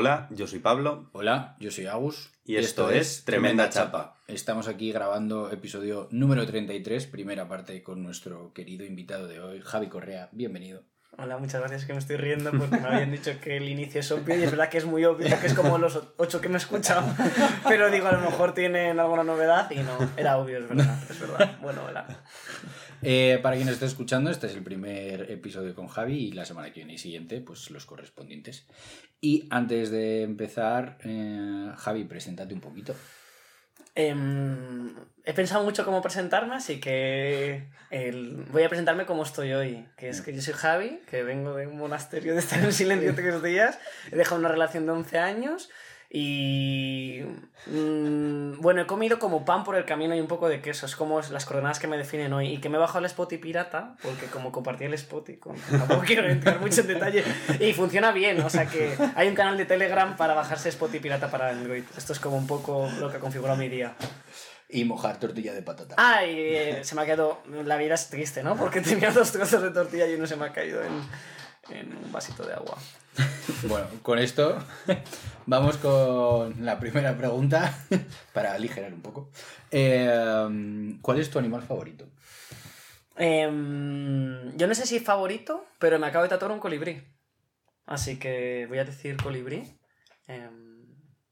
Hola, 0.00 0.28
yo 0.30 0.46
soy 0.46 0.60
Pablo. 0.60 1.10
Hola, 1.10 1.56
yo 1.58 1.72
soy 1.72 1.86
Agus. 1.86 2.30
Y 2.44 2.54
esto 2.54 2.88
es 2.88 3.24
Tremenda 3.24 3.68
Chapa. 3.68 4.14
Estamos 4.28 4.68
aquí 4.68 4.92
grabando 4.92 5.50
episodio 5.50 6.06
número 6.12 6.46
33, 6.46 7.08
primera 7.08 7.48
parte 7.48 7.82
con 7.82 8.04
nuestro 8.04 8.52
querido 8.54 8.86
invitado 8.86 9.26
de 9.26 9.40
hoy, 9.40 9.60
Javi 9.60 9.88
Correa. 9.88 10.28
Bienvenido. 10.30 10.84
Hola, 11.16 11.36
muchas 11.38 11.60
gracias 11.62 11.84
que 11.84 11.94
me 11.94 11.98
estoy 11.98 12.16
riendo 12.16 12.52
porque 12.52 12.76
me 12.76 12.86
habían 12.86 13.10
dicho 13.10 13.32
que 13.40 13.56
el 13.56 13.68
inicio 13.68 13.98
es 13.98 14.12
obvio 14.12 14.38
y 14.38 14.44
es 14.44 14.52
verdad 14.52 14.68
que 14.68 14.78
es 14.78 14.84
muy 14.84 15.04
obvio, 15.04 15.36
que 15.40 15.48
es 15.48 15.54
como 15.54 15.78
los 15.78 16.00
ocho 16.16 16.40
que 16.40 16.48
me 16.48 16.58
escuchan, 16.58 17.16
pero 17.66 17.90
digo, 17.90 18.06
a 18.06 18.12
lo 18.12 18.20
mejor 18.20 18.54
tienen 18.54 19.00
alguna 19.00 19.24
novedad 19.24 19.68
y 19.72 19.80
no, 19.80 19.98
era 20.16 20.38
obvio, 20.38 20.58
es 20.58 20.68
verdad, 20.68 20.96
es 21.10 21.18
verdad. 21.18 21.58
Bueno, 21.60 21.82
hola. 21.88 22.06
Eh, 23.02 23.38
para 23.42 23.56
quien 23.56 23.68
esté 23.68 23.86
escuchando, 23.86 24.30
este 24.30 24.46
es 24.46 24.54
el 24.54 24.62
primer 24.62 25.30
episodio 25.30 25.74
con 25.74 25.88
Javi 25.88 26.28
y 26.28 26.32
la 26.32 26.44
semana 26.44 26.72
que 26.72 26.80
viene 26.80 26.94
y 26.94 26.98
siguiente, 26.98 27.40
pues 27.40 27.70
los 27.70 27.86
correspondientes. 27.86 28.66
Y 29.20 29.46
antes 29.50 29.90
de 29.90 30.22
empezar, 30.22 30.98
eh, 31.04 31.70
Javi, 31.76 32.04
preséntate 32.04 32.54
un 32.54 32.60
poquito. 32.60 32.94
Em, 33.94 34.94
he 35.24 35.32
pensado 35.32 35.64
mucho 35.64 35.84
cómo 35.84 36.00
presentarme, 36.00 36.54
así 36.54 36.78
que 36.78 37.64
voy 38.52 38.62
a 38.62 38.68
presentarme 38.68 39.06
como 39.06 39.24
estoy 39.24 39.52
hoy, 39.54 39.86
que 39.96 40.08
es 40.08 40.20
que 40.20 40.32
yo 40.32 40.40
soy 40.40 40.54
Javi, 40.54 41.00
que 41.10 41.24
vengo 41.24 41.56
de 41.56 41.66
un 41.66 41.78
monasterio 41.78 42.34
de 42.34 42.38
estar 42.38 42.62
en 42.62 42.72
silencio 42.72 43.12
tres 43.16 43.42
días, 43.42 43.78
he 44.12 44.16
dejado 44.16 44.38
una 44.38 44.50
relación 44.50 44.86
de 44.86 44.92
11 44.92 45.18
años 45.18 45.68
y 46.10 47.20
mm, 47.66 48.60
bueno, 48.60 48.80
he 48.80 48.86
comido 48.86 49.18
como 49.18 49.44
pan 49.44 49.62
por 49.62 49.76
el 49.76 49.84
camino 49.84 50.14
y 50.14 50.20
un 50.20 50.26
poco 50.26 50.48
de 50.48 50.62
queso. 50.62 50.86
Es 50.86 50.96
como 50.96 51.20
las 51.20 51.44
coordenadas 51.44 51.78
que 51.78 51.86
me 51.86 51.98
definen 51.98 52.32
hoy. 52.32 52.54
Y 52.54 52.58
que 52.58 52.70
me 52.70 52.76
he 52.76 52.80
bajado 52.80 53.00
el 53.00 53.04
Spotify 53.06 53.42
pirata, 53.42 53.96
porque 54.02 54.26
como 54.26 54.50
compartí 54.50 54.84
el 54.84 54.94
Spotify, 54.94 55.38
con... 55.38 55.56
tampoco 55.56 56.02
quiero 56.06 56.26
entrar 56.28 56.60
mucho 56.60 56.80
en 56.80 56.86
detalle. 56.86 57.24
Y 57.60 57.74
funciona 57.74 58.12
bien, 58.12 58.40
o 58.40 58.48
sea 58.48 58.66
que 58.66 58.96
hay 59.14 59.28
un 59.28 59.34
canal 59.34 59.58
de 59.58 59.66
Telegram 59.66 60.16
para 60.16 60.34
bajarse 60.34 60.70
Spotify 60.70 61.00
pirata 61.00 61.30
para 61.30 61.50
Android. 61.50 61.84
Esto 61.96 62.14
es 62.14 62.20
como 62.20 62.38
un 62.38 62.46
poco 62.46 62.88
lo 62.98 63.10
que 63.10 63.18
ha 63.18 63.20
configurado 63.20 63.58
mi 63.58 63.68
día. 63.68 63.94
Y 64.70 64.84
mojar 64.84 65.18
tortilla 65.18 65.52
de 65.52 65.62
patata. 65.62 65.94
Ah, 65.98 66.24
y 66.24 66.38
eh, 66.38 66.84
se 66.84 66.94
me 66.94 67.02
ha 67.02 67.04
quedado. 67.04 67.42
La 67.64 67.76
vida 67.76 67.94
es 67.94 68.08
triste, 68.08 68.42
¿no? 68.42 68.56
Porque 68.56 68.80
tenía 68.80 69.10
dos 69.10 69.30
trozos 69.30 69.62
de 69.62 69.70
tortilla 69.70 70.06
y 70.06 70.14
uno 70.14 70.26
se 70.26 70.36
me 70.36 70.46
ha 70.46 70.52
caído 70.52 70.82
en, 70.82 71.76
en 71.76 71.96
un 71.96 72.12
vasito 72.12 72.44
de 72.44 72.54
agua. 72.54 72.78
bueno, 73.64 73.86
con 74.02 74.18
esto 74.18 74.58
vamos 75.48 75.78
con 75.78 76.64
la 76.64 76.78
primera 76.78 77.16
pregunta 77.16 77.74
para 78.34 78.52
aligerar 78.52 78.92
un 78.92 79.00
poco. 79.00 79.30
Em, 79.70 81.00
¿Cuál 81.00 81.18
es 81.18 81.30
tu 81.30 81.38
animal 81.38 81.62
favorito? 81.62 82.06
Em, 83.16 84.56
yo 84.56 84.66
no 84.66 84.74
sé 84.74 84.86
si 84.86 85.00
favorito, 85.00 85.66
pero 85.78 85.98
me 85.98 86.06
acabo 86.06 86.24
de 86.24 86.28
tatuar 86.28 86.52
un 86.52 86.60
colibrí. 86.60 87.02
Así 87.86 88.18
que 88.18 88.66
voy 88.68 88.78
a 88.78 88.84
decir 88.84 89.16
colibrí. 89.16 89.78
Em, 90.26 90.68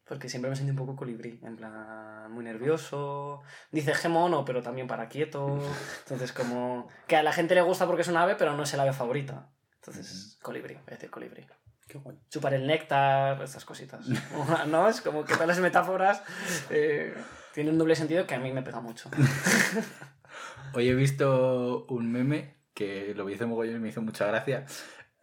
porque 0.08 0.30
siempre 0.30 0.48
me 0.48 0.56
siento 0.56 0.72
un 0.72 0.78
poco 0.78 0.96
colibrí. 0.96 1.38
En 1.42 1.56
plan, 1.56 2.32
muy 2.32 2.44
nervioso. 2.44 3.42
Dice 3.70 3.94
gemono, 3.94 4.46
pero 4.46 4.62
también 4.62 4.86
para 4.86 5.08
quieto. 5.08 5.58
Entonces, 6.04 6.32
como. 6.32 6.88
Que 7.06 7.16
a 7.16 7.22
la 7.22 7.32
gente 7.32 7.54
le 7.54 7.60
gusta 7.60 7.86
porque 7.86 8.02
es 8.02 8.08
un 8.08 8.16
ave, 8.16 8.34
pero 8.36 8.56
no 8.56 8.62
es 8.62 8.72
el 8.72 8.80
ave 8.80 8.94
favorita. 8.94 9.50
Entonces, 9.74 10.38
colibrí, 10.40 10.74
voy 10.74 10.84
a 10.88 10.94
decir 10.94 11.10
colibrí. 11.10 11.46
Qué 11.88 12.00
Chupar 12.28 12.54
el 12.54 12.66
néctar, 12.66 13.40
estas 13.42 13.64
cositas. 13.64 14.06
¿No? 14.68 14.88
Es 14.88 15.00
como 15.00 15.24
que 15.24 15.34
todas 15.34 15.48
las 15.48 15.60
metáforas 15.60 16.22
eh, 16.70 17.14
tienen 17.54 17.74
un 17.74 17.78
doble 17.78 17.94
sentido 17.94 18.26
que 18.26 18.34
a 18.34 18.40
mí 18.40 18.52
me 18.52 18.62
pega 18.62 18.80
mucho. 18.80 19.08
Hoy 20.74 20.88
he 20.88 20.94
visto 20.94 21.86
un 21.88 22.10
meme 22.10 22.56
que 22.74 23.14
lo 23.14 23.24
vi 23.24 23.34
hace 23.34 23.46
mogollón 23.46 23.76
y 23.76 23.78
me 23.78 23.88
hizo 23.88 24.02
mucha 24.02 24.26
gracia. 24.26 24.66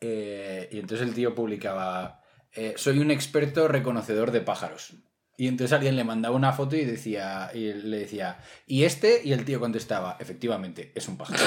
Eh, 0.01 0.69
y 0.71 0.79
entonces 0.79 1.07
el 1.07 1.13
tío 1.13 1.35
publicaba: 1.35 2.21
eh, 2.53 2.73
Soy 2.77 2.99
un 2.99 3.11
experto 3.11 3.67
reconocedor 3.67 4.31
de 4.31 4.41
pájaros. 4.41 4.95
Y 5.35 5.47
entonces 5.47 5.73
alguien 5.73 5.95
le 5.95 6.03
mandaba 6.03 6.35
una 6.35 6.53
foto 6.53 6.75
y 6.75 6.85
decía 6.85 7.49
y 7.53 7.73
le 7.73 7.97
decía, 7.97 8.37
¿y 8.67 8.83
este? 8.83 9.21
Y 9.23 9.33
el 9.33 9.45
tío 9.45 9.59
contestaba, 9.59 10.15
efectivamente, 10.19 10.91
es 10.95 11.07
un 11.07 11.17
pájaro. 11.17 11.41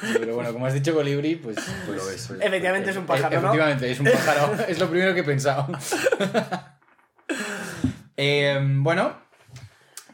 Pero 0.00 0.34
bueno, 0.34 0.52
como 0.52 0.66
has 0.66 0.74
dicho 0.74 0.94
colibrí, 0.94 1.36
pues, 1.36 1.56
pues 1.86 1.98
lo 1.98 2.06
ves. 2.06 2.30
Efectivamente 2.40 2.90
es 2.90 2.96
un 2.96 3.06
pájaro, 3.06 3.40
¿no? 3.40 3.48
Efectivamente, 3.48 3.90
es 3.90 4.00
un 4.00 4.06
pájaro. 4.06 4.64
es 4.68 4.78
lo 4.78 4.88
primero 4.88 5.14
que 5.14 5.20
he 5.20 5.24
pensado. 5.24 5.68
Eh, 8.18 8.58
bueno, 8.78 9.14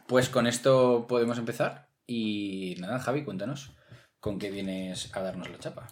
pues 0.08 0.28
con 0.28 0.48
esto 0.48 1.06
podemos 1.08 1.38
empezar. 1.38 1.86
Y 2.04 2.74
nada, 2.80 2.98
Javi, 2.98 3.22
cuéntanos 3.22 3.76
con 4.18 4.38
qué 4.38 4.50
vienes 4.50 5.14
a 5.16 5.20
darnos 5.20 5.50
la 5.50 5.58
chapa. 5.58 5.88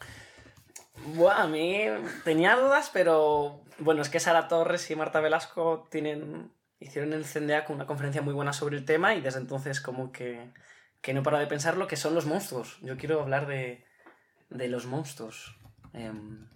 Bueno, 1.14 1.40
a 1.40 1.46
mí 1.46 1.84
tenía 2.24 2.56
dudas, 2.56 2.90
pero 2.92 3.62
bueno, 3.78 4.02
es 4.02 4.08
que 4.08 4.20
Sara 4.20 4.46
Torres 4.46 4.90
y 4.90 4.96
Marta 4.96 5.20
Velasco 5.20 5.88
tienen, 5.90 6.52
hicieron 6.78 7.12
en 7.12 7.24
CNDA 7.24 7.64
una 7.68 7.86
conferencia 7.86 8.22
muy 8.22 8.34
buena 8.34 8.52
sobre 8.52 8.76
el 8.76 8.84
tema 8.84 9.14
y 9.14 9.20
desde 9.20 9.40
entonces 9.40 9.80
como 9.80 10.12
que 10.12 10.52
que 11.00 11.14
no 11.14 11.22
para 11.22 11.38
de 11.38 11.46
pensar 11.46 11.76
lo 11.76 11.86
que 11.86 11.96
son 11.96 12.14
los 12.14 12.26
monstruos. 12.26 12.78
Yo 12.82 12.96
quiero 12.96 13.20
hablar 13.20 13.46
de, 13.46 13.84
de 14.50 14.68
los 14.68 14.86
monstruos. 14.86 15.56
Em, 15.94 16.46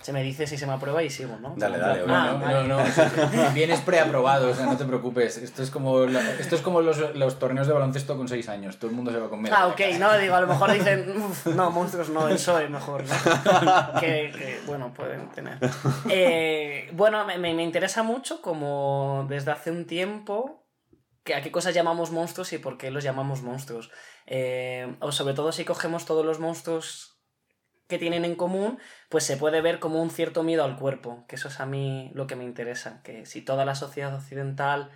se 0.00 0.14
me 0.14 0.22
dice 0.22 0.46
si 0.46 0.56
se 0.56 0.66
me 0.66 0.72
aprueba 0.72 1.02
y 1.02 1.10
sigo, 1.10 1.36
¿no? 1.40 1.54
Dale, 1.56 1.76
dale. 1.78 2.04
Ah, 2.08 2.38
no, 2.40 2.62
no, 2.62 2.78
no, 2.78 3.50
Vienes 3.54 3.80
preaprobado, 3.82 4.50
o 4.50 4.54
sea, 4.54 4.64
no 4.64 4.76
te 4.76 4.86
preocupes. 4.86 5.36
Esto 5.36 5.62
es 5.62 5.70
como, 5.70 6.04
esto 6.04 6.56
es 6.56 6.62
como 6.62 6.80
los, 6.80 7.14
los, 7.14 7.38
torneos 7.38 7.66
de 7.66 7.74
baloncesto 7.74 8.16
con 8.16 8.26
6 8.26 8.48
años. 8.48 8.78
Todo 8.78 8.90
el 8.90 8.96
mundo 8.96 9.10
se 9.12 9.18
va 9.18 9.26
a 9.26 9.28
comer. 9.28 9.52
Ah, 9.54 9.66
ok. 9.66 9.80
No, 9.98 10.16
digo, 10.16 10.34
a 10.34 10.40
lo 10.40 10.46
mejor 10.46 10.72
dicen, 10.72 11.14
no, 11.54 11.70
monstruos 11.70 12.08
no, 12.08 12.28
el 12.28 12.34
PSOE 12.34 12.68
mejor, 12.70 13.04
¿no? 13.04 13.14
que, 14.00 14.32
que, 14.32 14.60
bueno, 14.66 14.92
pueden 14.94 15.28
tener. 15.30 15.58
Eh, 16.08 16.88
bueno, 16.92 17.26
me, 17.26 17.36
me 17.38 17.62
interesa 17.62 18.02
mucho 18.02 18.40
como 18.40 19.26
desde 19.28 19.50
hace 19.50 19.70
un 19.70 19.86
tiempo 19.86 20.59
a 21.34 21.42
qué 21.42 21.50
cosas 21.50 21.74
llamamos 21.74 22.10
monstruos 22.10 22.52
y 22.52 22.58
por 22.58 22.78
qué 22.78 22.90
los 22.90 23.04
llamamos 23.04 23.42
monstruos. 23.42 23.90
Eh, 24.26 24.96
o 25.00 25.12
sobre 25.12 25.34
todo 25.34 25.52
si 25.52 25.64
cogemos 25.64 26.06
todos 26.06 26.24
los 26.24 26.40
monstruos 26.40 27.20
que 27.88 27.98
tienen 27.98 28.24
en 28.24 28.36
común, 28.36 28.78
pues 29.08 29.24
se 29.24 29.36
puede 29.36 29.60
ver 29.60 29.80
como 29.80 30.00
un 30.00 30.10
cierto 30.10 30.42
miedo 30.42 30.64
al 30.64 30.76
cuerpo, 30.76 31.24
que 31.28 31.36
eso 31.36 31.48
es 31.48 31.60
a 31.60 31.66
mí 31.66 32.10
lo 32.14 32.26
que 32.26 32.36
me 32.36 32.44
interesa, 32.44 33.02
que 33.02 33.26
si 33.26 33.42
toda 33.42 33.64
la 33.64 33.74
sociedad 33.74 34.14
occidental 34.14 34.90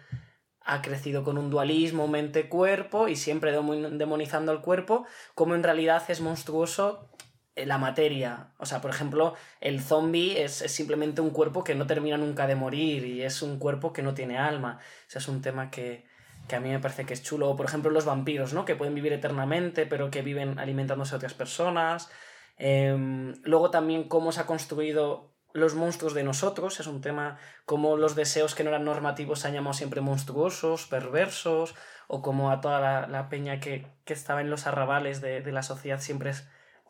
ha 0.60 0.80
crecido 0.80 1.24
con 1.24 1.36
un 1.36 1.50
dualismo 1.50 2.08
mente-cuerpo 2.08 3.08
y 3.08 3.16
siempre 3.16 3.52
demonizando 3.52 4.52
el 4.52 4.60
cuerpo, 4.60 5.06
como 5.34 5.54
en 5.54 5.62
realidad 5.62 6.02
es 6.08 6.22
monstruoso 6.22 7.10
eh, 7.54 7.66
la 7.66 7.76
materia. 7.76 8.52
O 8.58 8.64
sea, 8.64 8.80
por 8.80 8.90
ejemplo, 8.90 9.34
el 9.60 9.80
zombie 9.80 10.42
es, 10.42 10.62
es, 10.62 10.72
simplemente 10.72 11.20
un 11.20 11.30
cuerpo 11.30 11.64
que 11.64 11.74
no 11.74 11.86
termina 11.86 12.16
nunca 12.16 12.46
de 12.46 12.54
morir 12.54 13.04
y 13.04 13.22
es 13.22 13.42
un 13.42 13.58
cuerpo 13.58 13.92
que 13.92 14.02
no 14.02 14.14
tiene 14.14 14.38
alma. 14.38 14.78
Ese 15.06 15.18
es 15.18 15.28
un 15.28 15.42
tema 15.42 15.70
que, 15.70 16.06
que 16.48 16.56
a 16.56 16.60
mí 16.60 16.70
me 16.70 16.80
parece 16.80 17.06
que 17.06 17.14
es 17.14 17.22
chulo. 17.22 17.50
O 17.50 17.56
por 17.56 17.66
ejemplo 17.66 17.90
los 17.90 18.04
vampiros, 18.04 18.52
¿no? 18.52 18.64
Que 18.64 18.76
pueden 18.76 18.94
vivir 18.94 19.12
eternamente, 19.12 19.86
pero 19.86 20.10
que 20.10 20.22
viven 20.22 20.58
alimentándose 20.58 21.14
a 21.14 21.18
otras 21.18 21.34
personas. 21.34 22.10
Em, 22.56 23.34
luego 23.42 23.70
también 23.70 24.08
cómo 24.08 24.32
se 24.32 24.40
ha 24.40 24.46
construido 24.46 25.34
los 25.52 25.76
monstruos 25.76 26.14
de 26.14 26.24
nosotros, 26.24 26.80
es 26.80 26.88
un 26.88 27.00
tema 27.00 27.38
como 27.64 27.96
los 27.96 28.16
deseos 28.16 28.56
que 28.56 28.64
no 28.64 28.70
eran 28.70 28.84
normativos 28.84 29.38
se 29.38 29.48
han 29.48 29.54
llamado 29.54 29.72
siempre 29.72 30.00
monstruosos, 30.00 30.86
perversos, 30.86 31.76
o 32.08 32.22
como 32.22 32.50
a 32.50 32.60
toda 32.60 33.06
la, 33.06 33.28
peña 33.28 33.60
que, 33.60 33.86
estaba 34.06 34.40
en 34.40 34.50
los 34.50 34.66
arrabales 34.66 35.20
de, 35.20 35.40
la 35.52 35.62
sociedad 35.62 36.00
siempre 36.00 36.32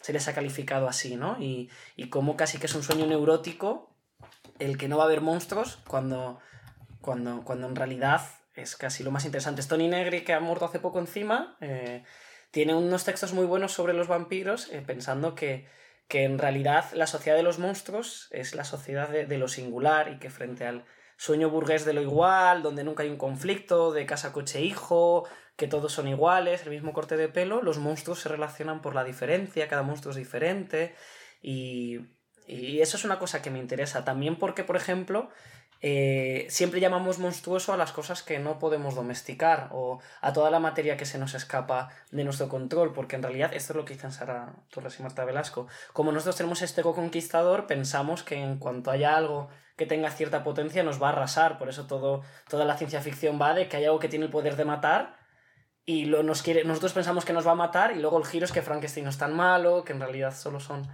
se 0.00 0.12
les 0.14 0.28
ha 0.28 0.34
calificado 0.34 0.88
así, 0.88 1.16
¿no? 1.16 1.36
Y, 1.38 1.70
y 1.94 2.08
como 2.08 2.36
casi 2.36 2.58
que 2.58 2.66
es 2.66 2.74
un 2.74 2.82
sueño 2.82 3.06
neurótico 3.06 3.90
el 4.58 4.78
que 4.78 4.88
no 4.88 4.96
va 4.96 5.04
a 5.04 5.06
haber 5.06 5.20
monstruos 5.20 5.78
cuando, 5.86 6.40
cuando, 7.02 7.42
cuando 7.44 7.68
en 7.68 7.76
realidad 7.76 8.22
es 8.54 8.76
casi 8.76 9.02
lo 9.02 9.10
más 9.10 9.24
interesante. 9.24 9.62
Tony 9.62 9.88
Negri, 9.88 10.22
que 10.22 10.32
ha 10.32 10.40
muerto 10.40 10.64
hace 10.64 10.78
poco 10.78 10.98
encima, 10.98 11.56
eh, 11.60 12.04
tiene 12.50 12.74
unos 12.74 13.04
textos 13.04 13.32
muy 13.32 13.46
buenos 13.46 13.72
sobre 13.72 13.94
los 13.94 14.06
vampiros, 14.06 14.70
eh, 14.70 14.82
pensando 14.86 15.34
que, 15.34 15.66
que, 16.08 16.24
en 16.24 16.38
realidad 16.38 16.84
la 16.92 17.06
sociedad 17.06 17.36
de 17.36 17.42
los 17.42 17.58
monstruos 17.58 18.28
es 18.30 18.54
la 18.54 18.64
sociedad 18.64 19.08
de, 19.08 19.38
lo 19.38 19.48
singular 19.48 20.12
y 20.12 20.18
que 20.18 20.30
frente 20.30 20.66
al 20.66 20.84
sueño 21.16 21.50
burgués 21.50 21.84
de 21.84 21.94
lo 21.94 22.02
igual, 22.02 22.62
donde 22.62 22.84
nunca 22.84 23.02
hay 23.02 23.10
un 23.10 23.16
conflicto 23.16 23.92
de 23.92 24.06
casa, 24.06 24.32
coche, 24.32 24.62
hijo, 24.62 25.28
que 25.56 25.66
todos 25.66 25.92
son 25.92 26.08
iguales, 26.08 26.62
el 26.62 26.70
mismo 26.70 26.92
corte 26.92 27.16
de 27.16 27.28
pelo, 27.28 27.62
los 27.62 27.78
monstruos 27.78 28.20
se 28.20 28.28
relacionan 28.28 28.82
por 28.82 28.94
la 28.94 29.04
diferencia, 29.04 29.68
cada 29.68 29.82
monstruo 29.82 30.10
es 30.10 30.16
diferente 30.16 30.94
y, 31.42 32.00
y 32.46 32.80
eso 32.80 32.96
es 32.96 33.04
una 33.04 33.18
cosa 33.18 33.42
que 33.42 33.50
me 33.50 33.58
interesa 33.58 34.04
también 34.04 34.36
porque, 34.36 34.64
por 34.64 34.76
ejemplo, 34.76 35.30
eh, 35.86 36.46
siempre 36.48 36.80
llamamos 36.80 37.18
monstruoso 37.18 37.74
a 37.74 37.76
las 37.76 37.92
cosas 37.92 38.22
que 38.22 38.38
no 38.38 38.58
podemos 38.58 38.94
domesticar 38.94 39.68
o 39.70 40.00
a 40.22 40.32
toda 40.32 40.50
la 40.50 40.58
materia 40.58 40.96
que 40.96 41.04
se 41.04 41.18
nos 41.18 41.34
escapa 41.34 41.90
de 42.10 42.24
nuestro 42.24 42.48
control, 42.48 42.94
porque 42.94 43.16
en 43.16 43.22
realidad 43.22 43.52
esto 43.52 43.74
es 43.74 43.76
lo 43.76 43.84
que 43.84 43.92
dicen 43.92 44.10
Sara 44.10 44.54
Torres 44.70 44.98
y 44.98 45.02
Marta 45.02 45.26
Velasco. 45.26 45.66
Como 45.92 46.10
nosotros 46.10 46.36
tenemos 46.36 46.62
este 46.62 46.80
conquistador, 46.80 47.66
pensamos 47.66 48.22
que 48.22 48.36
en 48.36 48.56
cuanto 48.56 48.90
haya 48.90 49.14
algo 49.14 49.50
que 49.76 49.84
tenga 49.84 50.10
cierta 50.10 50.42
potencia 50.42 50.82
nos 50.84 51.02
va 51.02 51.08
a 51.08 51.12
arrasar, 51.12 51.58
por 51.58 51.68
eso 51.68 51.86
todo, 51.86 52.22
toda 52.48 52.64
la 52.64 52.78
ciencia 52.78 53.02
ficción 53.02 53.38
va 53.38 53.52
de 53.52 53.68
que 53.68 53.76
hay 53.76 53.84
algo 53.84 53.98
que 53.98 54.08
tiene 54.08 54.24
el 54.24 54.30
poder 54.30 54.56
de 54.56 54.64
matar 54.64 55.18
y 55.84 56.06
nos 56.06 56.40
quiere, 56.40 56.64
nosotros 56.64 56.94
pensamos 56.94 57.26
que 57.26 57.34
nos 57.34 57.46
va 57.46 57.52
a 57.52 57.56
matar 57.56 57.92
y 57.94 58.00
luego 58.00 58.16
el 58.16 58.24
giro 58.24 58.46
es 58.46 58.52
que 58.52 58.62
Frankenstein 58.62 59.04
no 59.04 59.10
es 59.10 59.18
tan 59.18 59.34
malo, 59.34 59.84
que 59.84 59.92
en 59.92 60.00
realidad 60.00 60.34
solo 60.34 60.60
son 60.60 60.88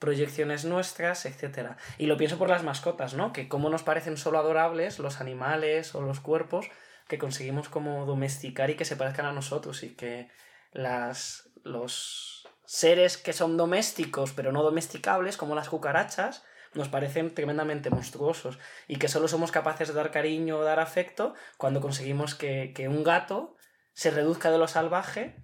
proyecciones 0.00 0.64
nuestras, 0.64 1.26
etc. 1.26 1.76
Y 1.98 2.06
lo 2.06 2.16
pienso 2.16 2.38
por 2.38 2.48
las 2.48 2.64
mascotas, 2.64 3.14
¿no? 3.14 3.32
Que 3.32 3.48
cómo 3.48 3.70
nos 3.70 3.84
parecen 3.84 4.16
solo 4.16 4.38
adorables 4.38 4.98
los 4.98 5.20
animales 5.20 5.94
o 5.94 6.00
los 6.00 6.18
cuerpos 6.18 6.66
que 7.06 7.18
conseguimos 7.18 7.68
como 7.68 8.06
domesticar 8.06 8.70
y 8.70 8.76
que 8.76 8.84
se 8.84 8.96
parezcan 8.96 9.26
a 9.26 9.32
nosotros 9.32 9.82
y 9.82 9.94
que 9.94 10.28
las, 10.72 11.50
los 11.62 12.48
seres 12.64 13.18
que 13.18 13.32
son 13.32 13.56
domésticos 13.56 14.32
pero 14.32 14.52
no 14.52 14.62
domesticables, 14.62 15.36
como 15.36 15.54
las 15.54 15.68
cucarachas, 15.68 16.44
nos 16.72 16.88
parecen 16.88 17.34
tremendamente 17.34 17.90
monstruosos 17.90 18.58
y 18.88 18.96
que 18.96 19.08
solo 19.08 19.28
somos 19.28 19.50
capaces 19.50 19.88
de 19.88 19.94
dar 19.94 20.10
cariño 20.10 20.58
o 20.58 20.64
dar 20.64 20.80
afecto 20.80 21.34
cuando 21.58 21.80
conseguimos 21.80 22.34
que, 22.34 22.72
que 22.74 22.88
un 22.88 23.02
gato 23.04 23.56
se 23.92 24.10
reduzca 24.10 24.50
de 24.50 24.58
lo 24.58 24.68
salvaje 24.68 25.36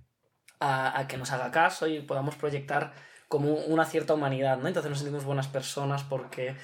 a, 0.61 0.99
a, 0.99 1.09
que 1.09 1.19
nos 1.19 1.33
haga 1.33 1.51
caso 1.51 1.89
y 1.89 2.01
podamos 2.01 2.37
proyectar 2.37 2.95
como 3.29 3.55
una 3.55 3.85
cierta 3.85 4.15
humanidad, 4.15 4.59
¿no? 4.59 4.69
Entonces 4.69 4.91
nos 4.91 4.99
sentimos 5.01 5.25
buenas 5.25 5.49
personas 5.49 6.05
porque 6.05 6.57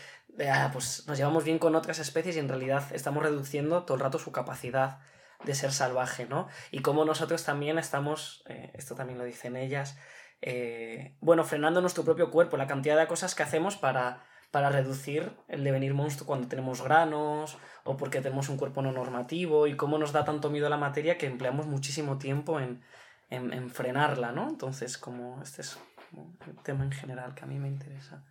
pues 0.72 1.06
nos 1.06 1.18
llevamos 1.18 1.44
bien 1.44 1.58
con 1.58 1.74
otras 1.74 1.98
especies 1.98 2.36
y 2.36 2.38
en 2.38 2.48
realidad 2.48 2.84
estamos 2.92 3.22
reduciendo 3.22 3.84
todo 3.84 3.96
el 3.96 4.02
rato 4.02 4.18
su 4.18 4.32
capacidad 4.32 5.00
de 5.44 5.54
ser 5.54 5.72
salvaje, 5.72 6.26
¿no? 6.26 6.48
Y 6.70 6.80
como 6.80 7.04
nosotros 7.04 7.44
también 7.44 7.78
estamos, 7.78 8.44
eh, 8.46 8.70
esto 8.74 8.94
también 8.94 9.18
lo 9.18 9.24
dicen 9.24 9.56
ellas, 9.56 9.98
eh, 10.40 11.16
bueno, 11.20 11.44
frenando 11.44 11.80
nuestro 11.80 12.04
propio 12.04 12.30
cuerpo, 12.30 12.56
la 12.56 12.66
cantidad 12.66 12.98
de 12.98 13.06
cosas 13.06 13.34
que 13.34 13.42
hacemos 13.42 13.76
para 13.76 14.24
para 14.52 14.68
reducir 14.68 15.32
el 15.48 15.64
devenir 15.64 15.94
monstruo 15.94 16.26
cuando 16.26 16.46
tenemos 16.46 16.82
granos 16.82 17.56
o 17.84 17.96
porque 17.96 18.20
tenemos 18.20 18.50
un 18.50 18.58
cuerpo 18.58 18.82
no 18.82 18.92
normativo 18.92 19.66
y 19.66 19.76
cómo 19.76 19.96
nos 19.96 20.12
da 20.12 20.26
tanto 20.26 20.50
miedo 20.50 20.68
la 20.68 20.76
materia 20.76 21.16
que 21.16 21.26
empleamos 21.26 21.66
muchísimo 21.66 22.18
tiempo 22.18 22.60
en, 22.60 22.82
en, 23.30 23.50
en 23.52 23.70
frenarla, 23.70 24.30
¿no? 24.30 24.50
Entonces, 24.50 24.98
como 24.98 25.42
este 25.42 25.62
es 25.62 25.78
como 26.12 26.36
el 26.46 26.62
tema 26.62 26.84
en 26.84 26.92
general 26.92 27.34
que 27.34 27.42
a 27.44 27.46
mí 27.46 27.58
me 27.58 27.68
interesa. 27.68 28.22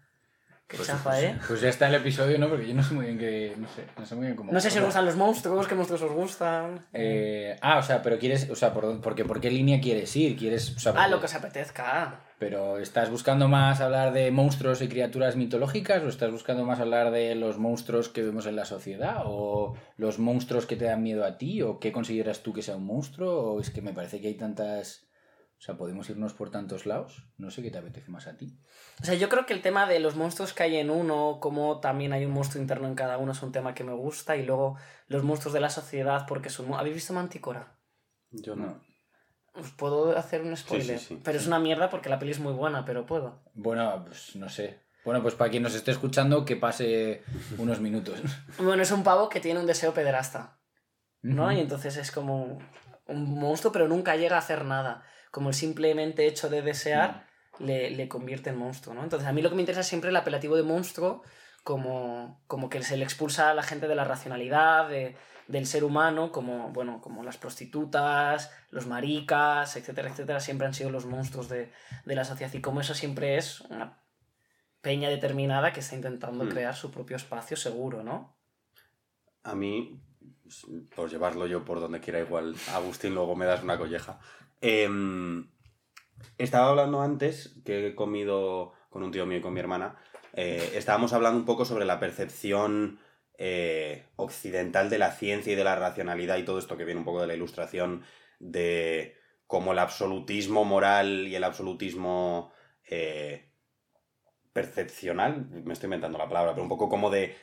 Qué 0.67 0.77
Pues, 0.77 0.87
chapa, 0.87 1.09
pues- 1.09 1.23
¿eh? 1.23 1.35
pues 1.45 1.59
ya 1.59 1.67
está 1.67 1.89
el 1.89 1.95
episodio, 1.95 2.39
¿no? 2.39 2.47
Porque 2.47 2.65
yo 2.65 2.73
no 2.73 2.81
sé 2.81 2.93
muy 2.93 3.05
bien 3.07 3.17
qué. 3.17 3.55
No 3.57 3.67
sé, 3.67 3.83
no 3.97 4.05
sé 4.05 4.15
muy 4.15 4.25
bien 4.27 4.37
cómo. 4.37 4.53
No 4.53 4.59
sé 4.61 4.69
si 4.71 4.79
os 4.79 4.85
gustan 4.85 5.05
los 5.05 5.17
monstruos, 5.17 5.67
qué 5.67 5.75
monstruos 5.75 6.01
os 6.03 6.11
gustan. 6.13 6.87
eh, 6.93 7.57
ah, 7.61 7.77
o 7.79 7.83
sea, 7.83 8.01
pero 8.01 8.17
quieres. 8.17 8.49
O 8.49 8.55
sea, 8.55 8.73
¿por, 8.73 9.01
porque, 9.01 9.25
¿por 9.25 9.41
qué 9.41 9.51
línea 9.51 9.81
quieres 9.81 10.15
ir? 10.15 10.37
¿Quieres. 10.37 10.73
O 10.77 10.79
sea, 10.79 10.93
ah, 10.95 11.09
lo 11.09 11.19
que 11.19 11.25
os 11.25 11.35
apetezca. 11.35 12.21
Pero 12.39 12.79
¿estás 12.79 13.09
buscando 13.11 13.49
más 13.49 13.81
hablar 13.81 14.13
de 14.13 14.31
monstruos 14.31 14.81
y 14.81 14.87
criaturas 14.87 15.35
mitológicas 15.35 16.01
o 16.03 16.07
estás 16.07 16.31
buscando 16.31 16.63
más 16.65 16.79
hablar 16.79 17.11
de 17.11 17.35
los 17.35 17.57
monstruos 17.57 18.07
que 18.07 18.23
vemos 18.23 18.45
en 18.47 18.55
la 18.55 18.63
sociedad 18.65 19.23
o 19.25 19.75
los 19.97 20.19
monstruos 20.19 20.65
que 20.65 20.77
te 20.77 20.85
dan 20.85 21.03
miedo 21.03 21.25
a 21.25 21.37
ti 21.37 21.61
o 21.61 21.79
qué 21.79 21.91
consideras 21.91 22.41
tú 22.43 22.53
que 22.53 22.61
sea 22.63 22.77
un 22.77 22.85
monstruo 22.85 23.55
o 23.55 23.59
es 23.59 23.69
que 23.71 23.81
me 23.81 23.93
parece 23.93 24.21
que 24.21 24.27
hay 24.29 24.35
tantas... 24.35 25.05
O 25.61 25.63
sea, 25.63 25.77
podemos 25.77 26.09
irnos 26.09 26.33
por 26.33 26.49
tantos 26.49 26.87
lados. 26.87 27.23
No 27.37 27.51
sé 27.51 27.61
qué 27.61 27.69
te 27.69 27.77
apetece 27.77 28.09
más 28.09 28.25
a 28.25 28.35
ti. 28.35 28.57
O 28.99 29.05
sea, 29.05 29.13
yo 29.13 29.29
creo 29.29 29.45
que 29.45 29.53
el 29.53 29.61
tema 29.61 29.85
de 29.85 29.99
los 29.99 30.15
monstruos 30.15 30.53
que 30.53 30.63
hay 30.63 30.77
en 30.77 30.89
uno, 30.89 31.37
como 31.39 31.79
también 31.79 32.13
hay 32.13 32.25
un 32.25 32.31
monstruo 32.31 32.59
interno 32.59 32.87
en 32.87 32.95
cada 32.95 33.19
uno, 33.19 33.33
es 33.33 33.43
un 33.43 33.51
tema 33.51 33.75
que 33.75 33.83
me 33.83 33.93
gusta. 33.93 34.35
Y 34.35 34.43
luego 34.43 34.77
los 35.05 35.23
monstruos 35.23 35.53
de 35.53 35.59
la 35.59 35.69
sociedad, 35.69 36.25
porque 36.27 36.49
son... 36.49 36.73
¿Habéis 36.73 36.95
visto 36.95 37.13
Manticora? 37.13 37.77
Yo 38.31 38.55
no. 38.55 38.81
Os 39.53 39.69
puedo 39.73 40.17
hacer 40.17 40.41
un 40.41 40.57
spoiler. 40.57 40.97
sí, 40.97 41.05
sí. 41.09 41.21
pero 41.23 41.37
es 41.37 41.45
una 41.45 41.59
mierda 41.59 41.91
porque 41.91 42.09
la 42.09 42.17
peli 42.17 42.31
es 42.31 42.39
muy 42.39 42.53
buena, 42.53 42.83
pero 42.83 43.05
puedo. 43.05 43.43
Bueno, 43.53 44.03
pues 44.03 44.35
no 44.37 44.49
sé. 44.49 44.79
Bueno, 45.05 45.21
pues 45.21 45.35
para 45.35 45.51
quien 45.51 45.61
nos 45.61 45.75
esté 45.75 45.91
escuchando, 45.91 46.43
que 46.43 46.55
pase 46.55 47.21
unos 47.59 47.79
minutos. 47.79 48.19
Bueno, 48.57 48.81
es 48.81 48.91
un 48.91 49.03
pavo 49.03 49.29
que 49.29 49.39
tiene 49.39 49.59
un 49.59 49.67
deseo 49.67 49.93
pederasta, 49.93 50.59
¿no? 51.21 51.51
Y 51.51 51.59
entonces 51.59 51.97
es 51.97 52.11
como 52.11 52.57
un 53.05 53.39
monstruo, 53.39 53.71
pero 53.71 53.87
nunca 53.87 54.15
llega 54.15 54.37
a 54.37 54.39
hacer 54.39 54.65
nada. 54.65 55.03
Como 55.31 55.49
el 55.49 55.55
simplemente 55.55 56.27
hecho 56.27 56.49
de 56.49 56.61
desear 56.61 57.25
le, 57.59 57.89
le 57.91 58.07
convierte 58.07 58.49
en 58.49 58.57
monstruo, 58.57 58.93
¿no? 58.93 59.03
Entonces 59.03 59.27
a 59.27 59.31
mí 59.33 59.41
lo 59.41 59.49
que 59.49 59.55
me 59.55 59.61
interesa 59.61 59.81
es 59.81 59.87
siempre 59.87 60.09
el 60.09 60.15
apelativo 60.15 60.55
de 60.55 60.63
monstruo 60.63 61.23
como, 61.63 62.41
como 62.47 62.69
que 62.69 62.81
se 62.83 62.97
le 62.97 63.03
expulsa 63.05 63.49
a 63.49 63.53
la 63.53 63.63
gente 63.63 63.87
de 63.87 63.95
la 63.95 64.03
racionalidad, 64.03 64.89
de- 64.89 65.15
del 65.47 65.65
ser 65.65 65.83
humano, 65.83 66.31
como, 66.31 66.69
bueno, 66.71 67.01
como 67.01 67.23
las 67.23 67.37
prostitutas, 67.37 68.51
los 68.69 68.87
maricas, 68.87 69.75
etcétera, 69.75 70.09
etcétera, 70.09 70.39
siempre 70.39 70.65
han 70.67 70.73
sido 70.73 70.89
los 70.91 71.05
monstruos 71.05 71.49
de, 71.49 71.71
de 72.05 72.15
la 72.15 72.23
sociedad. 72.25 72.53
Y 72.53 72.61
como 72.61 72.79
eso 72.81 72.93
siempre 72.93 73.37
es 73.37 73.61
una 73.61 74.01
peña 74.81 75.09
determinada 75.09 75.71
que 75.73 75.81
está 75.81 75.95
intentando 75.95 76.45
Hmm. 76.45 76.49
crear 76.49 76.75
su 76.75 76.89
propio 76.89 77.15
espacio 77.17 77.57
seguro, 77.57 78.01
¿no? 78.03 78.35
A 79.43 79.55
mí, 79.55 79.99
por 80.95 81.09
llevarlo 81.09 81.47
yo 81.47 81.65
por 81.65 81.79
donde 81.79 81.99
quiera, 81.99 82.19
igual 82.19 82.55
Agustín 82.73 83.13
luego 83.13 83.35
me 83.35 83.45
das 83.45 83.61
una 83.63 83.77
colleja. 83.77 84.19
Em, 84.61 85.49
estaba 86.37 86.69
hablando 86.69 87.01
antes, 87.01 87.59
que 87.65 87.87
he 87.87 87.95
comido 87.95 88.73
con 88.89 89.03
un 89.03 89.11
tío 89.11 89.25
mío 89.25 89.39
y 89.39 89.41
con 89.41 89.53
mi 89.53 89.59
hermana, 89.59 89.95
eh, 90.33 90.73
estábamos 90.75 91.13
hablando 91.13 91.39
un 91.39 91.45
poco 91.45 91.65
sobre 91.65 91.85
la 91.85 91.99
percepción 91.99 92.99
eh, 93.37 94.05
occidental 94.17 94.89
de 94.89 94.99
la 94.99 95.11
ciencia 95.11 95.51
y 95.51 95.55
de 95.55 95.63
la 95.63 95.75
racionalidad 95.75 96.37
y 96.37 96.45
todo 96.45 96.59
esto 96.59 96.77
que 96.77 96.85
viene 96.85 96.99
un 96.99 97.05
poco 97.05 97.21
de 97.21 97.27
la 97.27 97.33
ilustración 97.33 98.03
de 98.39 99.17
cómo 99.47 99.71
el 99.73 99.79
absolutismo 99.79 100.63
moral 100.63 101.27
y 101.27 101.35
el 101.35 101.43
absolutismo 101.43 102.51
eh, 102.87 103.51
percepcional, 104.53 105.47
me 105.49 105.73
estoy 105.73 105.87
inventando 105.87 106.17
la 106.17 106.27
palabra, 106.27 106.51
pero 106.51 106.63
un 106.63 106.69
poco 106.69 106.87
como 106.87 107.09
de 107.09 107.35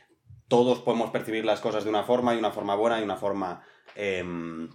todos 0.46 0.80
podemos 0.80 1.10
percibir 1.10 1.44
las 1.44 1.60
cosas 1.60 1.84
de 1.84 1.90
una 1.90 2.04
forma 2.04 2.34
y 2.34 2.38
una 2.38 2.50
forma 2.50 2.74
buena 2.74 3.00
y 3.00 3.02
una 3.02 3.16
forma 3.16 3.62
em, 3.94 4.70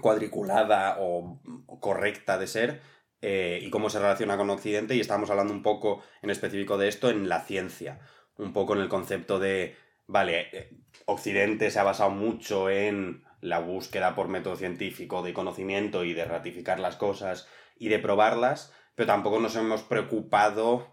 cuadriculada 0.00 0.96
o 1.00 1.40
correcta 1.80 2.38
de 2.38 2.46
ser 2.46 2.80
eh, 3.24 3.60
y 3.62 3.70
cómo 3.70 3.88
se 3.88 4.00
relaciona 4.00 4.36
con 4.36 4.50
Occidente 4.50 4.96
y 4.96 5.00
estamos 5.00 5.30
hablando 5.30 5.52
un 5.52 5.62
poco 5.62 6.02
en 6.22 6.30
específico 6.30 6.76
de 6.76 6.88
esto 6.88 7.08
en 7.08 7.28
la 7.28 7.40
ciencia, 7.42 8.00
un 8.36 8.52
poco 8.52 8.74
en 8.74 8.80
el 8.80 8.88
concepto 8.88 9.38
de, 9.38 9.76
vale, 10.08 10.48
eh, 10.52 10.76
Occidente 11.06 11.70
se 11.70 11.78
ha 11.78 11.84
basado 11.84 12.10
mucho 12.10 12.68
en 12.68 13.24
la 13.40 13.60
búsqueda 13.60 14.16
por 14.16 14.26
método 14.26 14.56
científico 14.56 15.22
de 15.22 15.34
conocimiento 15.34 16.04
y 16.04 16.14
de 16.14 16.24
ratificar 16.24 16.80
las 16.80 16.96
cosas 16.96 17.46
y 17.76 17.88
de 17.88 18.00
probarlas, 18.00 18.72
pero 18.96 19.06
tampoco 19.06 19.38
nos 19.38 19.54
hemos 19.54 19.82
preocupado 19.82 20.92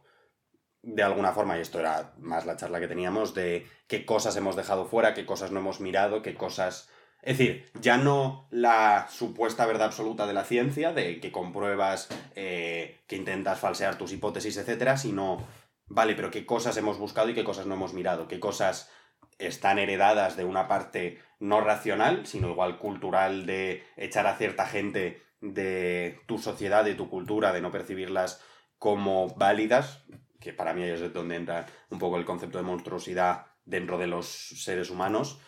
de 0.81 1.03
alguna 1.03 1.33
forma, 1.33 1.57
y 1.57 1.61
esto 1.61 1.79
era 1.79 2.13
más 2.19 2.45
la 2.45 2.55
charla 2.55 2.79
que 2.79 2.87
teníamos, 2.87 3.33
de 3.33 3.67
qué 3.87 4.05
cosas 4.05 4.35
hemos 4.37 4.55
dejado 4.55 4.85
fuera, 4.85 5.13
qué 5.13 5.25
cosas 5.25 5.51
no 5.51 5.59
hemos 5.59 5.81
mirado, 5.81 6.21
qué 6.21 6.35
cosas... 6.35 6.89
Es 7.21 7.37
decir, 7.37 7.69
ya 7.81 7.97
no 7.97 8.47
la 8.49 9.07
supuesta 9.09 9.65
verdad 9.65 9.87
absoluta 9.87 10.25
de 10.25 10.33
la 10.33 10.45
ciencia, 10.45 10.93
de 10.93 11.19
que 11.19 11.31
compruebas, 11.31 12.07
eh, 12.35 13.01
que 13.07 13.17
intentas 13.17 13.59
falsear 13.59 13.97
tus 13.97 14.13
hipótesis, 14.13 14.55
etcétera, 14.57 14.95
sino, 14.95 15.45
vale, 15.87 16.15
pero 16.15 16.31
qué 16.31 16.45
cosas 16.45 16.77
hemos 16.77 16.97
buscado 16.97 17.29
y 17.29 17.33
qué 17.33 17.43
cosas 17.43 17.65
no 17.65 17.75
hemos 17.75 17.93
mirado, 17.93 18.27
qué 18.27 18.39
cosas 18.39 18.89
están 19.37 19.79
heredadas 19.79 20.37
de 20.37 20.45
una 20.45 20.67
parte 20.67 21.19
no 21.39 21.61
racional, 21.61 22.25
sino 22.25 22.49
igual 22.49 22.77
cultural 22.77 23.45
de 23.45 23.83
echar 23.97 24.27
a 24.27 24.37
cierta 24.37 24.65
gente 24.65 25.21
de 25.41 26.19
tu 26.25 26.37
sociedad, 26.37 26.83
de 26.83 26.95
tu 26.95 27.09
cultura, 27.09 27.51
de 27.53 27.61
no 27.61 27.71
percibirlas 27.71 28.41
como 28.77 29.29
válidas, 29.35 30.03
que 30.39 30.53
para 30.53 30.73
mí 30.73 30.83
es 30.83 31.13
donde 31.13 31.35
entra 31.35 31.65
un 31.89 31.99
poco 31.99 32.17
el 32.17 32.25
concepto 32.25 32.57
de 32.57 32.63
monstruosidad 32.63 33.47
dentro 33.65 33.97
de 33.97 34.07
los 34.07 34.27
seres 34.27 34.89
humanos, 34.89 35.39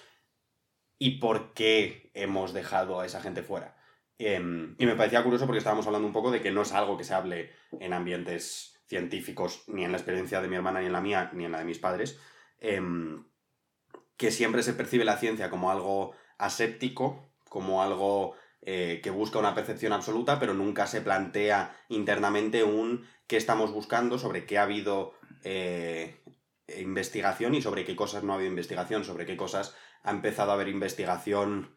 y 1.01 1.17
por 1.17 1.55
qué 1.55 2.12
hemos 2.13 2.53
dejado 2.53 3.00
a 3.00 3.08
esa 3.08 3.22
gente 3.22 3.41
fuera. 3.41 3.75
Em, 4.20 4.75
y 4.77 4.86
me 4.86 4.96
parecía 4.96 5.24
curioso 5.24 5.48
porque 5.48 5.58
estábamos 5.58 5.88
hablando 5.88 6.05
un 6.08 6.13
poco 6.13 6.29
de 6.29 6.41
que 6.43 6.51
no 6.51 6.62
es 6.62 6.74
algo 6.74 6.96
que 6.96 7.03
se 7.03 7.15
hable 7.15 7.51
en 7.72 7.91
ambientes 7.91 8.79
científicos, 8.86 9.63
ni 9.65 9.84
en 9.84 9.91
la 9.91 9.98
experiencia 9.98 10.41
de 10.41 10.48
mi 10.48 10.58
hermana, 10.58 10.79
ni 10.79 10.86
en 10.86 10.93
la 10.93 11.01
mía, 11.01 11.31
ni 11.34 11.46
en 11.46 11.53
la 11.53 11.58
de 11.58 11.65
mis 11.65 11.79
padres, 11.79 12.20
em, 12.60 13.25
que 14.15 14.29
siempre 14.29 14.62
se 14.62 14.75
percibe 14.75 15.03
la 15.03 15.17
ciencia 15.17 15.50
como 15.50 15.72
algo 15.72 16.13
aséptico, 16.38 17.34
como 17.50 17.81
algo 17.81 18.36
eh, 18.62 19.00
que 19.01 19.10
busca 19.10 19.39
una 19.39 19.55
percepción 19.55 19.93
absoluta, 19.93 20.39
pero 20.39 20.53
nunca 20.53 20.86
se 20.86 21.01
plantea 21.01 21.75
internamente 21.89 22.63
un 22.63 23.08
qué 23.25 23.38
estamos 23.38 23.72
buscando, 23.72 24.20
sobre 24.20 24.46
qué 24.46 24.60
ha 24.60 24.63
habido 24.63 25.15
eh, 25.43 26.22
investigación 26.77 27.55
y 27.55 27.62
sobre 27.63 27.86
qué 27.86 27.96
cosas 27.96 28.24
no 28.24 28.34
ha 28.34 28.36
habido 28.36 28.51
investigación, 28.51 29.03
sobre 29.03 29.25
qué 29.25 29.36
cosas 29.36 29.75
ha 30.03 30.12
empezado 30.12 30.51
a 30.51 30.53
haber 30.55 30.67
investigación 30.67 31.75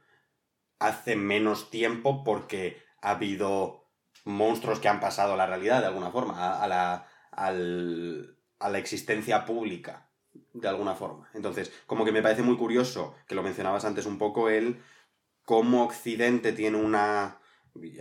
hace 0.78 1.16
menos 1.16 1.70
tiempo 1.70 2.24
porque 2.24 2.82
ha 3.00 3.10
habido 3.10 3.90
monstruos 4.24 4.80
que 4.80 4.88
han 4.88 5.00
pasado 5.00 5.34
a 5.34 5.36
la 5.36 5.46
realidad 5.46 5.80
de 5.80 5.86
alguna 5.88 6.10
forma, 6.10 6.60
a, 6.62 6.66
la, 6.68 7.06
al- 7.30 8.38
a 8.58 8.68
la 8.70 8.78
existencia 8.78 9.44
pública 9.44 10.10
de 10.52 10.68
alguna 10.68 10.94
forma. 10.94 11.28
Entonces, 11.34 11.72
como 11.86 12.04
que 12.04 12.12
me 12.12 12.22
parece 12.22 12.42
muy 12.42 12.56
curioso, 12.56 13.14
que 13.26 13.34
lo 13.34 13.42
mencionabas 13.42 13.84
antes 13.84 14.06
un 14.06 14.18
poco, 14.18 14.48
el 14.48 14.82
cómo 15.44 15.84
Occidente 15.84 16.52
tiene 16.52 16.78
una... 16.78 17.40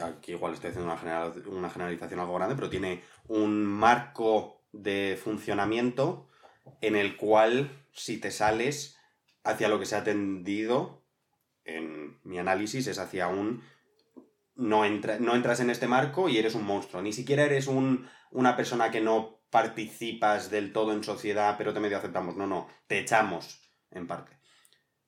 Aquí 0.03 0.33
igual 0.33 0.53
estoy 0.53 0.69
haciendo 0.69 0.91
una, 0.91 0.99
general- 0.99 1.43
una 1.47 1.69
generalización 1.69 2.19
algo 2.19 2.35
grande, 2.35 2.55
pero 2.55 2.69
tiene 2.69 3.01
un 3.27 3.65
marco 3.65 4.61
de 4.71 5.19
funcionamiento 5.21 6.29
en 6.81 6.95
el 6.95 7.17
cual 7.17 7.71
si 7.91 8.19
te 8.19 8.31
sales 8.31 8.97
hacia 9.43 9.69
lo 9.69 9.79
que 9.79 9.85
se 9.85 9.95
ha 9.95 10.03
tendido, 10.03 11.03
en 11.65 12.19
mi 12.23 12.39
análisis, 12.39 12.87
es 12.87 12.99
hacia 12.99 13.27
un... 13.27 13.63
No, 14.55 14.85
entra- 14.85 15.19
no 15.19 15.35
entras 15.35 15.59
en 15.61 15.69
este 15.69 15.87
marco 15.87 16.29
y 16.29 16.37
eres 16.37 16.55
un 16.55 16.65
monstruo. 16.65 17.01
Ni 17.01 17.11
siquiera 17.13 17.43
eres 17.43 17.67
un, 17.67 18.07
una 18.31 18.55
persona 18.55 18.91
que 18.91 19.01
no 19.01 19.39
participas 19.49 20.49
del 20.51 20.73
todo 20.73 20.93
en 20.93 21.03
sociedad, 21.03 21.55
pero 21.57 21.73
te 21.73 21.79
medio 21.79 21.97
aceptamos. 21.97 22.35
No, 22.35 22.45
no, 22.47 22.67
te 22.87 22.99
echamos 22.99 23.61
en 23.91 24.07
parte. 24.07 24.37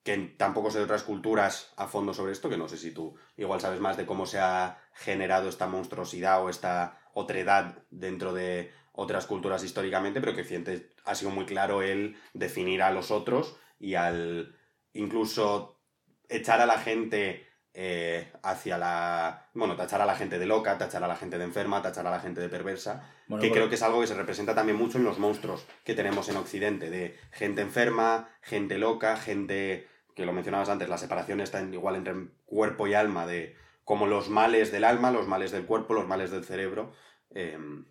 Que 0.04 0.18
tampoco 0.18 0.72
sé 0.72 0.80
de 0.80 0.86
otras 0.86 1.04
culturas 1.04 1.74
a 1.78 1.88
fondo 1.88 2.14
sobre 2.14 2.32
esto, 2.32 2.50
que 2.50 2.58
no 2.58 2.68
sé 2.68 2.78
si 2.78 2.92
tú 2.92 3.16
igual 3.38 3.62
sabes 3.62 3.80
más 3.80 3.98
de 3.98 4.06
cómo 4.06 4.26
se 4.26 4.40
ha 4.40 4.80
generado 4.94 5.50
esta 5.50 5.68
monstruosidad 5.68 6.44
o 6.44 6.50
esta 6.50 7.00
otredad 7.14 7.84
dentro 7.90 8.34
de 8.34 8.72
otras 8.94 9.26
culturas 9.26 9.64
históricamente, 9.64 10.22
pero 10.22 10.36
que 10.36 10.86
ha 11.06 11.16
sido 11.16 11.32
muy 11.32 11.46
claro 11.46 11.82
el 11.82 12.18
definir 12.34 12.82
a 12.82 12.92
los 12.92 13.12
otros 13.12 13.58
y 13.86 13.94
al 13.94 14.56
incluso 14.94 15.80
echar 16.28 16.60
a 16.60 16.66
la 16.66 16.80
gente 16.80 17.46
eh, 17.72 18.32
hacia 18.42 18.80
la. 18.80 19.50
Bueno, 19.54 19.76
tachar 19.76 20.02
a 20.02 20.08
la 20.08 20.16
gente 20.16 20.40
de 20.40 20.48
loca, 20.48 20.80
tachar 20.80 21.04
a 21.04 21.08
la 21.08 21.16
gente 21.16 21.38
de 21.38 21.44
enferma, 21.44 21.84
tachar 21.84 22.08
a 22.08 22.10
la 22.10 22.20
gente 22.20 22.42
de 22.42 22.50
perversa. 22.50 23.08
que 23.40 23.52
creo 23.52 23.70
que 23.70 23.76
es 23.76 23.84
algo 23.84 24.02
que 24.02 24.08
se 24.08 24.16
representa 24.16 24.56
también 24.56 24.76
mucho 24.76 24.98
en 24.98 25.04
los 25.04 25.20
monstruos 25.20 25.68
que 25.84 25.94
tenemos 25.94 26.30
en 26.30 26.38
Occidente, 26.38 26.90
de 26.90 27.16
gente 27.32 27.62
enferma, 27.62 28.30
gente 28.42 28.80
loca, 28.80 29.18
gente. 29.18 29.88
que 30.16 30.26
lo 30.26 30.34
mencionabas 30.34 30.70
antes, 30.70 30.90
la 30.90 30.98
separación 30.98 31.40
está 31.40 31.62
igual 31.62 31.96
entre 31.96 32.16
cuerpo 32.48 32.88
y 32.88 32.96
alma, 32.96 33.28
de 33.28 33.56
como 33.84 34.08
los 34.08 34.30
males 34.30 34.72
del 34.72 34.84
alma, 34.84 35.12
los 35.12 35.28
males 35.28 35.52
del 35.52 35.68
cuerpo, 35.68 35.94
los 35.94 36.08
males 36.08 36.32
del 36.32 36.44
cerebro. 36.44 36.92
Em, 37.30 37.86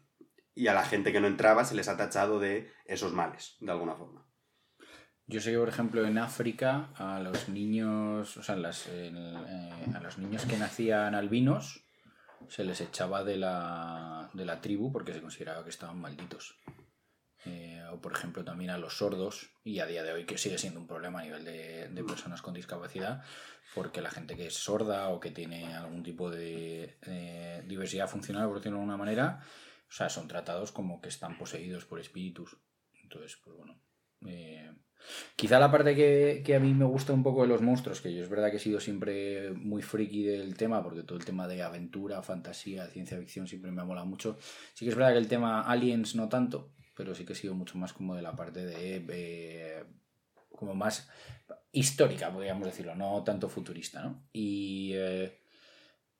y 0.56 0.66
a 0.66 0.74
la 0.74 0.84
gente 0.84 1.12
que 1.12 1.20
no 1.20 1.28
entraba 1.28 1.64
se 1.64 1.76
les 1.76 1.86
ha 1.86 1.96
tachado 1.96 2.40
de 2.40 2.72
esos 2.84 3.12
males, 3.12 3.56
de 3.60 3.70
alguna 3.70 3.94
forma. 3.94 4.24
Yo 5.26 5.40
sé 5.40 5.52
que, 5.52 5.58
por 5.58 5.68
ejemplo, 5.68 6.04
en 6.06 6.18
África 6.18 6.90
a 6.96 7.18
los 7.18 7.48
niños, 7.48 8.36
o 8.36 8.42
sea, 8.42 8.56
eh, 8.88 9.12
a 9.94 10.00
los 10.00 10.18
niños 10.18 10.44
que 10.44 10.58
nacían 10.58 11.14
albinos 11.14 11.82
se 12.48 12.62
les 12.62 12.82
echaba 12.82 13.24
de 13.24 13.38
la, 13.38 14.28
de 14.34 14.44
la 14.44 14.60
tribu 14.60 14.92
porque 14.92 15.14
se 15.14 15.22
consideraba 15.22 15.64
que 15.64 15.70
estaban 15.70 15.98
malditos. 15.98 16.58
Eh, 17.46 17.82
o, 17.90 18.00
por 18.02 18.12
ejemplo, 18.12 18.44
también 18.44 18.70
a 18.70 18.78
los 18.78 18.98
sordos, 18.98 19.50
y 19.64 19.80
a 19.80 19.86
día 19.86 20.02
de 20.02 20.12
hoy 20.12 20.26
que 20.26 20.36
sigue 20.36 20.58
siendo 20.58 20.80
un 20.80 20.86
problema 20.86 21.20
a 21.20 21.24
nivel 21.24 21.44
de, 21.44 21.88
de 21.88 22.04
personas 22.04 22.42
con 22.42 22.52
discapacidad, 22.52 23.22
porque 23.74 24.02
la 24.02 24.10
gente 24.10 24.36
que 24.36 24.46
es 24.46 24.54
sorda 24.54 25.08
o 25.08 25.20
que 25.20 25.30
tiene 25.30 25.74
algún 25.74 26.02
tipo 26.02 26.30
de 26.30 27.62
diversidad 27.66 28.08
funcional, 28.08 28.46
por 28.46 28.58
decirlo 28.58 28.76
de 28.76 28.82
alguna 28.82 28.98
manera, 28.98 29.40
o 29.88 29.92
sea, 29.92 30.10
son 30.10 30.28
tratados 30.28 30.70
como 30.70 31.00
que 31.00 31.08
están 31.08 31.38
poseídos 31.38 31.86
por 31.86 31.98
espíritus. 31.98 32.58
Entonces, 33.02 33.38
pues 33.42 33.56
bueno. 33.56 33.80
Quizá 35.36 35.58
la 35.58 35.70
parte 35.70 35.94
que, 35.94 36.54
a 36.54 36.60
mí 36.60 36.74
me 36.74 36.84
gusta 36.84 37.12
un 37.12 37.22
poco 37.22 37.42
de 37.42 37.48
los 37.48 37.60
monstruos, 37.60 38.00
que 38.00 38.14
yo 38.14 38.22
es 38.22 38.28
verdad 38.28 38.50
que 38.50 38.56
he 38.56 38.60
sido 38.60 38.80
siempre 38.80 39.50
muy 39.52 39.82
friki 39.82 40.24
del 40.24 40.56
tema, 40.56 40.82
porque 40.82 41.02
todo 41.02 41.18
el 41.18 41.24
tema 41.24 41.46
de 41.48 41.62
aventura, 41.62 42.22
fantasía, 42.22 42.86
ciencia 42.88 43.18
ficción 43.18 43.46
siempre 43.46 43.70
me 43.70 43.82
ha 43.82 43.84
molado 43.84 44.06
mucho. 44.06 44.38
Sí 44.74 44.84
que 44.84 44.90
es 44.90 44.96
verdad 44.96 45.12
que 45.12 45.18
el 45.18 45.28
tema 45.28 45.62
aliens 45.62 46.14
no 46.14 46.28
tanto, 46.28 46.72
pero 46.96 47.14
sí 47.14 47.24
que 47.24 47.32
he 47.32 47.36
sido 47.36 47.54
mucho 47.54 47.78
más 47.78 47.92
como 47.92 48.14
de 48.14 48.22
la 48.22 48.34
parte 48.34 48.64
de... 48.64 49.04
Eh, 49.08 49.84
como 50.50 50.74
más 50.74 51.08
histórica, 51.72 52.32
podríamos 52.32 52.64
decirlo, 52.64 52.94
no 52.94 53.22
tanto 53.24 53.48
futurista, 53.48 54.02
¿no? 54.02 54.28
Y... 54.32 54.92
Eh, 54.94 55.40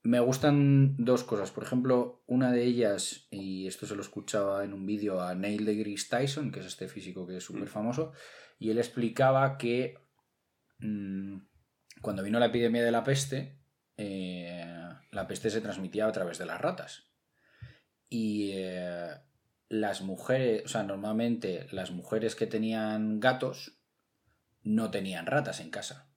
me 0.04 0.20
gustan 0.20 0.96
dos 0.98 1.24
cosas. 1.24 1.50
Por 1.50 1.64
ejemplo, 1.64 2.22
una 2.26 2.52
de 2.52 2.62
ellas, 2.62 3.26
y 3.30 3.66
esto 3.66 3.86
se 3.86 3.96
lo 3.96 4.02
escuchaba 4.02 4.62
en 4.62 4.74
un 4.74 4.84
vídeo 4.84 5.20
a 5.20 5.34
Neil 5.34 5.64
deGrasse 5.64 6.08
Tyson, 6.10 6.52
que 6.52 6.60
es 6.60 6.66
este 6.66 6.88
físico 6.88 7.26
que 7.26 7.38
es 7.38 7.44
súper 7.44 7.68
famoso, 7.68 8.12
y 8.58 8.70
él 8.70 8.78
explicaba 8.78 9.58
que 9.58 9.98
mm, 10.78 11.38
cuando 12.00 12.22
vino 12.22 12.38
la 12.38 12.46
epidemia 12.46 12.84
de 12.84 12.92
la 12.92 13.04
peste, 13.04 13.58
eh, 13.96 14.66
la 15.10 15.26
peste 15.26 15.50
se 15.50 15.60
transmitía 15.60 16.06
a 16.06 16.12
través 16.12 16.38
de 16.38 16.46
las 16.46 16.60
ratas. 16.60 17.08
Y 18.08 18.52
eh, 18.54 19.10
las 19.68 20.02
mujeres, 20.02 20.64
o 20.64 20.68
sea, 20.68 20.82
normalmente 20.82 21.66
las 21.70 21.90
mujeres 21.90 22.34
que 22.34 22.46
tenían 22.46 23.20
gatos 23.20 23.78
no 24.62 24.90
tenían 24.90 25.26
ratas 25.26 25.60
en 25.60 25.70
casa. 25.70 26.10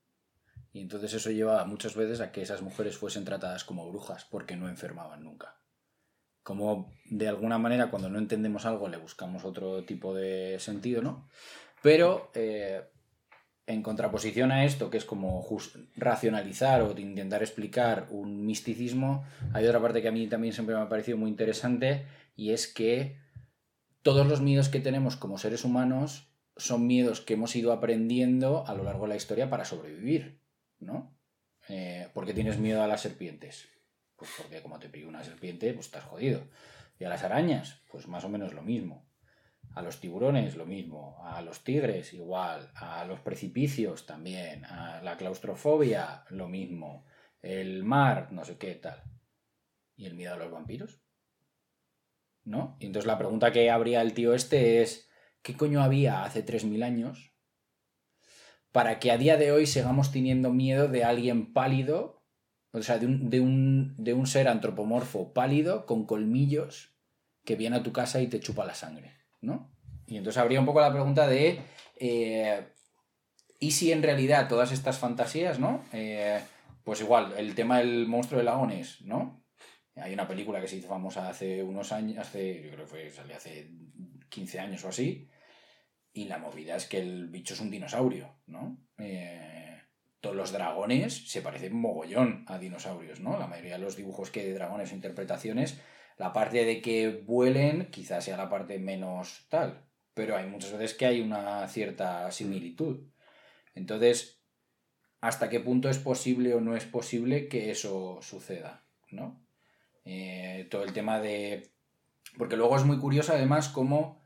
Y 0.74 0.82
entonces 0.82 1.13
eso 1.13 1.32
llevaba 1.32 1.65
muchas 1.65 1.96
veces 1.96 2.22
a 2.22 2.32
que 2.32 2.41
esas 2.41 2.62
mujeres 2.62 2.98
fuesen 2.98 3.25
tratadas 3.25 3.63
como 3.63 3.89
brujas 3.89 4.25
porque 4.25 4.56
no 4.56 4.70
enfermaban 4.70 5.24
nunca. 5.24 5.60
Como 6.44 6.94
de 7.10 7.27
alguna 7.27 7.58
manera 7.58 7.89
cuando 7.89 8.10
no 8.10 8.20
entendemos 8.20 8.65
algo 8.65 8.88
le 8.88 8.98
buscamos 8.98 9.44
otro 9.44 9.84
tipo 9.86 10.13
de 10.13 10.60
sentido, 10.60 11.01
¿no? 11.01 11.29
Pero 11.88 12.32
eh, 12.34 12.82
en 13.65 13.82
contraposición 13.82 14.51
a 14.51 14.65
esto, 14.65 14.89
que 14.89 14.98
es 14.98 15.06
como 15.06 15.48
racionalizar 15.96 16.82
o 16.82 16.91
intentar 17.00 17.41
explicar 17.41 18.08
un 18.10 18.46
misticismo, 18.46 19.24
hay 19.53 19.65
otra 19.65 19.82
parte 19.82 20.01
que 20.01 20.10
a 20.10 20.12
mí 20.12 20.27
también 20.27 20.53
siempre 20.53 20.75
me 20.75 20.82
ha 20.82 20.89
parecido 20.89 21.17
muy 21.17 21.29
interesante 21.29 22.06
y 22.36 22.51
es 22.51 22.67
que 22.67 23.15
todos 24.01 24.27
los 24.27 24.41
miedos 24.41 24.67
que 24.67 24.82
tenemos 24.82 25.15
como 25.15 25.38
seres 25.38 25.63
humanos 25.63 26.27
son 26.58 26.88
miedos 26.88 27.22
que 27.22 27.36
hemos 27.36 27.56
ido 27.56 27.72
aprendiendo 27.72 28.67
a 28.67 28.74
lo 28.74 28.84
largo 28.84 29.03
de 29.03 29.10
la 29.12 29.15
historia 29.15 29.50
para 29.50 29.63
sobrevivir, 29.63 30.41
¿no? 30.79 31.17
Eh, 31.70 32.10
¿Por 32.13 32.25
qué 32.25 32.34
tienes 32.34 32.60
miedo 32.60 32.84
a 32.84 32.88
las 32.88 33.00
serpientes? 33.00 33.70
Pues 34.17 34.29
porque 34.38 34.62
como 34.62 34.77
te 34.77 34.89
pique 34.89 35.08
una 35.08 35.24
serpiente, 35.24 35.74
pues 35.74 35.86
estás 35.86 36.03
jodido. 36.03 36.50
¿Y 37.00 37.06
a 37.06 37.10
las 37.10 37.24
arañas? 37.24 37.79
Pues 37.89 38.10
más 38.10 38.25
o 38.25 38.29
menos 38.29 38.53
lo 38.53 38.62
mismo. 38.62 39.07
A 39.78 39.84
los 39.84 40.00
tiburones 40.00 40.56
lo 40.56 40.66
mismo, 40.66 41.22
a 41.24 41.40
los 41.44 41.64
tigres 41.64 42.12
igual, 42.12 42.72
a 42.74 43.06
los 43.06 43.20
precipicios 43.20 44.08
también, 44.08 44.66
a 44.66 45.04
la 45.04 45.18
claustrofobia 45.18 46.26
lo 46.32 46.48
mismo, 46.48 47.06
el 47.44 47.84
mar, 47.84 48.32
no 48.32 48.44
sé 48.44 48.58
qué 48.58 48.74
tal. 48.74 49.04
¿Y 49.96 50.08
el 50.08 50.16
miedo 50.16 50.34
a 50.34 50.38
los 50.38 50.52
vampiros? 50.52 51.00
¿No? 52.44 52.76
Y 52.80 52.88
entonces 52.88 53.06
la 53.06 53.20
pregunta 53.20 53.52
que 53.52 53.70
habría 53.70 54.02
el 54.02 54.16
tío 54.16 54.34
este 54.34 54.82
es, 54.82 55.12
¿qué 55.44 55.56
coño 55.56 55.84
había 55.84 56.24
hace 56.24 56.44
3.000 56.44 56.84
años 56.84 57.36
para 58.72 58.98
que 58.98 59.12
a 59.12 59.20
día 59.20 59.38
de 59.38 59.52
hoy 59.52 59.68
sigamos 59.68 60.12
teniendo 60.12 60.52
miedo 60.52 60.88
de 60.88 61.04
alguien 61.04 61.54
pálido, 61.54 62.24
o 62.72 62.82
sea, 62.82 62.98
de 62.98 63.06
un, 63.06 63.30
de 63.30 63.42
un, 63.42 63.96
de 63.98 64.16
un 64.16 64.26
ser 64.26 64.48
antropomorfo 64.48 65.34
pálido 65.34 65.86
con 65.86 66.08
colmillos 66.08 66.98
que 67.46 67.56
viene 67.56 67.76
a 67.76 67.84
tu 67.84 67.92
casa 67.92 68.22
y 68.22 68.28
te 68.28 68.40
chupa 68.40 68.66
la 68.66 68.74
sangre? 68.74 69.17
¿No? 69.48 69.72
Y 70.06 70.18
entonces 70.18 70.39
habría 70.39 70.60
un 70.60 70.66
poco 70.66 70.82
la 70.82 70.92
pregunta 70.92 71.27
de, 71.27 71.60
eh, 72.00 72.68
¿y 73.60 73.72
si 73.72 73.92
en 73.92 74.04
realidad 74.04 74.48
todas 74.48 74.72
estas 74.72 75.00
fantasías, 75.00 75.58
¿no? 75.60 75.84
Eh, 75.92 76.39
pues 76.84 77.01
igual, 77.01 77.34
el 77.38 77.56
tema 77.56 77.80
del 77.80 78.08
monstruo 78.08 78.38
de 78.38 78.46
lagones, 78.46 79.01
¿no? 79.01 79.44
Hay 79.96 80.13
una 80.13 80.27
película 80.27 80.62
que 80.62 80.68
se 80.68 80.77
hizo 80.77 80.88
famosa 80.88 81.27
hace 81.27 81.63
unos 81.63 81.92
años, 81.92 82.20
hace, 82.20 82.62
yo 82.62 82.72
creo 82.72 82.86
que 82.86 82.92
fue, 82.92 83.10
salió 83.10 83.36
hace 83.36 83.72
15 84.30 84.60
años 84.60 84.86
o 84.86 84.89
así, 84.89 85.27
y 86.13 86.25
la 86.25 86.38
movida 86.38 86.75
es 86.75 86.86
que 86.86 87.00
el 87.00 87.27
bicho 87.27 87.56
es 87.56 87.60
un 87.60 87.72
dinosaurio, 87.72 88.39
¿no? 88.46 88.77
Eh, 89.00 89.82
todos 90.20 90.36
los 90.36 90.51
dragones 90.51 91.30
se 91.30 91.42
parecen 91.42 91.75
mogollón 91.75 92.46
a 92.48 92.58
dinosaurios, 92.58 93.20
¿no? 93.20 93.38
La 93.38 93.48
mayoría 93.48 93.74
de 93.74 93.84
los 93.84 93.96
dibujos 93.96 94.30
que 94.30 94.42
hay 94.42 94.48
de 94.48 94.54
dragones 94.54 94.92
o 94.92 94.96
interpretaciones 94.96 95.80
la 96.18 96.34
parte 96.34 96.66
de 96.66 96.82
que 96.82 97.24
vuelen 97.26 97.90
quizás 97.92 98.26
sea 98.26 98.38
la 98.38 98.50
parte 98.50 98.80
menos 98.80 99.46
tal, 99.50 99.86
pero 100.14 100.36
hay 100.36 100.48
muchas 100.48 100.72
veces 100.72 100.96
que 100.96 101.06
hay 101.06 101.22
una 101.22 101.68
cierta 101.68 102.32
similitud. 102.32 103.08
Entonces, 103.76 104.42
¿hasta 105.22 105.50
qué 105.50 105.60
punto 105.60 105.90
es 105.90 106.00
posible 106.00 106.54
o 106.56 106.62
no 106.62 106.76
es 106.76 106.86
posible 106.86 107.48
que 107.48 107.70
eso 107.72 108.20
suceda? 108.22 108.88
¿no? 109.12 109.40
Eh, 110.06 110.68
todo 110.70 110.84
el 110.84 110.94
tema 110.94 111.20
de... 111.20 111.72
Porque 112.38 112.58
luego 112.58 112.76
es 112.76 112.84
muy 112.84 112.98
curioso 112.98 113.34
además 113.34 113.70
cómo 113.70 114.22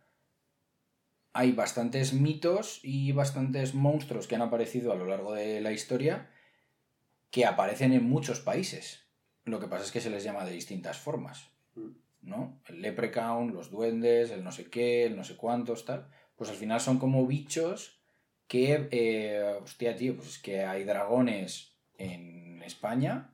hay 1.33 1.53
bastantes 1.53 2.13
mitos 2.13 2.79
y 2.83 3.13
bastantes 3.13 3.73
monstruos 3.73 4.27
que 4.27 4.35
han 4.35 4.41
aparecido 4.41 4.91
a 4.91 4.95
lo 4.95 5.05
largo 5.05 5.33
de 5.33 5.61
la 5.61 5.71
historia 5.71 6.29
que 7.29 7.45
aparecen 7.45 7.93
en 7.93 8.03
muchos 8.03 8.41
países. 8.41 9.05
Lo 9.45 9.59
que 9.59 9.67
pasa 9.67 9.85
es 9.85 9.91
que 9.91 10.01
se 10.01 10.09
les 10.09 10.23
llama 10.23 10.43
de 10.43 10.51
distintas 10.51 10.97
formas. 10.97 11.50
¿No? 12.21 12.61
El 12.67 12.81
leprechaun, 12.81 13.53
los 13.53 13.71
duendes, 13.71 14.31
el 14.31 14.43
no 14.43 14.51
sé 14.51 14.69
qué, 14.69 15.05
el 15.05 15.15
no 15.15 15.23
sé 15.23 15.35
cuántos, 15.35 15.85
tal. 15.85 16.07
Pues 16.35 16.49
al 16.49 16.55
final 16.55 16.79
son 16.79 16.99
como 16.99 17.25
bichos 17.25 18.01
que, 18.47 18.89
eh, 18.91 19.57
hostia, 19.61 19.95
tío, 19.95 20.15
pues 20.15 20.27
es 20.29 20.39
que 20.39 20.63
hay 20.63 20.83
dragones 20.83 21.77
en 21.97 22.61
España. 22.63 23.33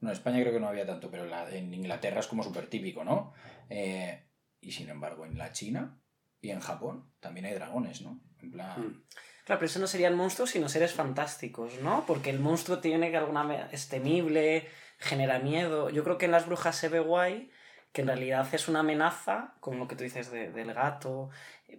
No, 0.00 0.10
en 0.10 0.12
España 0.12 0.40
creo 0.40 0.52
que 0.52 0.60
no 0.60 0.68
había 0.68 0.86
tanto, 0.86 1.10
pero 1.10 1.26
en 1.50 1.74
Inglaterra 1.74 2.20
es 2.20 2.26
como 2.26 2.42
súper 2.42 2.68
típico, 2.68 3.02
¿no? 3.04 3.32
Eh, 3.68 4.24
y 4.60 4.72
sin 4.72 4.88
embargo, 4.88 5.24
en 5.24 5.38
la 5.38 5.52
China 5.52 6.00
y 6.40 6.50
en 6.50 6.60
Japón 6.60 7.10
también 7.20 7.46
hay 7.46 7.54
dragones, 7.54 8.02
¿no? 8.02 8.20
En 8.40 8.50
plan... 8.50 8.80
Hmm. 8.80 9.04
Claro, 9.44 9.60
pero 9.60 9.70
eso 9.70 9.78
no 9.80 9.86
serían 9.86 10.14
monstruos, 10.14 10.50
sino 10.50 10.68
seres 10.68 10.92
fantásticos, 10.92 11.80
¿no? 11.80 12.04
Porque 12.06 12.28
el 12.28 12.38
monstruo 12.38 12.80
tiene 12.80 13.10
que 13.10 13.16
alguna 13.16 13.70
es 13.72 13.88
temible, 13.88 14.68
genera 14.98 15.38
miedo. 15.38 15.88
Yo 15.88 16.04
creo 16.04 16.18
que 16.18 16.26
en 16.26 16.32
las 16.32 16.44
brujas 16.44 16.76
se 16.76 16.90
ve 16.90 17.00
guay 17.00 17.50
que 17.92 18.02
en 18.02 18.08
realidad 18.08 18.46
es 18.52 18.68
una 18.68 18.80
amenaza, 18.80 19.54
con 19.60 19.78
lo 19.78 19.88
que 19.88 19.96
tú 19.96 20.04
dices 20.04 20.30
del 20.30 20.74
gato, 20.74 21.30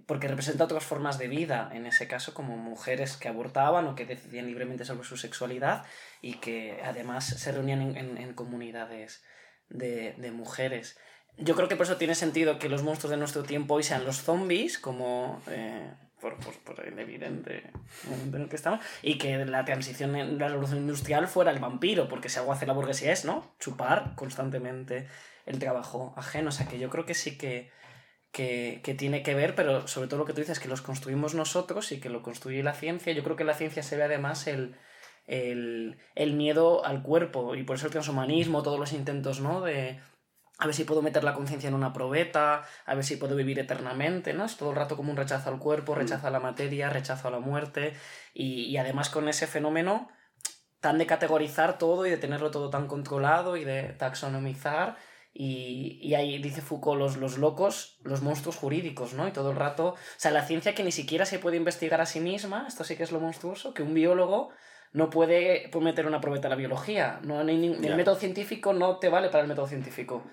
porque 0.05 0.27
representa 0.27 0.63
otras 0.63 0.83
formas 0.83 1.17
de 1.17 1.27
vida, 1.27 1.69
en 1.73 1.85
ese 1.85 2.07
caso 2.07 2.33
como 2.33 2.57
mujeres 2.57 3.17
que 3.17 3.27
abortaban 3.27 3.87
o 3.87 3.95
que 3.95 4.05
decidían 4.05 4.47
libremente 4.47 4.85
sobre 4.85 5.07
su 5.07 5.17
sexualidad 5.17 5.85
y 6.21 6.35
que 6.35 6.79
además 6.83 7.25
se 7.25 7.51
reunían 7.51 7.95
en, 7.95 8.33
comunidades 8.33 9.23
de, 9.69 10.31
mujeres. 10.33 10.97
yo 11.37 11.55
creo 11.55 11.67
que 11.67 11.75
por 11.75 11.85
eso 11.85 11.97
tiene 11.97 12.15
sentido 12.15 12.59
que 12.59 12.69
los 12.69 12.83
monstruos 12.83 13.11
de 13.11 13.17
nuestro 13.17 13.43
tiempo 13.43 13.75
hoy 13.75 13.83
sean 13.83 14.05
los 14.05 14.21
zombies, 14.21 14.77
como 14.77 15.41
eh, 15.47 15.91
por, 16.19 16.37
por, 16.37 16.53
por, 16.59 16.85
el 16.85 16.97
evidente 16.99 17.63
momento 18.09 18.37
en 18.37 18.43
el 18.43 18.49
que 18.49 18.55
estamos, 18.55 18.83
y 19.01 19.17
que 19.17 19.45
la 19.45 19.65
transición 19.65 20.15
en 20.15 20.37
la 20.37 20.49
revolución 20.49 20.79
industrial 20.79 21.27
fuera 21.27 21.51
el 21.51 21.59
vampiro, 21.59 22.07
porque 22.09 22.29
si 22.29 22.39
algo 22.39 22.51
hace 22.51 22.67
la 22.67 22.73
burguesía 22.73 23.11
es, 23.11 23.25
¿no? 23.25 23.53
Chupar 23.59 24.13
constantemente 24.15 25.07
el 25.49 25.59
trabajo 25.59 26.13
ajeno. 26.15 26.49
O 26.49 26.51
sea 26.51 26.67
que 26.67 26.79
yo 26.79 26.89
creo 26.89 27.05
que 27.05 27.15
sí 27.15 27.37
que, 27.37 27.71
que, 28.31 28.79
que 28.83 28.93
tiene 28.93 29.23
que 29.23 29.33
ver, 29.33 29.55
pero 29.55 29.87
sobre 29.87 30.07
todo 30.07 30.19
lo 30.19 30.25
que 30.25 30.33
tú 30.33 30.39
dices, 30.39 30.59
que 30.59 30.69
los 30.69 30.81
construimos 30.81 31.33
nosotros 31.33 31.91
y 31.91 31.99
que 31.99 32.09
lo 32.09 32.21
construye 32.21 32.63
la 32.63 32.73
ciencia. 32.73 33.11
Yo 33.11 33.23
creo 33.23 33.35
que 33.35 33.43
en 33.43 33.47
la 33.47 33.55
ciencia 33.55 33.83
se 33.83 33.97
ve 33.97 34.03
además 34.03 34.47
el, 34.47 34.77
el, 35.25 35.97
el 36.15 36.33
miedo 36.33 36.85
al 36.85 37.01
cuerpo, 37.01 37.55
y 37.55 37.63
por 37.63 37.75
eso 37.75 37.87
el 37.87 37.91
transhumanismo, 37.91 38.63
todos 38.63 38.79
los 38.79 38.93
intentos, 38.93 39.41
¿no? 39.41 39.61
De 39.61 39.99
a 40.61 40.65
ver 40.65 40.75
si 40.75 40.83
puedo 40.83 41.01
meter 41.01 41.23
la 41.23 41.33
conciencia 41.33 41.69
en 41.69 41.73
una 41.73 41.93
probeta, 41.93 42.63
a 42.85 42.93
ver 42.93 43.05
si 43.05 43.15
puedo 43.15 43.35
vivir 43.35 43.59
eternamente, 43.59 44.33
¿no? 44.33 44.43
Es 44.43 44.57
todo 44.57 44.71
el 44.71 44.75
rato 44.75 44.97
como 44.97 45.09
un 45.09 45.17
rechazo 45.17 45.49
al 45.49 45.57
cuerpo, 45.57 45.95
rechazo 45.95 46.27
a 46.27 46.31
la 46.31 46.41
materia, 46.41 46.89
rechazo 46.89 47.29
a 47.29 47.31
la 47.31 47.39
muerte, 47.39 47.93
y, 48.33 48.65
y 48.65 48.77
además 48.77 49.09
con 49.09 49.29
ese 49.29 49.47
fenómeno 49.47 50.09
tan 50.81 50.97
de 50.97 51.05
categorizar 51.05 51.77
todo 51.77 52.05
y 52.05 52.09
de 52.09 52.17
tenerlo 52.17 52.51
todo 52.51 52.69
tan 52.69 52.87
controlado 52.87 53.55
y 53.55 53.63
de 53.63 53.83
taxonomizar, 53.93 54.97
y, 55.33 55.99
y 56.01 56.15
ahí 56.15 56.37
dice 56.39 56.61
Foucault, 56.61 56.99
los, 56.99 57.17
los 57.17 57.37
locos, 57.37 57.99
los 58.03 58.21
monstruos 58.21 58.55
jurídicos, 58.57 59.13
¿no? 59.13 59.27
Y 59.27 59.31
todo 59.31 59.51
el 59.51 59.57
rato, 59.57 59.89
o 59.89 59.95
sea, 60.17 60.31
la 60.31 60.45
ciencia 60.45 60.73
que 60.75 60.83
ni 60.83 60.91
siquiera 60.91 61.25
se 61.25 61.39
puede 61.39 61.57
investigar 61.57 62.01
a 62.01 62.05
sí 62.05 62.19
misma, 62.19 62.65
esto 62.67 62.83
sí 62.83 62.95
que 62.95 63.03
es 63.03 63.11
lo 63.11 63.19
monstruoso, 63.19 63.73
que 63.73 63.83
un 63.83 63.93
biólogo 63.93 64.49
no 64.91 65.09
puede 65.11 65.69
meter 65.79 66.07
una 66.07 66.19
probeta 66.19 66.47
a 66.47 66.49
la 66.49 66.55
biología, 66.55 67.19
no, 67.23 67.43
ni, 67.43 67.57
ni- 67.57 67.85
el 67.87 67.95
método 67.95 68.15
científico 68.15 68.73
no 68.73 68.97
te 68.97 69.09
vale 69.09 69.29
para 69.29 69.43
el 69.43 69.47
método 69.47 69.67
científico. 69.67 70.23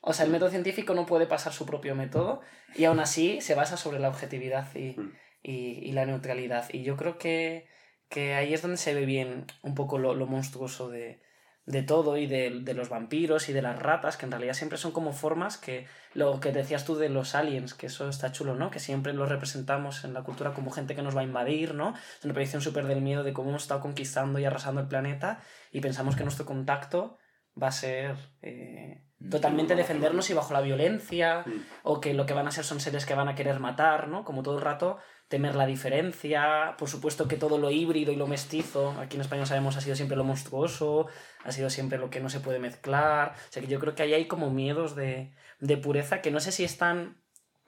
O 0.00 0.12
sea, 0.12 0.24
el 0.24 0.30
método 0.30 0.50
científico 0.50 0.94
no 0.94 1.04
puede 1.04 1.26
pasar 1.26 1.52
su 1.52 1.66
propio 1.66 1.96
método 1.96 2.40
y 2.76 2.84
aún 2.84 3.00
así 3.00 3.40
se 3.40 3.56
basa 3.56 3.76
sobre 3.76 3.98
la 3.98 4.08
objetividad 4.08 4.72
y, 4.76 4.94
Mm. 4.98 5.12
y, 5.42 5.52
y 5.88 5.92
la 5.92 6.06
neutralidad. 6.06 6.68
Y 6.72 6.84
yo 6.84 6.96
creo 6.96 7.18
que, 7.18 7.66
que 8.08 8.34
ahí 8.34 8.54
es 8.54 8.62
donde 8.62 8.76
se 8.76 8.94
ve 8.94 9.04
bien 9.04 9.46
un 9.62 9.74
poco 9.74 9.98
lo, 9.98 10.14
lo 10.14 10.26
monstruoso 10.26 10.88
de, 10.88 11.20
de 11.68 11.82
todo 11.82 12.16
y 12.16 12.26
de, 12.26 12.60
de 12.62 12.74
los 12.74 12.88
vampiros 12.88 13.48
y 13.50 13.52
de 13.52 13.60
las 13.60 13.78
ratas, 13.78 14.16
que 14.16 14.24
en 14.24 14.32
realidad 14.32 14.54
siempre 14.54 14.78
son 14.78 14.90
como 14.90 15.12
formas 15.12 15.58
que 15.58 15.86
lo 16.14 16.40
que 16.40 16.50
decías 16.50 16.86
tú 16.86 16.96
de 16.96 17.10
los 17.10 17.34
aliens, 17.34 17.74
que 17.74 17.86
eso 17.86 18.08
está 18.08 18.32
chulo, 18.32 18.54
¿no? 18.54 18.70
Que 18.70 18.80
siempre 18.80 19.12
los 19.12 19.28
representamos 19.28 20.04
en 20.04 20.14
la 20.14 20.22
cultura 20.22 20.54
como 20.54 20.70
gente 20.70 20.94
que 20.96 21.02
nos 21.02 21.14
va 21.14 21.20
a 21.20 21.24
invadir, 21.24 21.74
¿no? 21.74 21.94
Es 22.18 22.24
una 22.24 22.32
proyección 22.32 22.62
súper 22.62 22.86
del 22.86 23.02
miedo 23.02 23.22
de 23.22 23.34
cómo 23.34 23.50
hemos 23.50 23.62
estado 23.62 23.80
conquistando 23.80 24.38
y 24.38 24.46
arrasando 24.46 24.80
el 24.80 24.88
planeta 24.88 25.40
y 25.70 25.80
pensamos 25.82 26.16
que 26.16 26.24
nuestro 26.24 26.46
contacto 26.46 27.18
va 27.62 27.68
a 27.68 27.72
ser 27.72 28.16
eh, 28.40 29.04
totalmente 29.30 29.74
defendernos 29.74 30.30
y 30.30 30.34
bajo 30.34 30.54
la 30.54 30.60
violencia 30.62 31.42
Mm. 31.44 31.60
o 31.82 32.00
que 32.00 32.14
lo 32.14 32.24
que 32.24 32.32
van 32.34 32.46
a 32.48 32.50
ser 32.50 32.64
son 32.64 32.80
seres 32.80 33.04
que 33.04 33.14
van 33.14 33.28
a 33.28 33.34
querer 33.34 33.60
matar, 33.60 34.08
¿no? 34.08 34.24
Como 34.24 34.42
todo 34.42 34.56
el 34.56 34.62
rato 34.62 34.98
temer 35.28 35.54
la 35.54 35.66
diferencia, 35.66 36.74
por 36.78 36.88
supuesto 36.88 37.28
que 37.28 37.36
todo 37.36 37.58
lo 37.58 37.70
híbrido 37.70 38.12
y 38.12 38.16
lo 38.16 38.26
mestizo, 38.26 38.92
aquí 38.98 39.16
en 39.16 39.20
España 39.20 39.44
sabemos 39.44 39.76
ha 39.76 39.82
sido 39.82 39.94
siempre 39.94 40.16
lo 40.16 40.24
monstruoso, 40.24 41.06
ha 41.44 41.52
sido 41.52 41.68
siempre 41.68 41.98
lo 41.98 42.08
que 42.08 42.20
no 42.20 42.30
se 42.30 42.40
puede 42.40 42.58
mezclar, 42.58 43.34
o 43.36 43.52
sea 43.52 43.62
que 43.62 43.68
yo 43.68 43.78
creo 43.78 43.94
que 43.94 44.02
ahí 44.02 44.14
hay 44.14 44.26
como 44.26 44.50
miedos 44.50 44.96
de, 44.96 45.32
de 45.60 45.76
pureza 45.76 46.22
que 46.22 46.30
no 46.30 46.40
sé 46.40 46.50
si 46.50 46.64
están, 46.64 47.20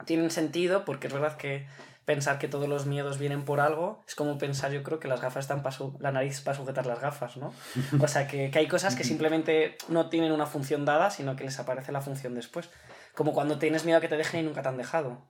tienen 0.05 0.31
sentido, 0.31 0.85
porque 0.85 1.05
es 1.05 1.13
verdad 1.13 1.37
que 1.37 1.67
pensar 2.03 2.39
que 2.39 2.47
todos 2.47 2.67
los 2.67 2.87
miedos 2.87 3.19
vienen 3.19 3.45
por 3.45 3.59
algo 3.59 4.03
es 4.07 4.15
como 4.15 4.39
pensar 4.39 4.71
yo 4.71 4.81
creo 4.81 4.99
que 4.99 5.07
las 5.07 5.21
gafas 5.21 5.45
están 5.45 5.61
para 5.61 5.75
la 5.99 6.11
nariz 6.11 6.41
para 6.41 6.57
sujetar 6.57 6.87
las 6.87 6.99
gafas, 6.99 7.37
¿no? 7.37 7.53
O 8.01 8.07
sea 8.07 8.27
que, 8.27 8.49
que 8.49 8.57
hay 8.57 8.67
cosas 8.67 8.95
que 8.95 9.03
simplemente 9.03 9.77
no 9.87 10.09
tienen 10.09 10.31
una 10.31 10.47
función 10.47 10.83
dada, 10.83 11.11
sino 11.11 11.35
que 11.35 11.43
les 11.43 11.59
aparece 11.59 11.91
la 11.91 12.01
función 12.01 12.33
después. 12.33 12.71
Como 13.13 13.33
cuando 13.33 13.59
tienes 13.59 13.85
miedo 13.85 13.99
a 13.99 14.01
que 14.01 14.07
te 14.07 14.17
dejen 14.17 14.39
y 14.39 14.43
nunca 14.43 14.63
te 14.63 14.69
han 14.69 14.77
dejado. 14.77 15.21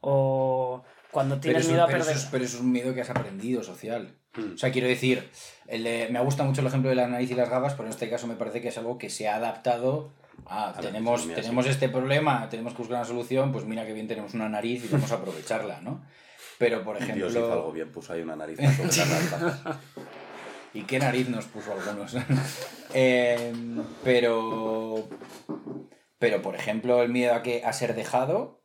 O 0.00 0.82
cuando 1.10 1.40
tienes 1.40 1.68
miedo 1.68 1.82
a 1.82 1.86
pero 1.86 1.98
perder... 1.98 2.16
eso 2.16 2.24
es- 2.26 2.30
pero 2.30 2.44
eso 2.44 2.56
es 2.56 2.62
un 2.62 2.72
miedo 2.72 2.94
que 2.94 3.00
has 3.00 3.10
aprendido 3.10 3.62
social. 3.62 4.14
Mm. 4.36 4.54
O 4.54 4.58
sea, 4.58 4.70
quiero 4.70 4.86
decir, 4.88 5.28
el 5.66 5.84
de- 5.84 6.08
me 6.10 6.20
gusta 6.20 6.44
mucho 6.44 6.60
el 6.60 6.66
ejemplo 6.68 6.90
de 6.90 6.96
la 6.96 7.08
nariz 7.08 7.30
y 7.30 7.34
las 7.34 7.50
gafas, 7.50 7.74
pero 7.74 7.84
en 7.86 7.90
este 7.90 8.08
caso 8.08 8.26
me 8.26 8.36
parece 8.36 8.60
que 8.60 8.68
es 8.68 8.78
algo 8.78 8.98
que 8.98 9.10
se 9.10 9.28
ha 9.28 9.36
adaptado 9.36 10.12
a, 10.46 10.70
A 10.70 10.80
tenemos, 10.80 11.20
fisonomía, 11.20 11.42
tenemos 11.42 11.64
sí. 11.66 11.70
este 11.72 11.88
problema, 11.88 12.48
tenemos 12.48 12.72
que 12.72 12.78
buscar 12.78 12.98
una 12.98 13.06
solución, 13.06 13.52
pues 13.52 13.64
mira 13.64 13.84
que 13.86 13.92
bien 13.92 14.08
tenemos 14.08 14.34
una 14.34 14.48
nariz 14.48 14.84
y 14.84 14.88
vamos 14.88 15.10
a 15.12 15.16
aprovecharla, 15.16 15.80
¿no? 15.80 16.02
Pero, 16.58 16.82
por 16.84 16.96
ejemplo... 16.96 17.16
Dios 17.28 17.32
hizo 17.32 17.52
algo 17.52 17.72
bien, 17.72 17.90
puso 17.90 18.12
ahí 18.12 18.20
una 18.22 18.36
nariz. 18.36 18.58
¿Y 20.74 20.82
qué 20.82 20.98
nariz 20.98 21.28
nos 21.28 21.46
puso 21.46 21.72
algunos? 21.72 22.16
Eh, 22.92 23.52
pero. 24.02 25.08
Pero, 26.18 26.42
por 26.42 26.56
ejemplo, 26.56 27.00
el 27.04 27.08
miedo 27.08 27.34
a, 27.34 27.40
que, 27.42 27.62
a 27.64 27.72
ser 27.72 27.94
dejado. 27.94 28.59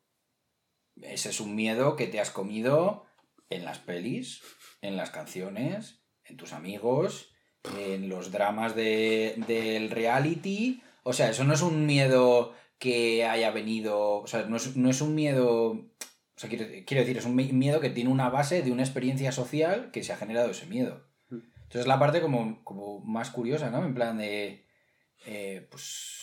Ese 1.02 1.30
es 1.30 1.40
un 1.40 1.56
miedo 1.56 1.96
que 1.96 2.08
te 2.08 2.20
has 2.20 2.32
comido 2.32 3.06
en 3.50 3.66
las 3.66 3.80
pelis, 3.80 4.42
en 4.82 4.98
las 4.98 5.10
canciones, 5.12 6.00
en 6.24 6.38
tus 6.38 6.54
amigos, 6.54 7.32
en 7.78 8.10
los 8.10 8.32
dramas 8.32 8.76
de, 8.76 9.36
del 9.48 9.90
reality. 9.92 10.82
O 11.04 11.14
sea, 11.14 11.30
eso 11.30 11.44
no 11.44 11.54
es 11.54 11.62
un 11.62 11.86
miedo 11.86 12.54
que 12.80 13.26
haya 13.26 13.52
venido. 13.52 14.18
O 14.22 14.28
sea, 14.28 14.44
no 14.44 14.58
es, 14.58 14.76
no 14.76 14.90
es 14.90 15.02
un 15.02 15.16
miedo. 15.16 15.72
O 15.72 16.38
sea, 16.38 16.50
quiero, 16.50 16.66
quiero 16.86 17.02
decir, 17.02 17.18
es 17.18 17.26
un 17.26 17.36
mi- 17.36 17.54
miedo 17.54 17.80
que 17.80 17.90
tiene 17.90 18.10
una 18.10 18.30
base 18.30 18.62
de 18.62 18.72
una 18.72 18.84
experiencia 18.84 19.32
social 19.32 19.92
que 19.92 20.04
se 20.04 20.14
ha 20.14 20.18
generado 20.18 20.52
ese 20.52 20.66
miedo. 20.66 21.06
Entonces 21.30 21.82
es 21.82 21.88
la 21.88 22.00
parte 22.00 22.22
como, 22.22 22.64
como 22.64 23.00
más 23.00 23.30
curiosa, 23.32 23.70
¿no? 23.70 23.84
En 23.86 23.94
plan 23.94 24.18
de. 24.18 24.66
eh, 25.26 25.68
pues. 25.70 26.14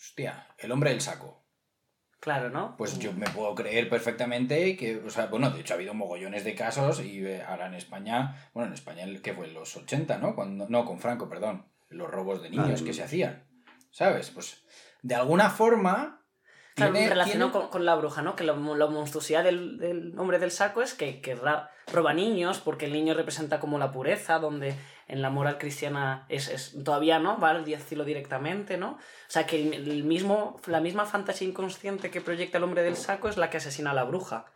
Hostia, 0.00 0.46
el 0.58 0.70
hombre 0.70 0.90
del 0.90 1.00
saco. 1.00 1.43
Claro, 2.24 2.48
¿no? 2.48 2.74
Pues 2.78 2.98
yo 2.98 3.12
me 3.12 3.26
puedo 3.26 3.54
creer 3.54 3.86
perfectamente 3.90 4.78
que. 4.78 4.96
O 4.96 5.10
sea, 5.10 5.26
bueno, 5.26 5.50
de 5.50 5.60
hecho 5.60 5.74
ha 5.74 5.76
habido 5.76 5.92
mogollones 5.92 6.42
de 6.42 6.54
casos 6.54 7.00
y 7.00 7.22
eh, 7.22 7.42
ahora 7.46 7.66
en 7.66 7.74
España. 7.74 8.48
Bueno, 8.54 8.68
en 8.68 8.72
España, 8.72 9.04
que 9.22 9.34
fue 9.34 9.46
en 9.46 9.52
los 9.52 9.76
80, 9.76 10.16
¿no? 10.16 10.34
Cuando, 10.34 10.66
no, 10.66 10.86
con 10.86 10.98
Franco, 10.98 11.28
perdón. 11.28 11.66
Los 11.90 12.10
robos 12.10 12.42
de 12.42 12.48
niños 12.48 12.80
que 12.80 12.94
se 12.94 13.02
hacían. 13.02 13.44
¿Sabes? 13.90 14.30
Pues 14.30 14.64
de 15.02 15.14
alguna 15.14 15.50
forma. 15.50 16.23
Claro, 16.74 16.92
tiene- 16.92 17.08
relacionado 17.08 17.50
tiene- 17.50 17.62
con, 17.64 17.70
con 17.70 17.84
la 17.84 17.94
bruja, 17.94 18.22
¿no? 18.22 18.34
Que 18.34 18.42
la, 18.44 18.52
la 18.54 18.86
monstruosidad 18.86 19.44
del, 19.44 19.78
del 19.78 20.18
hombre 20.18 20.38
del 20.38 20.50
saco 20.50 20.82
es 20.82 20.94
que, 20.94 21.20
que 21.20 21.34
ra- 21.36 21.70
roba 21.92 22.12
niños, 22.14 22.58
porque 22.60 22.86
el 22.86 22.92
niño 22.92 23.14
representa 23.14 23.60
como 23.60 23.78
la 23.78 23.92
pureza, 23.92 24.38
donde 24.40 24.74
en 25.06 25.22
la 25.22 25.30
moral 25.30 25.58
cristiana 25.58 26.24
es, 26.28 26.48
es 26.48 26.76
todavía 26.82 27.18
no, 27.20 27.38
va 27.38 27.50
al 27.50 27.64
decirlo 27.64 28.04
directamente, 28.04 28.76
¿no? 28.76 28.92
O 28.92 28.98
sea, 29.28 29.46
que 29.46 29.62
el, 29.62 29.74
el 29.88 30.02
mismo, 30.04 30.60
la 30.66 30.80
misma 30.80 31.04
fantasía 31.06 31.46
inconsciente 31.46 32.10
que 32.10 32.20
proyecta 32.20 32.58
el 32.58 32.64
hombre 32.64 32.82
del 32.82 32.96
saco 32.96 33.28
es 33.28 33.36
la 33.36 33.50
que 33.50 33.58
asesina 33.58 33.92
a 33.92 33.94
la 33.94 34.04
bruja, 34.04 34.46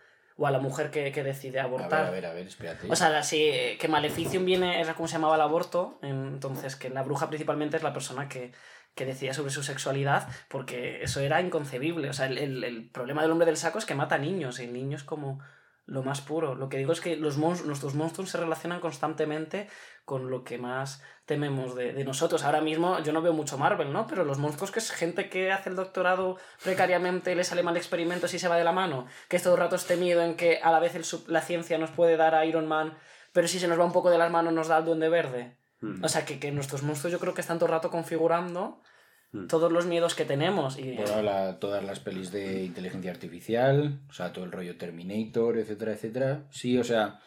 o 0.41 0.47
a 0.47 0.51
la 0.53 0.61
mujer 0.61 0.91
que, 0.93 1.11
que 1.13 1.25
decide 1.25 1.59
A 1.61 1.65
ver, 1.67 1.75
abortar. 1.81 2.07
a 2.07 2.11
ver, 2.11 2.25
a 2.27 2.33
ver, 2.33 2.47
espérate. 2.47 2.91
O 2.91 2.95
sea, 2.97 3.11
la- 3.11 3.23
sí, 3.25 3.77
que 3.79 3.89
Maleficium 3.89 4.45
viene, 4.45 4.81
era 4.81 4.95
como 4.95 5.07
se 5.09 5.15
llamaba 5.15 5.35
el 5.35 5.41
aborto, 5.41 5.99
entonces 6.03 6.77
que 6.77 6.91
la 6.91 7.03
bruja 7.03 7.29
principalmente 7.29 7.77
es 7.77 7.83
la 7.83 7.93
persona 7.93 8.29
que, 8.29 8.53
que 8.99 9.07
decía 9.07 9.33
sobre 9.33 9.51
su 9.53 9.63
sexualidad, 9.63 10.29
porque 10.49 11.03
eso 11.03 11.21
era 11.21 11.41
inconcebible. 11.41 12.11
O 12.11 12.13
sea, 12.13 12.27
el, 12.27 12.37
el- 12.39 12.65
el 12.65 12.91
problema 12.91 13.23
del 13.23 13.31
hombre 13.31 13.47
del 13.47 13.57
saco 13.57 13.79
es 13.79 13.87
que 13.87 13.95
mata 13.95 14.19
niños, 14.19 14.59
y 14.61 14.65
el 14.65 14.73
niño 14.75 14.97
es 14.97 15.05
como 15.05 15.39
lo 15.87 16.03
más 16.03 16.21
puro. 16.21 16.55
Lo 16.55 16.69
que 16.69 16.77
digo 16.77 16.93
es 16.93 17.01
que 17.01 17.17
los 17.17 17.39
mons- 17.39 17.65
nuestros 17.65 17.95
monstruos 17.95 18.29
se 18.31 18.37
relacionan 18.39 18.81
constantemente 18.81 19.69
con 20.05 20.31
lo 20.31 20.45
que 20.45 20.59
más 20.59 21.03
tememos 21.25 21.75
de, 21.75 22.05
nosotros. 22.05 22.45
Ahora 22.45 22.61
mismo 22.61 22.99
yo 23.01 23.13
no 23.13 23.23
veo 23.23 23.33
mucho 23.33 23.57
Marvel, 23.57 23.91
¿no? 23.93 24.07
Pero 24.07 24.25
los 24.25 24.39
monstruos 24.39 24.71
que 24.71 24.81
es 24.81 24.91
gente 24.91 25.31
que 25.31 25.51
hace 25.53 25.71
el 25.71 25.77
doctorado 25.77 26.37
precariamente, 26.65 27.35
le 27.35 27.45
sale 27.45 27.63
mal 27.63 27.77
experimentos 27.77 28.35
y 28.35 28.39
se 28.39 28.49
va 28.49 28.57
de 28.59 28.65
la 28.65 28.73
mano, 28.73 29.07
que 29.29 29.37
es 29.37 29.43
todo 29.43 29.55
el 29.55 29.61
rato 29.61 29.77
este 29.77 29.97
miedo 29.97 30.23
en 30.23 30.35
que 30.37 30.59
a 30.63 30.71
la 30.73 30.81
vez 30.81 30.95
el 30.95 31.05
la 31.29 31.41
ciencia 31.41 31.79
nos 31.79 31.91
puede 31.91 32.17
dar 32.19 32.35
a 32.35 32.45
Iron 32.45 32.67
Man, 32.67 32.97
pero 33.33 33.49
si 33.49 33.59
se 33.59 33.69
nos 33.69 33.79
va 33.79 33.85
un 33.85 33.93
poco 33.93 34.11
de 34.11 34.19
las 34.19 34.31
manos 34.31 34.53
nos 34.53 34.69
da 34.69 34.77
al 34.77 34.85
Duende 34.85 35.09
Verde. 35.09 35.57
Mm. 35.81 36.05
O 36.05 36.09
sea, 36.09 36.25
que, 36.25 36.39
que 36.41 36.51
nuestros 36.53 36.83
monstruos 36.83 37.13
yo 37.13 37.19
creo 37.21 37.35
que 37.35 37.41
están 37.41 37.59
todo 37.59 37.67
el 37.67 37.73
rato 37.73 37.91
configurando 37.91 38.83
Mm. 39.31 39.47
todos 39.47 39.71
los 39.71 39.85
miedos 39.85 40.15
que 40.15 40.25
tenemos. 40.25 40.79
Y, 40.79 40.93
Bueno, 40.97 41.21
la- 41.21 41.59
todas 41.59 41.85
las 41.85 42.01
pelis 42.01 42.33
de 42.33 42.65
inteligencia 42.65 43.11
artificial, 43.11 44.01
o 44.09 44.13
sea, 44.15 44.33
todo 44.33 44.47
el 44.47 44.53
rollo 44.53 44.79
Terminator, 44.79 45.59
etcétera, 45.59 45.93
etcétera. 45.93 46.47
Sí, 46.51 46.79
o 46.79 46.83
sea, 46.85 47.21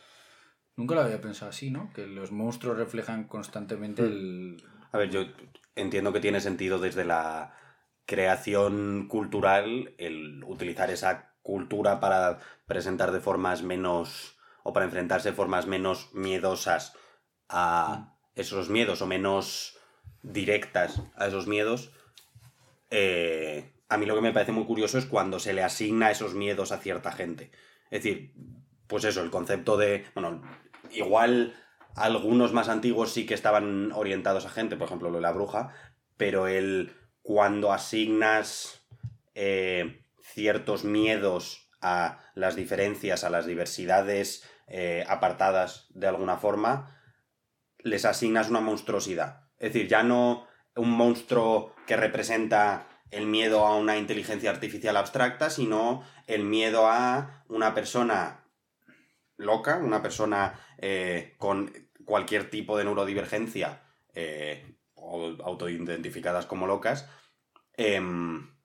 nunca 0.75 0.95
lo 0.95 1.01
había 1.01 1.21
pensado 1.21 1.49
así, 1.51 1.69
¿no? 1.69 1.93
Que 1.93 2.07
los 2.07 2.31
monstruos 2.31 2.75
reflejan 2.77 3.25
constantemente 3.27 4.01
el... 4.01 4.63
A 4.91 4.97
ver, 4.97 5.11
yo 5.11 5.25
entiendo 5.75 6.11
que 6.11 6.19
tiene 6.19 6.41
sentido 6.41 6.79
desde 6.79 7.05
la 7.05 7.53
creación 8.07 9.07
cultural 9.07 9.93
el 9.99 10.43
utilizar 10.43 10.89
esa 10.89 11.35
cultura 11.43 11.99
para 11.99 12.39
presentar 12.65 13.11
de 13.11 13.19
formas 13.19 13.61
menos 13.63 14.37
o 14.63 14.73
para 14.73 14.85
enfrentarse 14.85 15.29
de 15.29 15.35
formas 15.35 15.67
menos 15.67 16.09
miedosas 16.13 16.93
a 17.47 18.15
esos 18.35 18.69
miedos 18.69 19.01
o 19.01 19.07
menos 19.07 19.77
directas 20.23 21.01
a 21.15 21.27
esos 21.27 21.47
miedos. 21.47 21.91
Eh, 22.89 23.71
a 23.89 23.97
mí 23.97 24.05
lo 24.05 24.15
que 24.15 24.21
me 24.21 24.33
parece 24.33 24.51
muy 24.51 24.65
curioso 24.65 24.97
es 24.97 25.05
cuando 25.05 25.39
se 25.39 25.53
le 25.53 25.63
asigna 25.63 26.11
esos 26.11 26.33
miedos 26.33 26.71
a 26.71 26.77
cierta 26.77 27.11
gente. 27.11 27.51
Es 27.89 28.03
decir, 28.03 28.33
pues 28.87 29.03
eso, 29.03 29.21
el 29.21 29.31
concepto 29.31 29.77
de, 29.77 30.05
bueno, 30.13 30.41
igual 30.91 31.55
algunos 31.95 32.53
más 32.53 32.69
antiguos 32.69 33.11
sí 33.11 33.25
que 33.25 33.33
estaban 33.33 33.91
orientados 33.91 34.45
a 34.45 34.49
gente, 34.49 34.75
por 34.77 34.87
ejemplo, 34.87 35.09
lo 35.09 35.17
de 35.17 35.21
la 35.21 35.31
bruja, 35.31 35.73
pero 36.17 36.47
el 36.47 36.93
cuando 37.21 37.71
asignas 37.71 38.85
eh, 39.35 40.05
ciertos 40.21 40.83
miedos 40.83 41.69
a 41.81 42.19
las 42.35 42.55
diferencias, 42.55 43.23
a 43.23 43.29
las 43.29 43.45
diversidades 43.45 44.43
eh, 44.67 45.03
apartadas 45.07 45.87
de 45.89 46.07
alguna 46.07 46.37
forma, 46.37 47.00
les 47.83 48.05
asignas 48.05 48.49
una 48.49 48.61
monstruosidad. 48.61 49.49
Es 49.57 49.73
decir, 49.73 49.87
ya 49.87 50.03
no 50.03 50.47
un 50.75 50.91
monstruo 50.91 51.75
que 51.85 51.97
representa 51.97 52.87
el 53.11 53.25
miedo 53.25 53.65
a 53.65 53.75
una 53.75 53.97
inteligencia 53.97 54.49
artificial 54.49 54.95
abstracta, 54.95 55.49
sino 55.49 56.03
el 56.27 56.43
miedo 56.45 56.87
a 56.87 57.43
una 57.49 57.73
persona 57.73 58.45
loca, 59.37 59.77
una 59.77 60.01
persona 60.01 60.59
eh, 60.77 61.35
con 61.37 61.71
cualquier 62.05 62.49
tipo 62.49 62.77
de 62.77 62.85
neurodivergencia 62.85 63.83
eh, 64.13 64.77
o 64.93 65.35
autoidentificadas 65.43 66.45
como 66.45 66.67
locas, 66.67 67.09
em, 67.73 68.55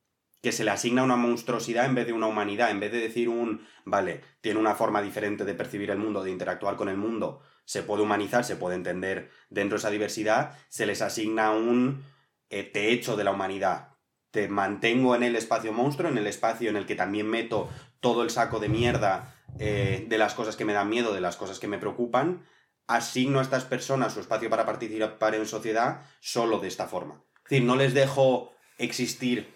que 0.43 0.53
se 0.53 0.65
le 0.65 0.71
asigna 0.71 1.03
una 1.03 1.17
monstruosidad 1.17 1.87
en 1.87 1.95
vez 1.95 2.07
de 2.07 2.13
una 2.13 2.27
humanidad, 2.27 2.71
en 2.71 2.79
vez 2.79 2.93
de 2.93 3.01
decir 3.01 3.29
un, 3.29 3.67
vale, 3.85 4.23
tiene 4.41 4.61
una 4.61 4.75
forma 4.75 5.03
diferente 5.03 5.45
de 5.45 5.55
percibir 5.55 5.91
el 5.91 5.99
mundo, 5.99 6.23
de 6.23 6.31
interactuar 6.31 6.77
con 6.77 6.89
el 6.89 6.97
mundo, 6.97 7.43
se 7.67 7.83
puede 7.83 8.03
humanizar, 8.03 8.45
se 8.45 8.57
puede 8.57 8.77
entender 8.77 9.31
dentro 9.51 9.77
de 9.77 9.81
esa 9.81 9.91
diversidad, 9.91 10.57
se 10.69 10.87
les 10.87 11.03
asigna 11.03 11.51
un 11.51 12.03
eh, 12.49 12.63
te 12.63 12.93
echo 12.93 13.17
de 13.17 13.25
la 13.25 13.33
humanidad, 13.33 13.89
te 14.31 14.49
mantengo 14.49 15.17
en 15.17 15.25
el 15.25 15.35
espacio 15.35 15.73
monstruo, 15.73 16.09
en 16.09 16.17
el 16.17 16.29
espacio 16.29 16.71
en 16.71 16.77
el 16.77 16.87
que 16.87 16.95
también 16.95 17.29
meto 17.29 17.69
todo 18.01 18.23
el 18.23 18.31
saco 18.31 18.61
de 18.61 18.69
mierda 18.69 19.35
eh, 19.59 20.07
de 20.09 20.19
las 20.19 20.35
cosas 20.35 20.55
que 20.55 20.65
me 20.65 20.73
dan 20.73 20.89
miedo, 20.89 21.13
de 21.13 21.21
las 21.21 21.37
cosas 21.37 21.59
que 21.59 21.67
me 21.67 21.79
preocupan, 21.79 22.47
asigno 22.87 23.41
a 23.41 23.43
estas 23.43 23.65
personas 23.65 24.15
su 24.15 24.21
espacio 24.21 24.49
para 24.49 24.65
participar 24.65 25.35
en 25.35 25.45
sociedad 25.47 26.03
solo 26.21 26.61
de 26.61 26.69
esta 26.69 26.87
forma. 26.87 27.21
Es 27.45 27.51
decir, 27.51 27.65
no 27.65 27.75
les 27.75 27.95
dejo 27.95 28.53
existir 28.79 29.53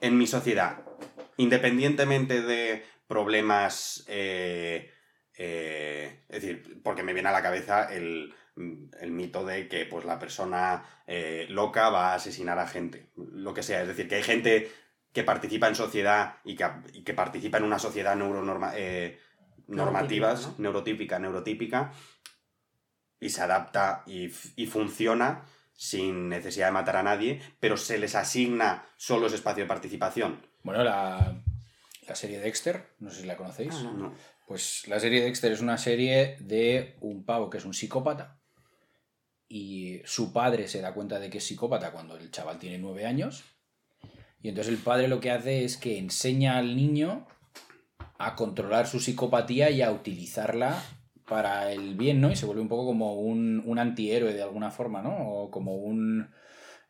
en 0.00 0.18
mi 0.18 0.26
sociedad, 0.26 0.80
independientemente 1.36 2.42
de 2.42 2.84
problemas... 3.06 4.04
Eh, 4.08 4.90
eh, 5.42 6.24
es 6.28 6.42
decir, 6.42 6.80
porque 6.82 7.02
me 7.02 7.14
viene 7.14 7.30
a 7.30 7.32
la 7.32 7.42
cabeza 7.42 7.92
el, 7.92 8.34
mito 9.06 9.46
de 9.46 9.68
que 9.68 9.86
pues, 9.86 10.04
la 10.04 10.18
persona 10.18 10.84
loca 11.48 11.88
va 11.88 12.12
a 12.12 12.16
asesinar 12.16 12.58
a 12.58 12.66
gente, 12.66 13.10
lo 13.16 13.54
que 13.54 13.62
sea. 13.62 13.80
Es 13.80 13.88
decir, 13.88 14.06
que 14.06 14.16
hay 14.16 14.22
gente 14.22 14.70
que 15.12 15.24
participa 15.24 15.68
en 15.68 15.74
sociedad 15.74 16.36
y 16.44 16.56
que, 16.56 17.14
participa 17.14 17.58
en 17.58 17.64
una 17.64 17.78
sociedad 17.78 18.14
neuronorma, 18.16 18.72
eh, 18.76 19.18
normativas, 19.66 20.58
neurotípica, 20.58 21.18
neurotípica, 21.18 21.92
y 23.18 23.30
se 23.30 23.42
adapta 23.42 24.02
y, 24.06 24.28
funciona 24.66 25.44
sin 25.72 26.28
necesidad 26.28 26.66
de 26.66 26.72
matar 26.72 26.96
a 26.96 27.02
nadie, 27.02 27.40
pero 27.58 27.76
se 27.76 27.98
les 27.98 28.14
asigna 28.14 28.86
solo 28.96 29.26
ese 29.26 29.36
espacio 29.36 29.64
de 29.64 29.68
participación. 29.68 30.46
Bueno, 30.62 30.84
la, 30.84 31.42
serie 32.14 32.40
Dexter, 32.40 32.94
no 32.98 33.10
sé 33.10 33.22
si 33.22 33.26
la 33.26 33.36
conocéis. 33.36 33.74
Ah, 33.74 34.10
pues 34.50 34.88
la 34.88 34.98
serie 34.98 35.22
Dexter 35.22 35.52
es 35.52 35.60
una 35.60 35.78
serie 35.78 36.36
de 36.40 36.96
un 37.00 37.22
pavo 37.22 37.50
que 37.50 37.58
es 37.58 37.64
un 37.64 37.72
psicópata 37.72 38.40
y 39.48 40.00
su 40.04 40.32
padre 40.32 40.66
se 40.66 40.80
da 40.80 40.92
cuenta 40.92 41.20
de 41.20 41.30
que 41.30 41.38
es 41.38 41.44
psicópata 41.44 41.92
cuando 41.92 42.16
el 42.16 42.32
chaval 42.32 42.58
tiene 42.58 42.76
nueve 42.78 43.06
años 43.06 43.44
y 44.42 44.48
entonces 44.48 44.74
el 44.74 44.80
padre 44.80 45.06
lo 45.06 45.20
que 45.20 45.30
hace 45.30 45.64
es 45.64 45.76
que 45.76 45.98
enseña 45.98 46.58
al 46.58 46.74
niño 46.74 47.28
a 48.18 48.34
controlar 48.34 48.88
su 48.88 48.98
psicopatía 48.98 49.70
y 49.70 49.82
a 49.82 49.92
utilizarla 49.92 50.82
para 51.28 51.70
el 51.70 51.94
bien, 51.94 52.20
¿no? 52.20 52.32
Y 52.32 52.34
se 52.34 52.44
vuelve 52.44 52.62
un 52.62 52.68
poco 52.68 52.86
como 52.86 53.20
un, 53.20 53.78
antihéroe 53.78 54.34
de 54.34 54.42
alguna 54.42 54.72
forma, 54.72 55.00
¿no? 55.00 55.16
O 55.16 55.50
como 55.52 55.76
un, 55.76 56.28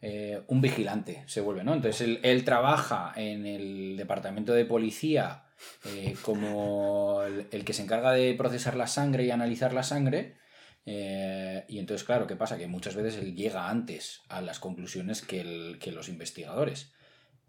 eh, 0.02 0.42
un 0.46 0.60
vigilante 0.60 1.24
se 1.26 1.40
vuelve, 1.40 1.64
¿no? 1.64 1.74
Entonces 1.74 2.18
él, 2.22 2.44
trabaja 2.44 3.12
en 3.16 3.46
el 3.46 3.96
departamento 3.96 4.52
de 4.52 4.64
policía 4.64 5.44
eh, 5.84 6.14
como 6.22 7.22
el, 7.22 7.64
que 7.64 7.72
se 7.72 7.82
encarga 7.82 8.12
de 8.12 8.34
procesar 8.34 8.76
la 8.76 8.86
sangre 8.86 9.24
y 9.24 9.30
analizar 9.30 9.72
la 9.72 9.82
sangre. 9.82 10.36
Eh, 10.86 11.64
y 11.68 11.78
entonces, 11.78 12.06
claro, 12.06 12.26
¿qué 12.26 12.36
pasa? 12.36 12.56
Que 12.56 12.66
muchas 12.66 12.94
veces 12.96 13.16
él 13.16 13.34
llega 13.36 13.68
antes 13.68 14.22
a 14.28 14.40
las 14.40 14.58
conclusiones 14.58 15.22
que, 15.22 15.76
que 15.80 15.92
los 15.92 16.08
investigadores. 16.08 16.92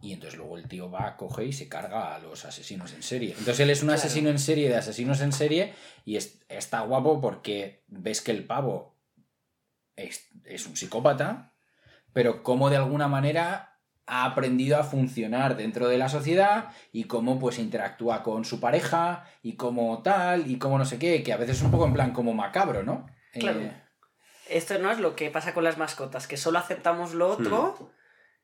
Y 0.02 0.14
entonces 0.14 0.38
luego 0.38 0.58
el 0.58 0.68
tío 0.68 0.90
va, 0.90 1.16
coge 1.16 1.46
y 1.46 1.54
se 1.54 1.70
carga 1.70 2.16
a 2.16 2.20
los 2.20 2.44
asesinos 2.46 2.92
en 2.94 3.04
serie. 3.04 3.30
Entonces 3.30 3.60
él 3.60 3.70
es 3.70 3.84
un 3.84 3.92
asesino 3.92 4.30
en 4.30 4.40
serie 4.40 4.68
de 4.68 4.76
asesinos 4.76 5.22
en 5.22 5.32
serie 5.32 5.74
y 6.06 6.18
está 6.18 6.82
guapo 6.82 7.22
porque 7.22 7.84
ves 7.88 8.22
que 8.22 8.32
el 8.32 8.46
pavo 8.46 8.98
es, 9.96 10.68
un 10.68 10.76
psicópata, 10.76 11.51
pero 12.14 12.44
como 12.44 12.70
de 12.70 12.78
alguna 12.78 13.08
manera 13.08 13.80
ha 14.06 14.26
aprendido 14.26 14.78
a 14.78 14.84
funcionar 14.84 15.56
dentro 15.56 15.88
de 15.88 15.98
la 15.98 16.10
sociedad 16.10 16.70
y 16.92 17.06
cómo 17.06 17.40
pues 17.40 17.60
interactúa 17.60 18.24
con 18.24 18.44
su 18.46 18.60
pareja 18.60 19.26
y 19.42 19.56
cómo 19.56 20.02
tal 20.02 20.50
y 20.50 20.58
cómo 20.58 20.78
no 20.78 20.86
sé 20.86 21.00
qué, 21.00 21.24
que 21.24 21.34
a 21.34 21.38
veces 21.38 21.58
es 21.58 21.64
un 21.64 21.72
poco 21.72 21.86
en 21.86 21.94
plan 21.94 22.12
como 22.12 22.34
macabro, 22.34 22.84
¿no? 22.84 23.08
Claro. 23.34 23.62
Eh, 23.62 23.84
Esto 24.50 24.78
no 24.80 24.92
es 24.92 25.00
lo 25.00 25.16
que 25.16 25.30
pasa 25.30 25.54
con 25.54 25.64
las 25.64 25.78
mascotas, 25.78 26.28
que 26.28 26.38
solo 26.38 26.60
aceptamos 26.60 27.14
lo 27.14 27.30
otro. 27.30 27.76
Hmm 27.80 28.02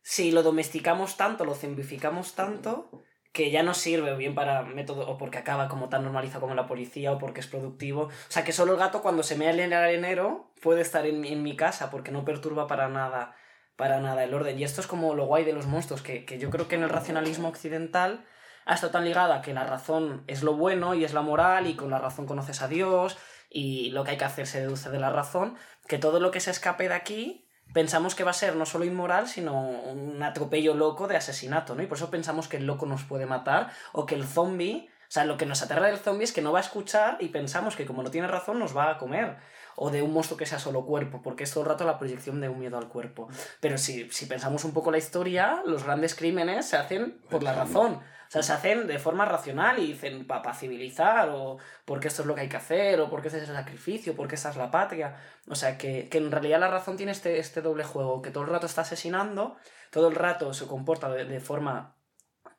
si 0.10 0.32
lo 0.32 0.42
domesticamos 0.42 1.18
tanto, 1.18 1.44
lo 1.44 1.54
zombificamos 1.54 2.34
tanto, 2.34 3.04
que 3.34 3.52
ya 3.52 3.62
no 3.62 3.74
sirve 3.74 4.16
bien 4.16 4.36
para 4.36 4.64
método, 4.64 5.06
o 5.10 5.18
porque 5.18 5.38
acaba 5.38 5.68
como 5.68 5.90
tan 5.90 6.06
normalizado 6.06 6.40
como 6.40 6.56
la 6.56 6.66
policía, 6.66 7.12
o 7.12 7.18
porque 7.18 7.42
es 7.42 7.48
productivo. 7.48 8.04
O 8.04 8.12
sea, 8.30 8.46
que 8.46 8.54
solo 8.54 8.72
el 8.72 8.80
gato 8.80 9.02
cuando 9.02 9.22
se 9.22 9.36
mea 9.36 9.52
en 9.52 9.60
el 9.60 9.74
arenero 9.74 10.54
puede 10.62 10.80
estar 10.80 11.06
en, 11.06 11.26
en 11.26 11.44
mi 11.44 11.58
casa, 11.58 11.92
porque 11.92 12.12
no 12.12 12.24
perturba 12.24 12.68
para 12.68 12.88
nada, 12.88 13.36
para 13.78 14.02
nada 14.02 14.26
el 14.26 14.34
orden. 14.34 14.60
Y 14.60 14.66
esto 14.66 14.82
es 14.82 14.88
como 14.88 15.16
lo 15.16 15.26
guay 15.26 15.46
de 15.46 15.54
los 15.54 15.68
monstruos, 15.68 16.02
que, 16.02 16.26
que 16.26 16.38
yo 16.40 16.50
creo 16.50 16.68
que 16.68 16.76
en 16.76 16.84
el 16.84 16.90
racionalismo 16.90 17.48
occidental 17.48 18.26
ha 18.66 18.74
estado 18.74 18.92
tan 18.92 19.06
ligada 19.06 19.42
que 19.42 19.54
la 19.54 19.64
razón 19.64 20.24
es 20.28 20.44
lo 20.44 20.56
bueno 20.56 20.94
y 20.94 21.06
es 21.06 21.14
la 21.14 21.22
moral, 21.22 21.68
y 21.68 21.76
con 21.76 21.90
la 21.90 22.00
razón 22.00 22.26
conoces 22.26 22.62
a 22.62 22.68
Dios, 22.68 23.18
y 23.50 23.92
lo 23.92 24.04
que 24.04 24.12
hay 24.12 24.18
que 24.18 24.26
hacer 24.26 24.46
se 24.46 24.60
deduce 24.60 24.90
de 24.90 25.00
la 25.00 25.10
razón, 25.10 25.56
que 25.88 25.98
todo 25.98 26.20
lo 26.20 26.32
que 26.32 26.42
se 26.42 26.52
escape 26.52 26.90
de 26.90 26.96
aquí 26.96 27.48
pensamos 27.74 28.16
que 28.16 28.24
va 28.24 28.32
a 28.32 28.34
ser 28.34 28.56
no 28.56 28.66
solo 28.66 28.86
inmoral, 28.86 29.28
sino 29.28 29.58
un 29.60 30.22
atropello 30.24 30.74
loco 30.74 31.08
de 31.08 31.18
asesinato, 31.18 31.76
¿no? 31.76 31.84
Y 31.84 31.88
por 31.88 31.98
eso 31.98 32.10
pensamos 32.10 32.48
que 32.48 32.58
el 32.58 32.66
loco 32.66 32.86
nos 32.86 33.04
puede 33.04 33.26
matar 33.26 33.72
o 33.94 34.06
que 34.06 34.16
el 34.16 34.26
zombie, 34.26 34.90
o 35.02 35.12
sea, 35.12 35.26
lo 35.26 35.38
que 35.38 35.46
nos 35.46 35.62
aterra 35.62 35.88
del 35.88 35.98
zombie 35.98 36.24
es 36.24 36.34
que 36.34 36.42
no 36.42 36.52
va 36.52 36.60
a 36.60 36.62
escuchar 36.62 37.18
y 37.20 37.30
pensamos 37.30 37.76
que 37.76 37.86
como 37.86 38.04
no 38.04 38.12
tiene 38.12 38.28
razón 38.28 38.60
nos 38.60 38.76
va 38.76 38.90
a 38.90 38.98
comer. 38.98 39.38
O 39.80 39.92
de 39.92 40.02
un 40.02 40.12
monstruo 40.12 40.38
que 40.38 40.48
sea 40.48 40.58
solo 40.58 40.86
cuerpo, 40.86 41.22
porque 41.22 41.44
es 41.44 41.52
todo 41.52 41.64
el 41.64 41.70
rato 41.70 41.86
la 41.86 42.00
proyección 42.00 42.42
de 42.42 42.50
un 42.50 42.60
miedo 42.60 42.78
al 42.78 42.90
cuerpo. 42.90 43.30
Pero 43.60 43.78
si, 43.78 44.10
si 44.10 44.26
pensamos 44.26 44.66
un 44.66 44.74
poco 44.74 44.90
la 44.92 44.98
historia, 44.98 45.62
los 45.66 45.84
grandes 45.84 46.16
crímenes 46.16 46.66
se 46.66 46.78
hacen 46.78 47.22
por 47.30 47.44
la 47.44 47.54
razón. 47.54 48.02
O 48.28 48.30
sea, 48.32 48.44
se 48.44 48.52
hacen 48.52 48.88
de 48.88 49.00
forma 49.00 49.24
racional 49.24 49.80
y 49.80 49.88
dicen 49.88 50.28
para 50.28 50.54
civilizar, 50.54 51.30
o 51.30 51.58
porque 51.86 52.10
esto 52.10 52.24
es 52.24 52.28
lo 52.28 52.36
que 52.36 52.42
hay 52.42 52.50
que 52.50 52.58
hacer, 52.58 53.00
o 53.00 53.10
porque 53.10 53.30
este 53.30 53.42
es 53.42 53.50
el 53.50 53.56
sacrificio, 53.56 54.16
porque 54.16 54.36
esta 54.36 54.50
es 54.50 54.58
la 54.58 54.70
patria. 54.70 55.16
O 55.48 55.56
sea, 55.56 55.78
que, 55.78 56.10
en 56.12 56.32
realidad 56.32 56.60
la 56.60 56.68
razón 56.68 56.98
tiene 56.98 57.14
este, 57.14 57.40
este 57.40 57.62
doble 57.62 57.86
juego, 57.86 58.22
que 58.22 58.32
todo 58.32 58.44
el 58.44 58.50
rato 58.50 58.66
está 58.66 58.82
asesinando, 58.82 59.56
todo 59.92 60.10
el 60.10 60.16
rato 60.16 60.54
se 60.54 60.68
comporta 60.68 61.10
de, 61.10 61.40
forma 61.40 61.96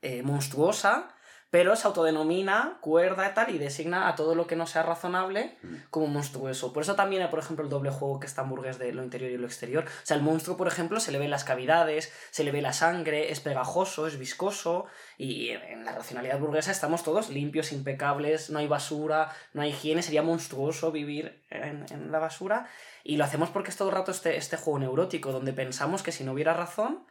eh, 0.00 0.22
monstruosa, 0.22 1.14
pero 1.50 1.76
se 1.76 1.86
autodenomina 1.86 2.78
cuerda 2.82 3.30
y 3.30 3.34
tal 3.34 3.54
y 3.54 3.58
designa 3.58 4.08
a 4.08 4.16
todo 4.16 4.34
lo 4.34 4.46
que 4.46 4.56
no 4.56 4.66
sea 4.66 4.82
razonable 4.82 5.56
mm. 5.62 5.74
como 5.90 6.06
monstruoso. 6.06 6.74
Por 6.74 6.82
eso 6.82 6.94
también 6.94 7.22
hay, 7.22 7.28
por 7.28 7.38
ejemplo, 7.38 7.64
el 7.64 7.70
doble 7.70 7.90
juego 7.90 8.20
que 8.20 8.26
está 8.26 8.42
en 8.42 8.50
burgués 8.50 8.78
de 8.78 8.92
lo 8.92 9.02
interior 9.02 9.30
y 9.30 9.38
lo 9.38 9.46
exterior. 9.46 9.84
O 9.86 10.06
sea, 10.06 10.16
el 10.16 10.22
monstruo, 10.22 10.58
por 10.58 10.68
ejemplo, 10.68 11.00
se 11.00 11.10
le 11.10 11.18
ve 11.18 11.26
las 11.26 11.44
cavidades, 11.44 12.12
se 12.30 12.44
le 12.44 12.52
ve 12.52 12.60
la 12.60 12.74
sangre, 12.74 13.32
es 13.32 13.40
pegajoso, 13.40 14.06
es 14.06 14.18
viscoso 14.18 14.86
y 15.16 15.50
en 15.50 15.86
la 15.86 15.92
racionalidad 15.92 16.38
burguesa 16.38 16.70
estamos 16.70 17.02
todos 17.02 17.30
limpios, 17.30 17.72
impecables, 17.72 18.50
no 18.50 18.58
hay 18.58 18.66
basura, 18.66 19.34
no 19.54 19.62
hay 19.62 19.70
higiene, 19.70 20.02
sería 20.02 20.22
monstruoso 20.22 20.92
vivir 20.92 21.44
en, 21.50 22.12
la 22.12 22.18
basura 22.18 22.68
y 23.04 23.16
lo 23.16 23.24
hacemos 23.24 23.48
porque 23.50 23.70
es 23.70 23.76
todo 23.76 23.88
el 23.88 23.94
rato 23.94 24.10
este, 24.10 24.36
este 24.36 24.56
juego 24.56 24.78
neurótico 24.78 25.32
donde 25.32 25.52
pensamos 25.52 26.02
que 26.02 26.12
si 26.12 26.24
no 26.24 26.32
hubiera 26.32 26.52
razón 26.52 27.06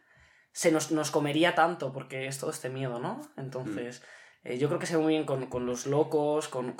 se 0.51 0.71
nos, 0.71 0.91
nos 0.91 1.11
comería 1.11 1.55
tanto 1.55 1.91
porque 1.91 2.27
es 2.27 2.39
todo 2.39 2.51
este 2.51 2.69
miedo, 2.69 2.99
¿no? 2.99 3.27
Entonces... 3.35 4.01
Mm. 4.01 4.26
Eh, 4.47 4.57
yo 4.57 4.69
creo 4.69 4.79
que 4.79 4.85
se 4.85 4.95
ve 4.95 5.03
muy 5.03 5.13
bien 5.13 5.25
con, 5.25 5.65
los 5.65 5.85
locos, 5.87 6.47
con, 6.47 6.73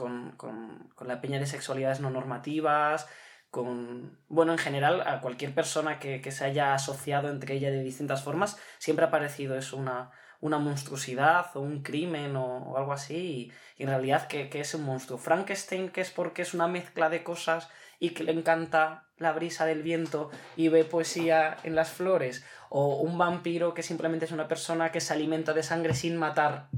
la 1.05 1.21
peña 1.21 1.37
de 1.37 1.45
sexualidades 1.45 1.99
no 1.99 2.09
normativas, 2.09 3.09
con... 3.51 4.17
Bueno, 4.29 4.53
en 4.53 4.57
general, 4.57 5.01
a 5.05 5.19
cualquier 5.19 5.53
persona 5.53 5.99
que, 5.99 6.31
se 6.31 6.45
haya 6.45 6.73
asociado 6.73 7.29
entre 7.29 7.55
ella 7.55 7.69
de 7.69 7.83
distintas 7.83 8.23
formas, 8.23 8.57
siempre 8.77 9.05
ha 9.05 9.11
parecido 9.11 9.57
eso 9.57 9.75
una, 9.75 10.11
una 10.39 10.59
monstruosidad 10.59 11.47
o 11.55 11.59
un 11.59 11.83
crimen 11.83 12.37
o, 12.37 12.77
algo 12.77 12.93
así, 12.93 13.51
y, 13.77 13.83
en 13.83 13.89
realidad 13.89 14.27
que, 14.27 14.49
es 14.53 14.73
un 14.73 14.83
monstruo. 14.83 15.17
Frankenstein, 15.19 15.89
que 15.89 15.99
es 15.99 16.09
porque 16.09 16.43
es 16.43 16.53
una 16.53 16.69
mezcla 16.69 17.09
de 17.09 17.23
cosas 17.23 17.69
y 17.99 18.11
que 18.11 18.23
le 18.23 18.31
encanta 18.31 19.07
la 19.17 19.33
brisa 19.33 19.65
del 19.65 19.83
viento 19.83 20.29
y 20.55 20.69
ve 20.69 20.85
poesía 20.85 21.57
en 21.63 21.75
las 21.75 21.91
flores, 21.91 22.45
o 22.69 23.01
un 23.01 23.17
vampiro 23.17 23.73
que 23.73 23.83
simplemente 23.83 24.23
es 24.23 24.31
una 24.31 24.47
persona 24.47 24.93
que 24.93 25.01
se 25.01 25.11
alimenta 25.11 25.53
de 25.53 25.63
sangre 25.63 25.95
sin 25.95 26.15
matar 26.15 26.69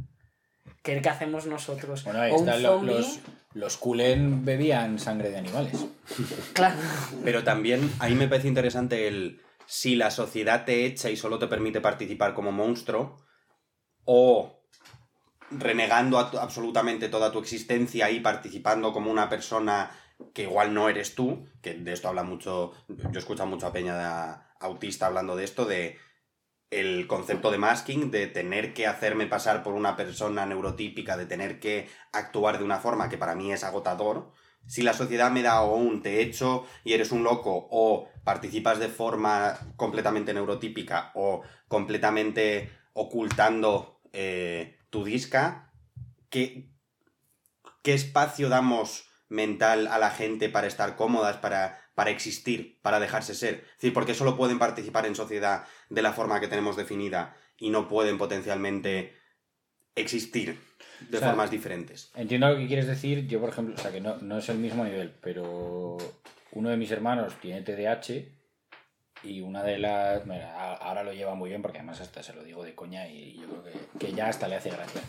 ¿Qué, 0.84 1.02
hacemos 1.10 1.46
nosotros? 1.46 2.04
Bueno, 2.04 2.22
ahí 2.22 2.34
están 2.34 2.64
los, 2.64 3.20
los 3.54 3.78
Kulen 3.78 4.46
bebían 4.46 4.98
sangre 5.00 5.30
de 5.30 5.38
animales. 5.38 5.86
Claro. 6.54 6.76
Pero 7.24 7.44
también 7.44 7.92
a 8.00 8.08
mí 8.08 8.16
me 8.16 8.28
parece 8.28 8.48
interesante 8.48 9.08
el 9.08 9.42
si 9.66 9.96
la 9.96 10.10
sociedad 10.10 10.66
te 10.66 10.86
echa 10.86 11.10
y 11.10 11.18
solo 11.18 11.38
te 11.38 11.48
permite 11.48 11.82
participar 11.82 12.34
como 12.34 12.52
monstruo, 12.52 13.18
o 14.06 14.64
renegando 15.52 16.18
a- 16.20 16.32
absolutamente 16.42 17.10
toda 17.10 17.32
tu 17.32 17.40
existencia 17.40 18.10
y 18.10 18.20
participando 18.20 18.92
como 18.94 19.12
una 19.12 19.30
persona 19.30 19.92
que 20.34 20.44
igual 20.44 20.74
no 20.74 20.90
eres 20.90 21.16
tú, 21.16 21.48
que 21.62 21.76
de 21.76 21.94
esto 21.94 22.08
habla 22.08 22.24
mucho, 22.24 22.74
yo 22.88 23.20
escucho 23.20 23.46
mucho 23.46 23.68
a 23.68 23.74
Peña 23.74 23.96
de- 23.98 24.42
autista 24.62 25.06
hablando 25.06 25.36
de 25.36 25.44
esto, 25.46 25.66
de 25.66 25.98
el 26.72 27.08
concepto 27.08 27.50
de 27.52 27.58
masking, 27.58 28.12
de 28.12 28.28
tener 28.28 28.74
que 28.74 28.86
hacerme 28.86 29.26
pasar 29.26 29.64
por 29.64 29.74
una 29.74 29.96
persona 29.96 30.46
neurotípica, 30.46 31.18
de 31.18 31.26
tener 31.26 31.60
que 31.60 31.90
actuar 32.12 32.60
de 32.60 32.64
una 32.64 32.78
forma 32.78 33.10
que 33.10 33.18
para 33.18 33.36
mí 33.36 33.52
es 33.52 33.64
agotador. 33.64 34.32
Si 34.68 34.84
la 34.84 34.94
sociedad 34.94 35.32
me 35.32 35.42
da 35.42 35.62
o 35.62 35.76
un 35.76 36.04
te 36.04 36.22
echo 36.22 36.66
y 36.84 36.94
eres 36.94 37.12
un 37.12 37.24
loco, 37.24 37.68
o 37.72 38.08
participas 38.24 38.78
de 38.78 38.88
forma 38.88 39.58
completamente 39.78 40.34
neurotípica, 40.34 41.12
o 41.16 41.42
completamente 41.68 42.72
ocultando 42.94 44.02
eh, 44.14 44.78
tu 44.92 45.04
disca, 45.04 45.72
¿qué, 46.30 46.70
¿qué 47.82 47.94
espacio 47.94 48.50
damos 48.50 49.10
mental 49.28 49.88
a 49.88 49.98
la 49.98 50.12
gente 50.12 50.50
para 50.50 50.68
estar 50.68 50.96
cómodas, 50.96 51.38
para, 51.38 51.79
para 52.00 52.12
existir, 52.12 52.80
para 52.82 53.02
dejarse 53.02 53.36
ser? 53.36 53.56
Es 53.56 53.74
decir, 53.74 53.94
¿por 53.94 54.06
qué 54.06 54.14
solo 54.14 54.38
pueden 54.38 54.58
participar 54.58 55.06
en 55.06 55.16
sociedad 55.16 55.66
de 55.90 56.02
la 56.02 56.14
forma 56.14 56.40
que 56.40 56.48
tenemos 56.48 56.78
definida 56.78 57.36
y 57.58 57.72
no 57.72 57.90
pueden 57.90 58.18
potencialmente 58.18 59.18
existir 59.96 60.58
de 61.10 61.18
O 61.18 61.20
sea, 61.20 61.28
formas 61.28 61.52
diferentes? 61.52 62.10
Entiendo 62.16 62.48
lo 62.48 62.58
que 62.58 62.68
quieres 62.68 62.88
decir. 62.88 63.28
Yo, 63.28 63.42
por 63.42 63.50
ejemplo, 63.50 63.76
o 63.76 63.78
sea, 63.78 63.92
que 63.92 64.00
no, 64.00 64.16
no 64.20 64.38
es 64.38 64.48
el 64.48 64.60
mismo 64.60 64.86
nivel, 64.86 65.14
pero 65.22 65.98
uno 66.54 66.70
de 66.70 66.78
mis 66.78 66.90
hermanos 66.90 67.34
tiene 67.42 67.64
TDAH 67.64 68.30
y 69.24 69.42
una 69.42 69.62
de 69.62 69.80
las... 69.80 70.26
mira, 70.26 70.76
ahora 70.76 71.04
lo 71.04 71.12
lleva 71.12 71.36
muy 71.36 71.50
bien 71.50 71.62
porque 71.62 71.80
además 71.80 72.00
hasta 72.00 72.24
se 72.24 72.34
lo 72.34 72.46
digo 72.46 72.64
de 72.64 72.76
coña 72.76 73.10
y 73.10 73.42
yo 73.42 73.48
creo 73.50 73.64
que, 73.66 74.00
que 74.00 74.14
ya 74.14 74.30
hasta 74.30 74.48
le 74.48 74.56
hace 74.56 74.70
gracia. 74.70 75.02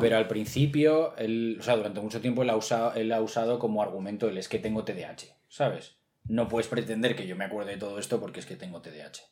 Pero 0.00 0.16
al 0.16 0.26
principio, 0.26 1.16
él, 1.18 1.58
o 1.60 1.62
sea, 1.62 1.76
durante 1.76 2.00
mucho 2.00 2.20
tiempo 2.20 2.42
él 2.42 2.50
ha, 2.50 2.56
usado, 2.56 2.94
él 2.94 3.12
ha 3.12 3.20
usado 3.20 3.60
como 3.60 3.80
argumento 3.80 4.28
el 4.28 4.38
es 4.38 4.48
que 4.48 4.58
tengo 4.58 4.84
TDAH, 4.84 5.36
¿sabes? 5.46 6.01
No 6.24 6.48
puedes 6.48 6.68
pretender 6.68 7.16
que 7.16 7.26
yo 7.26 7.36
me 7.36 7.44
acuerde 7.44 7.72
de 7.72 7.78
todo 7.78 7.98
esto 7.98 8.20
porque 8.20 8.40
es 8.40 8.46
que 8.46 8.56
tengo 8.56 8.80
TDAH. 8.80 9.22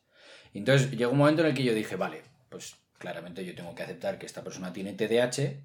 Entonces 0.53 0.91
llegó 0.91 1.11
un 1.11 1.19
momento 1.19 1.41
en 1.41 1.49
el 1.49 1.53
que 1.53 1.63
yo 1.63 1.73
dije, 1.73 1.95
vale, 1.95 2.21
pues 2.49 2.75
claramente 2.97 3.45
yo 3.45 3.55
tengo 3.55 3.73
que 3.73 3.83
aceptar 3.83 4.19
que 4.19 4.25
esta 4.25 4.43
persona 4.43 4.73
tiene 4.73 4.93
TDAH, 4.93 5.63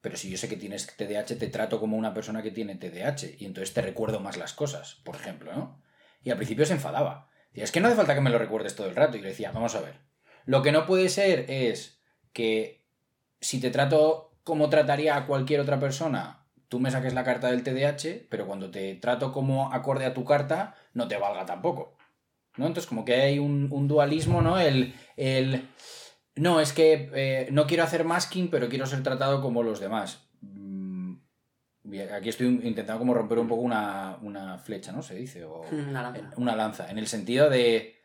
pero 0.00 0.16
si 0.16 0.30
yo 0.30 0.36
sé 0.36 0.48
que 0.48 0.56
tienes 0.56 0.86
TDAH, 0.86 1.38
te 1.38 1.46
trato 1.48 1.80
como 1.80 1.96
una 1.96 2.12
persona 2.12 2.42
que 2.42 2.50
tiene 2.50 2.74
TDAH 2.74 3.36
y 3.38 3.46
entonces 3.46 3.72
te 3.72 3.82
recuerdo 3.82 4.20
más 4.20 4.36
las 4.36 4.52
cosas, 4.52 5.00
por 5.04 5.16
ejemplo, 5.16 5.52
¿no? 5.54 5.82
Y 6.22 6.30
al 6.30 6.36
principio 6.36 6.66
se 6.66 6.74
enfadaba. 6.74 7.28
Decía, 7.50 7.64
es 7.64 7.72
que 7.72 7.80
no 7.80 7.88
hace 7.88 7.96
falta 7.96 8.14
que 8.14 8.20
me 8.20 8.30
lo 8.30 8.38
recuerdes 8.38 8.74
todo 8.74 8.88
el 8.88 8.96
rato. 8.96 9.16
Y 9.16 9.20
le 9.20 9.28
decía, 9.28 9.52
vamos 9.52 9.74
a 9.74 9.80
ver. 9.80 9.94
Lo 10.44 10.62
que 10.62 10.72
no 10.72 10.86
puede 10.86 11.08
ser 11.08 11.50
es 11.50 12.00
que 12.32 12.84
si 13.40 13.60
te 13.60 13.70
trato 13.70 14.34
como 14.44 14.70
trataría 14.70 15.16
a 15.16 15.26
cualquier 15.26 15.60
otra 15.60 15.78
persona, 15.78 16.41
tú 16.72 16.80
me 16.80 16.90
saques 16.90 17.12
la 17.12 17.22
carta 17.22 17.50
del 17.50 17.62
TDAH, 17.62 18.28
pero 18.30 18.46
cuando 18.46 18.70
te 18.70 18.94
trato 18.94 19.30
como 19.30 19.70
acorde 19.74 20.06
a 20.06 20.14
tu 20.14 20.24
carta, 20.24 20.74
no 20.94 21.06
te 21.06 21.18
valga 21.18 21.44
tampoco. 21.44 21.98
¿No? 22.56 22.66
Entonces, 22.66 22.88
como 22.88 23.04
que 23.04 23.14
hay 23.14 23.38
un, 23.38 23.68
un 23.70 23.88
dualismo, 23.88 24.40
¿no? 24.40 24.58
El, 24.58 24.94
el. 25.18 25.68
No, 26.34 26.60
es 26.60 26.72
que 26.72 27.10
eh, 27.14 27.48
no 27.52 27.66
quiero 27.66 27.84
hacer 27.84 28.04
masking, 28.04 28.48
pero 28.48 28.70
quiero 28.70 28.86
ser 28.86 29.02
tratado 29.02 29.42
como 29.42 29.62
los 29.62 29.80
demás. 29.80 30.30
Mm, 30.40 31.16
Aquí 32.14 32.30
estoy 32.30 32.46
intentando 32.62 33.00
como 33.00 33.12
romper 33.12 33.38
un 33.38 33.48
poco 33.48 33.60
una, 33.60 34.16
una 34.22 34.56
flecha, 34.56 34.92
¿no? 34.92 35.02
Se 35.02 35.14
dice. 35.14 35.44
O, 35.44 35.60
Una 35.70 36.00
lanza. 36.02 36.30
una 36.38 36.56
lanza, 36.56 36.90
en 36.90 36.96
el 36.96 37.06
sentido 37.06 37.50
de, 37.50 37.96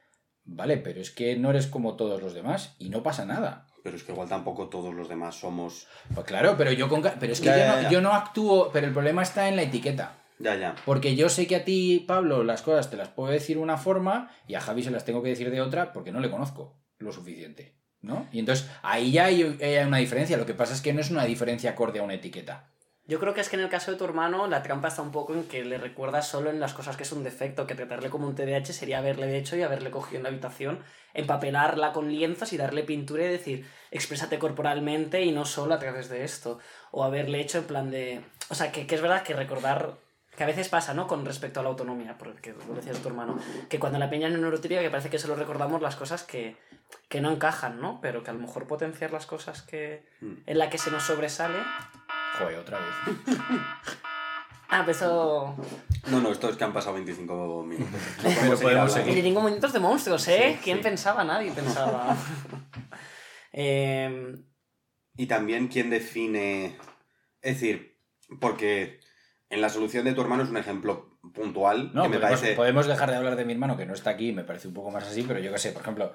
vale, 0.43 0.75
pero 0.75 0.99
es 0.99 1.12
que 1.12 1.38
no 1.38 1.51
eres 1.51 1.67
como 1.67 1.95
todos 1.95 2.21
los 2.21 2.34
demás 2.34 2.75
y 2.80 2.89
no 2.89 3.01
pasa 3.01 3.25
nada. 3.25 3.66
Pero 3.88 3.95
es 3.95 4.04
que 4.04 4.12
igual 4.12 4.28
tampoco 4.28 4.67
todos 4.67 4.93
los 4.93 5.08
demás 5.08 5.36
somos... 5.36 5.88
Pues 6.13 6.28
claro, 6.28 6.56
pero 6.58 6.73
yo 6.73 6.89
con 6.89 7.02
pero 7.02 7.32
es 7.32 7.39
que 7.39 7.45
Ya, 7.45 7.58
yo, 7.58 7.67
no, 7.67 7.82
ya. 7.84 7.89
yo 7.89 8.02
no 8.02 8.12
actúo, 8.12 8.69
pero 8.73 8.86
el 8.86 8.91
problema 8.91 9.21
está 9.21 9.47
en 9.47 9.56
la 9.56 9.62
etiqueta. 9.62 10.17
Ya, 10.39 10.56
ya. 10.56 10.76
Porque 10.84 11.15
yo 11.15 11.30
sé 11.30 11.47
que 11.47 11.56
a 11.56 11.63
ti, 11.63 12.04
Pablo, 12.06 12.43
las 12.43 12.63
cosas 12.63 12.89
te 12.89 12.97
las 12.97 13.08
puedo 13.08 13.32
decir 13.32 13.56
de 13.56 13.63
una 13.63 13.78
forma 13.78 14.30
y 14.45 14.56
a 14.56 14.60
Javi 14.60 14.84
se 14.84 14.91
las 14.91 15.06
tengo 15.06 15.23
que 15.23 15.30
decir 15.30 15.52
de 15.52 15.62
otra 15.62 15.93
porque 15.93 16.12
no 16.12 16.19
le 16.19 16.30
conozco 16.30 16.78
lo 16.97 17.13
suficiente. 17.13 17.78
¿No? 18.02 18.28
Y 18.34 18.39
entonces 18.39 18.69
ahí 18.84 19.13
ya 19.13 19.23
hay, 19.23 19.58
hay 19.62 19.78
una 19.86 20.00
diferencia. 20.00 20.36
Lo 20.36 20.45
que 20.45 20.54
pasa 20.54 20.73
es 20.73 20.82
que 20.82 20.91
no 20.91 21.00
es 21.00 21.10
una 21.10 21.23
diferencia 21.23 21.69
acorde 21.69 22.00
a 22.00 22.04
una 22.04 22.15
etiqueta. 22.15 22.67
Yo 23.07 23.19
creo 23.19 23.33
que 23.33 23.39
es 23.41 23.47
que 23.49 23.55
en 23.55 23.61
el 23.61 23.69
caso 23.69 23.91
de 23.91 23.97
tu 23.97 24.03
hermano 24.03 24.47
la 24.47 24.61
trampa 24.63 24.89
está 24.89 25.01
un 25.01 25.11
poco 25.11 25.33
en 25.33 25.45
que 25.45 25.63
le 25.63 25.77
recuerdas 25.77 26.27
solo 26.27 26.49
en 26.49 26.59
las 26.59 26.73
cosas 26.73 26.97
que 26.97 27.03
es 27.03 27.11
un 27.13 27.23
defecto, 27.23 27.65
que 27.65 27.73
tratarle 27.75 28.09
como 28.09 28.27
un 28.27 28.35
TDAH 28.35 28.73
sería 28.73 28.97
haberle 28.97 29.37
hecho 29.37 29.55
y 29.55 29.61
haberle 29.61 29.91
cogido 29.91 30.17
en 30.17 30.23
la 30.23 30.29
habitación, 30.29 30.79
empapelarla 31.13 31.93
con 31.93 32.09
lienzos 32.11 32.51
y 32.53 32.57
darle 32.57 32.83
pintura 32.83 33.23
y 33.23 33.29
decir, 33.29 33.65
exprésate 33.91 34.37
corporalmente 34.39 35.23
y 35.23 35.31
no 35.31 35.45
solo 35.45 35.73
a 35.73 35.79
través 35.79 36.09
de 36.09 36.23
esto. 36.23 36.59
O 36.91 37.03
haberle 37.03 37.39
hecho 37.39 37.59
en 37.59 37.63
plan 37.63 37.89
de... 37.91 38.21
O 38.49 38.55
sea, 38.55 38.71
que, 38.71 38.85
que 38.85 38.95
es 38.95 39.01
verdad 39.01 39.23
que 39.23 39.33
recordar... 39.33 39.95
Que 40.35 40.43
a 40.43 40.47
veces 40.47 40.69
pasa, 40.69 40.93
¿no? 40.93 41.07
Con 41.07 41.25
respecto 41.25 41.59
a 41.59 41.63
la 41.63 41.69
autonomía, 41.69 42.15
porque 42.19 42.53
lo 42.67 42.75
decías 42.75 42.99
tu 42.99 43.07
hermano, 43.07 43.39
que 43.69 43.79
cuando 43.79 43.97
la 43.97 44.07
peña 44.07 44.27
es 44.27 44.33
neurotípica 44.37 44.81
que 44.81 44.91
parece 44.91 45.09
que 45.09 45.17
solo 45.17 45.35
recordamos 45.35 45.81
las 45.81 45.95
cosas 45.95 46.21
que, 46.21 46.55
que 47.09 47.21
no 47.21 47.31
encajan, 47.31 47.81
¿no? 47.81 47.99
Pero 48.01 48.21
que 48.23 48.29
a 48.29 48.33
lo 48.33 48.39
mejor 48.41 48.67
potenciar 48.67 49.11
las 49.11 49.25
cosas 49.25 49.63
que 49.63 50.05
Mm. 50.21 50.33
en 50.45 50.57
la 50.59 50.69
que 50.69 50.77
se 50.77 50.91
nos 50.91 51.03
sobresale 51.03 51.57
Joder, 52.39 52.60
otra 52.60 52.80
vez. 52.80 53.38
Ah, 54.69 54.82
pero 54.86 54.91
eso... 54.91 55.56
No, 56.12 56.19
no, 56.19 56.30
esto 56.30 56.50
es 56.50 56.58
que 56.58 56.63
han 56.65 56.73
pasado 56.73 56.95
25 56.95 57.63
minutos. 57.63 58.02
Pero 58.21 58.60
podemos 58.60 58.91
seguir. 58.91 59.13
25 59.13 59.41
minutos 59.41 59.71
de 59.71 59.80
monstruos, 59.80 60.28
¿eh? 60.28 60.56
Sí, 60.56 60.60
¿Quién 60.62 60.78
sí. 60.80 60.84
pensaba? 60.84 61.23
Nadie 61.23 61.52
pensaba. 61.52 62.15
Eh, 63.54 64.36
Y 65.15 65.26
también 65.28 65.69
quién 65.69 65.89
define... 65.89 66.78
Es 67.41 67.54
decir, 67.62 67.97
porque 68.41 69.00
en 69.50 69.62
la 69.62 69.69
solución 69.69 70.04
de 70.04 70.13
tu 70.13 70.19
hermano 70.21 70.43
es 70.43 70.50
un 70.50 70.58
ejemplo 70.58 71.17
puntual 71.34 71.91
No, 71.93 72.04
que 72.04 72.10
me 72.10 72.17
podemos, 72.17 72.39
parece... 72.41 72.56
podemos 72.58 72.88
dejar 72.88 73.10
de 73.10 73.15
hablar 73.15 73.38
de 73.38 73.45
mi 73.45 73.54
hermano, 73.54 73.78
que 73.78 73.86
no 73.86 73.93
está 73.93 74.10
aquí, 74.12 74.34
me 74.34 74.43
parece 74.43 74.67
un 74.67 74.73
poco 74.73 74.91
más 74.91 75.06
así, 75.08 75.23
pero 75.23 75.39
yo 75.39 75.52
qué 75.54 75.60
sé, 75.60 75.71
por 75.71 75.82
ejemplo, 75.82 76.13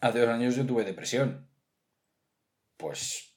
hace 0.00 0.18
dos 0.18 0.28
años 0.28 0.56
yo 0.56 0.66
tuve 0.66 0.84
depresión. 0.84 1.48
Pues, 2.76 3.31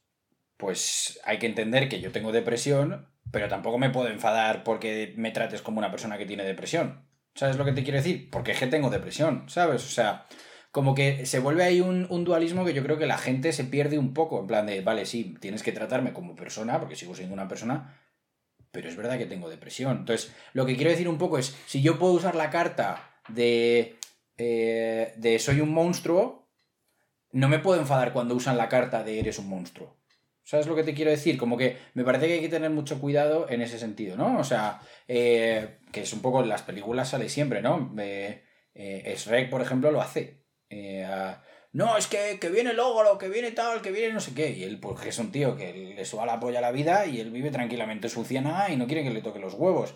pues 0.58 1.20
hay 1.26 1.40
que 1.40 1.48
entender 1.48 1.90
que 1.90 2.00
yo 2.00 2.12
tengo 2.12 2.32
depresión, 2.32 3.08
pero 3.32 3.48
tampoco 3.48 3.78
me 3.78 3.90
puedo 3.90 4.08
enfadar 4.08 4.64
porque 4.64 5.14
me 5.18 5.32
trates 5.32 5.62
como 5.62 5.80
una 5.80 5.92
persona 5.92 6.18
que 6.18 6.26
tiene 6.26 6.44
depresión. 6.44 7.06
¿Sabes 7.34 7.58
lo 7.58 7.66
que 7.66 7.74
te 7.74 7.84
quiero 7.84 7.98
decir? 7.98 8.30
Porque 8.30 8.52
es 8.52 8.60
que 8.60 8.68
tengo 8.68 8.90
depresión, 8.90 9.50
¿sabes? 9.50 9.84
O 9.84 9.90
sea, 9.90 10.26
como 10.72 10.96
que 10.96 11.26
se 11.26 11.40
vuelve 11.40 11.64
ahí 11.64 11.82
un, 11.82 12.08
un 12.10 12.24
dualismo 12.24 12.64
que 12.64 12.74
yo 12.74 12.84
creo 12.84 12.98
que 12.98 13.06
la 13.06 13.18
gente 13.18 13.52
se 13.52 13.66
pierde 13.66 13.98
un 13.98 14.14
poco, 14.14 14.40
en 14.40 14.48
plan 14.48 14.66
de, 14.66 14.82
vale, 14.82 15.06
sí, 15.06 15.36
tienes 15.42 15.64
que 15.64 15.74
tratarme 15.74 16.14
como 16.14 16.36
persona, 16.36 16.80
porque 16.80 16.96
sigo 16.96 17.16
siendo 17.16 17.34
una 17.34 17.48
persona, 17.50 18.00
pero 18.72 18.88
es 18.88 18.96
verdad 18.96 19.18
que 19.18 19.26
tengo 19.26 19.50
depresión. 19.50 19.98
Entonces, 20.00 20.34
lo 20.54 20.66
que 20.66 20.76
quiero 20.76 20.92
decir 20.92 21.10
un 21.10 21.18
poco 21.18 21.38
es, 21.38 21.58
si 21.66 21.82
yo 21.82 22.00
puedo 22.00 22.14
usar 22.14 22.36
la 22.36 22.50
carta 22.50 23.20
de, 23.30 23.98
eh, 24.38 25.14
de 25.18 25.40
soy 25.40 25.62
un 25.62 25.74
monstruo, 25.74 26.50
no 27.32 27.50
me 27.50 27.60
puedo 27.60 27.80
enfadar 27.80 28.14
cuando 28.14 28.36
usan 28.36 28.58
la 28.58 28.70
carta 28.70 29.04
de 29.04 29.20
eres 29.20 29.40
un 29.40 29.50
monstruo. 29.50 29.98
¿Sabes 30.46 30.68
lo 30.68 30.76
que 30.76 30.84
te 30.84 30.94
quiero 30.94 31.10
decir? 31.10 31.38
Como 31.38 31.58
que 31.58 31.76
me 31.96 32.04
parece 32.04 32.28
que 32.28 32.34
hay 32.34 32.42
que 32.42 32.50
tener 32.50 32.70
mucho 32.70 33.02
cuidado 33.02 33.48
en 33.50 33.64
ese 33.64 33.80
sentido, 33.80 34.16
¿no? 34.16 34.40
O 34.40 34.44
sea, 34.44 34.80
eh, 35.08 35.80
que 35.92 36.02
es 36.02 36.14
un 36.14 36.22
poco 36.22 36.44
en 36.44 36.50
las 36.50 36.62
películas 36.62 37.10
sale 37.10 37.30
siempre, 37.30 37.64
¿no? 37.64 37.92
Eh, 37.98 38.44
eh, 38.76 39.16
Shrek, 39.18 39.50
por 39.50 39.64
ejemplo, 39.64 39.92
lo 39.92 40.02
hace. 40.02 40.44
Eh, 40.70 41.04
no, 41.72 41.98
es 41.98 42.06
que, 42.06 42.38
que 42.40 42.50
viene 42.50 42.70
el 42.70 42.80
ogro, 42.80 43.18
que 43.18 43.28
viene 43.28 43.52
tal, 43.52 43.82
que 43.82 43.92
viene 43.92 44.14
no 44.14 44.20
sé 44.20 44.36
qué. 44.36 44.52
Y 44.52 44.64
él, 44.64 44.80
pues 44.80 45.00
que 45.00 45.10
es 45.10 45.18
un 45.18 45.32
tío 45.32 45.58
que 45.58 45.74
le 45.74 46.06
suba 46.06 46.28
la 46.28 46.40
polla 46.40 46.60
a 46.60 46.62
la 46.62 46.72
vida 46.72 47.08
y 47.08 47.20
él 47.20 47.32
vive 47.32 47.50
tranquilamente 47.50 48.08
su 48.08 48.24
ciénaga 48.24 48.70
y 48.70 48.78
no 48.78 48.86
quiere 48.86 49.04
que 49.04 49.10
le 49.10 49.22
toque 49.22 49.40
los 49.40 49.56
huevos. 49.56 49.96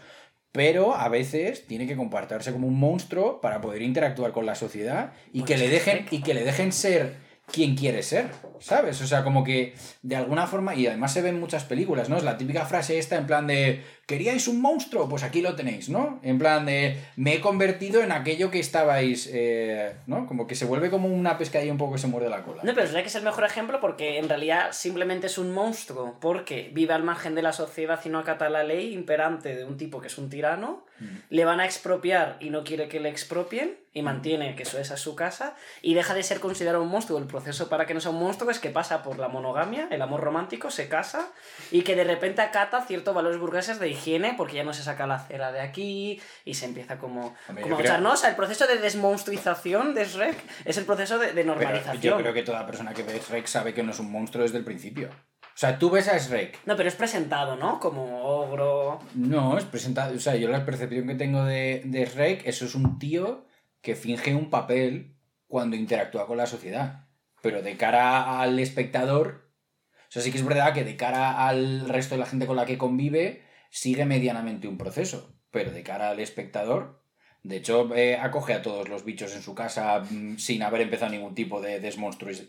Pero 0.51 0.95
a 0.95 1.09
veces 1.09 1.67
tiene 1.67 1.85
que 1.85 1.95
comportarse 1.95 2.51
como 2.51 2.67
un 2.67 2.79
monstruo 2.79 3.39
para 3.39 3.61
poder 3.61 3.83
interactuar 3.83 4.31
con 4.31 4.47
la 4.47 4.55
sociedad 4.55 5.13
y, 5.31 5.41
Pues 5.41 5.51
que, 5.51 5.57
le 5.57 5.69
dejen, 5.69 6.07
y 6.09 6.23
que 6.23 6.33
le 6.33 6.43
dejen 6.43 6.71
ser 6.71 7.28
quien 7.51 7.75
quiere 7.75 8.03
ser, 8.03 8.29
¿sabes? 8.59 9.01
O 9.01 9.07
sea, 9.07 9.23
como 9.23 9.43
que 9.43 9.73
de 10.01 10.15
alguna 10.15 10.47
forma, 10.47 10.75
y 10.75 10.87
además 10.87 11.13
se 11.13 11.21
ve 11.21 11.29
en 11.29 11.39
muchas 11.39 11.63
películas, 11.63 12.09
¿no? 12.09 12.17
Es 12.17 12.23
la 12.23 12.37
típica 12.37 12.65
frase 12.65 12.97
esta 12.97 13.17
en 13.17 13.27
plan 13.27 13.47
de, 13.47 13.83
¿queríais 14.09 14.47
un 14.47 14.59
monstruo? 14.59 15.07
Pues 15.07 15.21
aquí 15.21 15.39
lo 15.39 15.55
tenéis, 15.55 15.87
¿no? 15.87 16.19
En 16.23 16.39
plan 16.39 16.65
de, 16.65 16.99
me 17.15 17.35
he 17.35 17.41
convertido 17.41 18.01
en 18.01 18.11
aquello 18.11 18.49
que 18.49 18.59
estabais, 18.59 19.29
eh, 19.31 19.93
¿no? 20.07 20.25
Como 20.25 20.47
que 20.47 20.55
se 20.55 20.65
vuelve 20.65 20.89
como 20.89 21.07
una 21.07 21.37
pescadilla 21.37 21.71
un 21.71 21.77
poco 21.77 21.93
que 21.93 21.99
se 21.99 22.07
muerde 22.07 22.27
la 22.27 22.41
cola. 22.41 22.63
no, 22.63 22.73
pero 22.73 22.85
es 22.85 22.89
verdad 22.89 23.03
que 23.03 23.09
es 23.09 23.15
el 23.15 23.23
mejor 23.23 23.43
ejemplo 23.43 23.79
porque 23.79 24.17
en 24.17 24.27
realidad 24.27 24.69
simplemente 24.71 25.27
es 25.27 25.37
un 25.37 25.53
monstruo, 25.53 26.17
porque 26.19 26.71
vive 26.73 26.95
al 26.95 27.03
margen 27.03 27.35
de 27.35 27.43
la 27.43 27.53
sociedad 27.53 27.99
y 28.03 28.09
no 28.09 28.17
acata 28.17 28.49
la 28.49 28.63
ley 28.63 28.93
imperante 28.95 29.55
de 29.55 29.63
un 29.63 29.77
tipo 29.77 30.01
que 30.01 30.07
es 30.07 30.17
un 30.17 30.31
tirano, 30.31 30.83
le 31.29 31.45
van 31.45 31.59
a 31.59 31.65
expropiar 31.65 32.37
y 32.39 32.49
no 32.49 32.63
quiere 32.63 32.89
que 32.89 32.99
le 32.99 33.09
expropien, 33.09 33.77
y 33.93 34.01
mantiene 34.01 34.55
que 34.55 34.63
eso 34.63 34.77
es 34.79 34.87
su 34.87 35.15
casa, 35.15 35.55
y 35.81 35.93
deja 35.93 36.13
de 36.13 36.23
ser 36.23 36.39
considerado 36.39 36.83
un 36.83 36.89
monstruo. 36.89 37.17
El 37.17 37.25
proceso 37.25 37.69
para 37.69 37.85
que 37.85 37.93
no 37.93 38.01
sea 38.01 38.11
un 38.11 38.19
monstruo 38.19 38.51
es 38.51 38.59
que 38.59 38.69
pasa 38.69 39.01
por 39.01 39.17
la 39.17 39.27
monogamia, 39.27 39.87
el 39.91 40.01
amor 40.01 40.21
romántico, 40.21 40.69
se 40.69 40.87
casa, 40.87 41.31
y 41.71 41.81
que 41.81 41.95
de 41.95 42.03
repente 42.03 42.41
acata 42.41 42.85
ciertos 42.85 43.15
valores 43.15 43.39
burgueses 43.39 43.79
de 43.79 43.87
higiene 43.99 44.33
porque 44.35 44.55
ya 44.55 44.63
no 44.63 44.73
se 44.73 44.83
saca 44.83 45.05
la 45.05 45.19
cera 45.19 45.51
de 45.51 45.61
aquí 45.61 46.21
y 46.45 46.53
se 46.53 46.65
empieza 46.65 46.97
como, 46.97 47.35
Hombre, 47.47 47.63
como 47.63 47.75
a 47.75 47.79
creo-. 47.79 48.11
O 48.11 48.17
sea, 48.17 48.29
el 48.29 48.35
proceso 48.35 48.65
de 48.65 48.77
desmonstruización 48.77 49.93
de 49.93 50.05
Shrek 50.05 50.37
es 50.65 50.77
el 50.77 50.85
proceso 50.85 51.19
de, 51.19 51.27
de 51.27 51.33
Pero 51.33 51.47
normalización. 51.47 52.01
yo 52.01 52.17
creo 52.17 52.33
que 52.33 52.43
toda 52.43 52.65
persona 52.65 52.93
que 52.93 53.03
ve 53.03 53.19
Shrek 53.19 53.45
sabe 53.45 53.73
que 53.73 53.83
no 53.83 53.91
es 53.91 53.99
un 53.99 54.11
monstruo 54.11 54.43
desde 54.43 54.57
el 54.57 54.63
principio. 54.63 55.09
O 55.41 55.59
sea, 55.59 55.77
tú 55.77 55.89
ves 55.89 56.07
a 56.07 56.17
Shrek. 56.17 56.65
No, 56.65 56.77
pero 56.77 56.87
es 56.87 56.95
presentado, 56.95 57.57
¿no? 57.57 57.79
Como 57.81 58.23
ogro. 58.23 58.99
No, 59.13 59.57
es 59.57 59.65
presentado. 59.65 60.15
O 60.15 60.19
sea, 60.19 60.35
yo 60.37 60.47
la 60.47 60.65
percepción 60.65 61.05
que 61.05 61.15
tengo 61.15 61.43
de, 61.43 61.81
de 61.83 62.05
Shrek, 62.05 62.45
eso 62.45 62.63
es 62.63 62.75
un 62.75 62.97
tío 62.97 63.45
que 63.81 63.95
finge 63.95 64.33
un 64.35 64.49
papel 64.49 65.17
cuando 65.47 65.75
interactúa 65.75 66.27
con 66.27 66.37
la 66.37 66.45
sociedad. 66.45 67.07
Pero 67.41 67.61
de 67.61 67.75
cara 67.75 68.39
al 68.39 68.57
espectador. 68.59 69.51
O 70.07 70.11
sea, 70.11 70.21
sí 70.21 70.31
que 70.31 70.37
es 70.37 70.45
verdad 70.45 70.73
que 70.73 70.85
de 70.85 70.95
cara 70.95 71.45
al 71.47 71.89
resto 71.89 72.15
de 72.15 72.19
la 72.21 72.25
gente 72.25 72.47
con 72.47 72.55
la 72.55 72.65
que 72.65 72.77
convive, 72.77 73.43
sigue 73.69 74.05
medianamente 74.05 74.67
un 74.67 74.77
proceso. 74.77 75.35
Pero 75.51 75.71
de 75.71 75.81
cara 75.83 76.09
al 76.11 76.19
espectador. 76.19 77.01
De 77.41 77.55
hecho, 77.57 77.95
eh, 77.95 78.17
acoge 78.17 78.53
a 78.53 78.61
todos 78.61 78.89
los 78.89 79.05
bichos 79.05 79.33
en 79.35 79.41
su 79.41 79.55
casa 79.55 79.99
mm, 80.09 80.37
sin 80.37 80.61
haber 80.61 80.81
empezado 80.81 81.11
ningún 81.11 81.33
tipo 81.33 81.61
de 81.61 81.81
desmonstrui- 81.81 82.47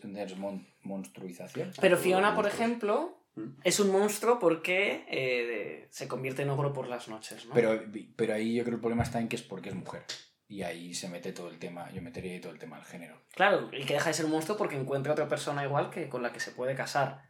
desmonstruización. 0.84 1.72
Pero 1.80 1.96
todos 1.96 2.04
Fiona, 2.04 2.34
por 2.34 2.46
ejemplo, 2.46 3.16
Mm. 3.36 3.60
es 3.62 3.78
un 3.78 3.92
monstruo 3.92 4.40
porque 4.40 5.04
eh, 5.08 5.86
se 5.90 6.08
convierte 6.08 6.42
en 6.42 6.50
ogro 6.50 6.72
por 6.72 6.88
las 6.88 7.06
noches, 7.08 7.46
¿no? 7.46 7.54
Pero, 7.54 7.80
pero 8.16 8.34
ahí 8.34 8.54
yo 8.56 8.64
creo 8.64 8.72
que 8.72 8.76
el 8.76 8.80
problema 8.80 9.04
está 9.04 9.20
en 9.20 9.28
que 9.28 9.36
es 9.36 9.42
porque 9.42 9.68
es 9.68 9.74
mujer. 9.76 10.02
Y 10.48 10.62
ahí 10.62 10.94
se 10.94 11.08
mete 11.08 11.32
todo 11.32 11.48
el 11.48 11.60
tema, 11.60 11.88
yo 11.92 12.02
metería 12.02 12.32
ahí 12.32 12.40
todo 12.40 12.52
el 12.52 12.58
tema 12.58 12.76
del 12.76 12.84
género. 12.86 13.22
Claro, 13.36 13.70
y 13.72 13.84
que 13.84 13.94
deja 13.94 14.08
de 14.08 14.14
ser 14.14 14.24
un 14.26 14.32
monstruo 14.32 14.58
porque 14.58 14.74
encuentra 14.76 15.12
otra 15.12 15.28
persona 15.28 15.62
igual 15.64 15.90
que 15.90 16.08
con 16.08 16.22
la 16.24 16.32
que 16.32 16.40
se 16.40 16.50
puede 16.50 16.74
casar. 16.74 17.22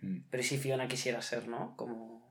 Mm. 0.00 0.22
Pero 0.30 0.40
¿y 0.42 0.44
si 0.44 0.58
Fiona 0.58 0.88
quisiera 0.88 1.22
ser, 1.22 1.46
¿no? 1.46 1.76
Como 1.76 2.25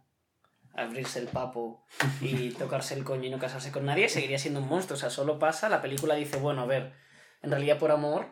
abrirse 0.75 1.19
el 1.19 1.27
papo 1.27 1.83
y 2.21 2.49
tocarse 2.59 2.93
el 2.95 3.03
coño 3.03 3.25
y 3.25 3.29
no 3.29 3.39
casarse 3.39 3.71
con 3.71 3.85
nadie, 3.85 4.09
seguiría 4.09 4.37
siendo 4.39 4.59
un 4.59 4.67
monstruo. 4.67 4.97
O 4.97 4.99
sea, 4.99 5.09
solo 5.09 5.39
pasa, 5.39 5.69
la 5.69 5.81
película 5.81 6.15
dice, 6.15 6.37
bueno, 6.37 6.61
a 6.61 6.65
ver, 6.65 6.93
en 7.41 7.51
realidad 7.51 7.77
por 7.79 7.91
amor 7.91 8.27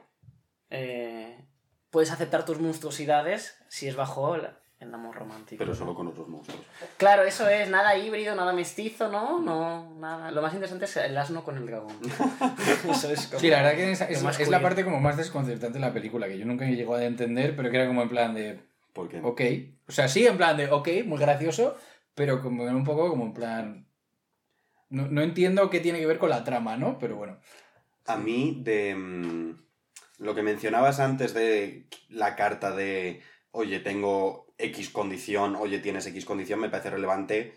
eh, 0.70 1.38
puedes 1.90 2.12
aceptar 2.12 2.46
tus 2.46 2.60
monstruosidades 2.60 3.58
si 3.70 3.88
es 3.88 3.96
bajo 3.96 4.36
el, 4.36 4.48
el 4.80 4.94
amor 4.94 5.16
romántico. 5.16 5.60
Pero 5.60 5.76
solo 5.76 5.94
con 5.96 6.08
otros 6.08 6.28
monstruos. 6.28 6.62
Claro, 6.98 7.24
eso 7.24 7.48
es, 7.48 7.70
nada 7.70 7.96
híbrido, 7.98 8.36
nada 8.36 8.54
mestizo, 8.54 9.08
¿no? 9.10 9.40
No, 9.40 9.96
nada. 10.00 10.32
Lo 10.32 10.42
más 10.42 10.54
interesante 10.54 10.86
es 10.86 10.98
el 10.98 11.18
asno 11.18 11.44
con 11.44 11.58
el 11.58 11.66
dragón. 11.66 11.96
eso 12.90 13.10
es 13.12 13.28
como... 13.28 13.40
Sí, 13.40 13.50
la 13.50 13.58
verdad 13.62 13.76
que 13.76 13.92
es, 13.92 14.02
es- 14.02 14.18
lo 14.18 14.24
más 14.26 14.40
es 14.40 14.50
la 14.50 14.62
parte 14.62 14.84
como 14.84 15.00
más 15.00 15.18
desconcertante 15.18 15.80
de 15.80 15.86
la 15.86 15.94
película, 15.94 16.28
que 16.28 16.38
yo 16.38 16.46
nunca 16.46 16.66
he 16.68 16.76
llegado 16.76 16.96
a 16.96 17.04
entender, 17.06 17.56
pero 17.56 17.70
que 17.70 17.78
era 17.78 17.88
como 17.88 18.02
en 18.02 18.10
plan 18.10 18.34
de, 18.34 18.60
¿Por 18.94 19.10
qué? 19.10 19.20
ok. 19.22 19.42
O 19.88 19.92
sea, 19.92 20.08
sí, 20.08 20.26
en 20.26 20.38
plan 20.38 20.58
de, 20.58 20.72
ok, 20.72 20.88
muy 21.06 21.20
gracioso, 21.20 21.78
pero 22.16 22.42
como 22.42 22.64
un 22.64 22.84
poco 22.84 23.10
como 23.10 23.26
en 23.26 23.34
plan... 23.34 23.88
No, 24.90 25.08
no 25.08 25.22
entiendo 25.22 25.70
qué 25.70 25.80
tiene 25.80 26.00
que 26.00 26.06
ver 26.06 26.20
con 26.20 26.30
la 26.30 26.44
trama, 26.44 26.78
¿no? 26.78 27.00
Pero 27.00 27.16
bueno. 27.16 27.40
A 28.06 28.18
mí, 28.18 28.62
de 28.64 28.94
mm, 28.94 29.58
lo 30.20 30.36
que 30.36 30.44
mencionabas 30.44 31.00
antes 31.00 31.34
de 31.34 31.88
la 32.10 32.36
carta 32.36 32.76
de, 32.76 33.22
oye, 33.52 33.80
tengo 33.80 34.54
X 34.58 34.90
condición, 34.90 35.56
oye, 35.56 35.80
tienes 35.80 36.06
X 36.06 36.26
condición, 36.26 36.60
me 36.60 36.70
parece 36.70 36.92
relevante 36.92 37.54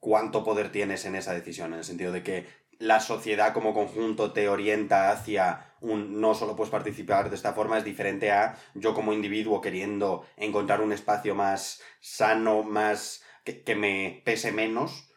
cuánto 0.00 0.44
poder 0.44 0.70
tienes 0.70 1.04
en 1.06 1.16
esa 1.16 1.32
decisión, 1.32 1.72
en 1.72 1.78
el 1.78 1.84
sentido 1.84 2.12
de 2.12 2.22
que 2.22 2.46
la 2.78 3.00
sociedad 3.00 3.54
como 3.54 3.72
conjunto 3.72 4.32
te 4.32 4.48
orienta 4.48 5.10
hacia 5.10 5.74
un 5.80 6.20
no 6.20 6.34
solo 6.34 6.56
puedes 6.56 6.70
participar 6.70 7.30
de 7.30 7.36
esta 7.36 7.54
forma, 7.54 7.78
es 7.78 7.84
diferente 7.84 8.30
a 8.30 8.56
yo 8.74 8.94
como 8.94 9.12
individuo 9.12 9.60
queriendo 9.60 10.26
encontrar 10.36 10.80
un 10.80 10.92
espacio 10.92 11.34
más 11.34 11.80
sano, 12.00 12.62
más 12.62 13.22
que, 13.46 13.76
me 13.76 14.22
pese 14.24 14.52
menos 14.52 15.08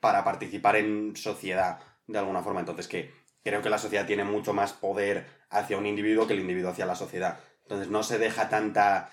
para 0.00 0.24
participar 0.24 0.76
en 0.76 1.16
sociedad 1.16 1.80
de 2.06 2.18
alguna 2.18 2.42
forma. 2.42 2.60
Entonces 2.60 2.88
que 2.88 3.12
creo 3.42 3.62
que 3.62 3.70
la 3.70 3.78
sociedad 3.78 4.06
tiene 4.06 4.24
mucho 4.24 4.52
más 4.52 4.72
poder 4.72 5.26
hacia 5.50 5.78
un 5.78 5.86
individuo 5.86 6.26
que 6.26 6.34
el 6.34 6.40
individuo 6.40 6.70
hacia 6.70 6.86
la 6.86 6.96
sociedad. 6.96 7.38
Entonces 7.62 7.88
no 7.88 8.02
se 8.02 8.18
deja 8.18 8.48
tanta 8.48 9.10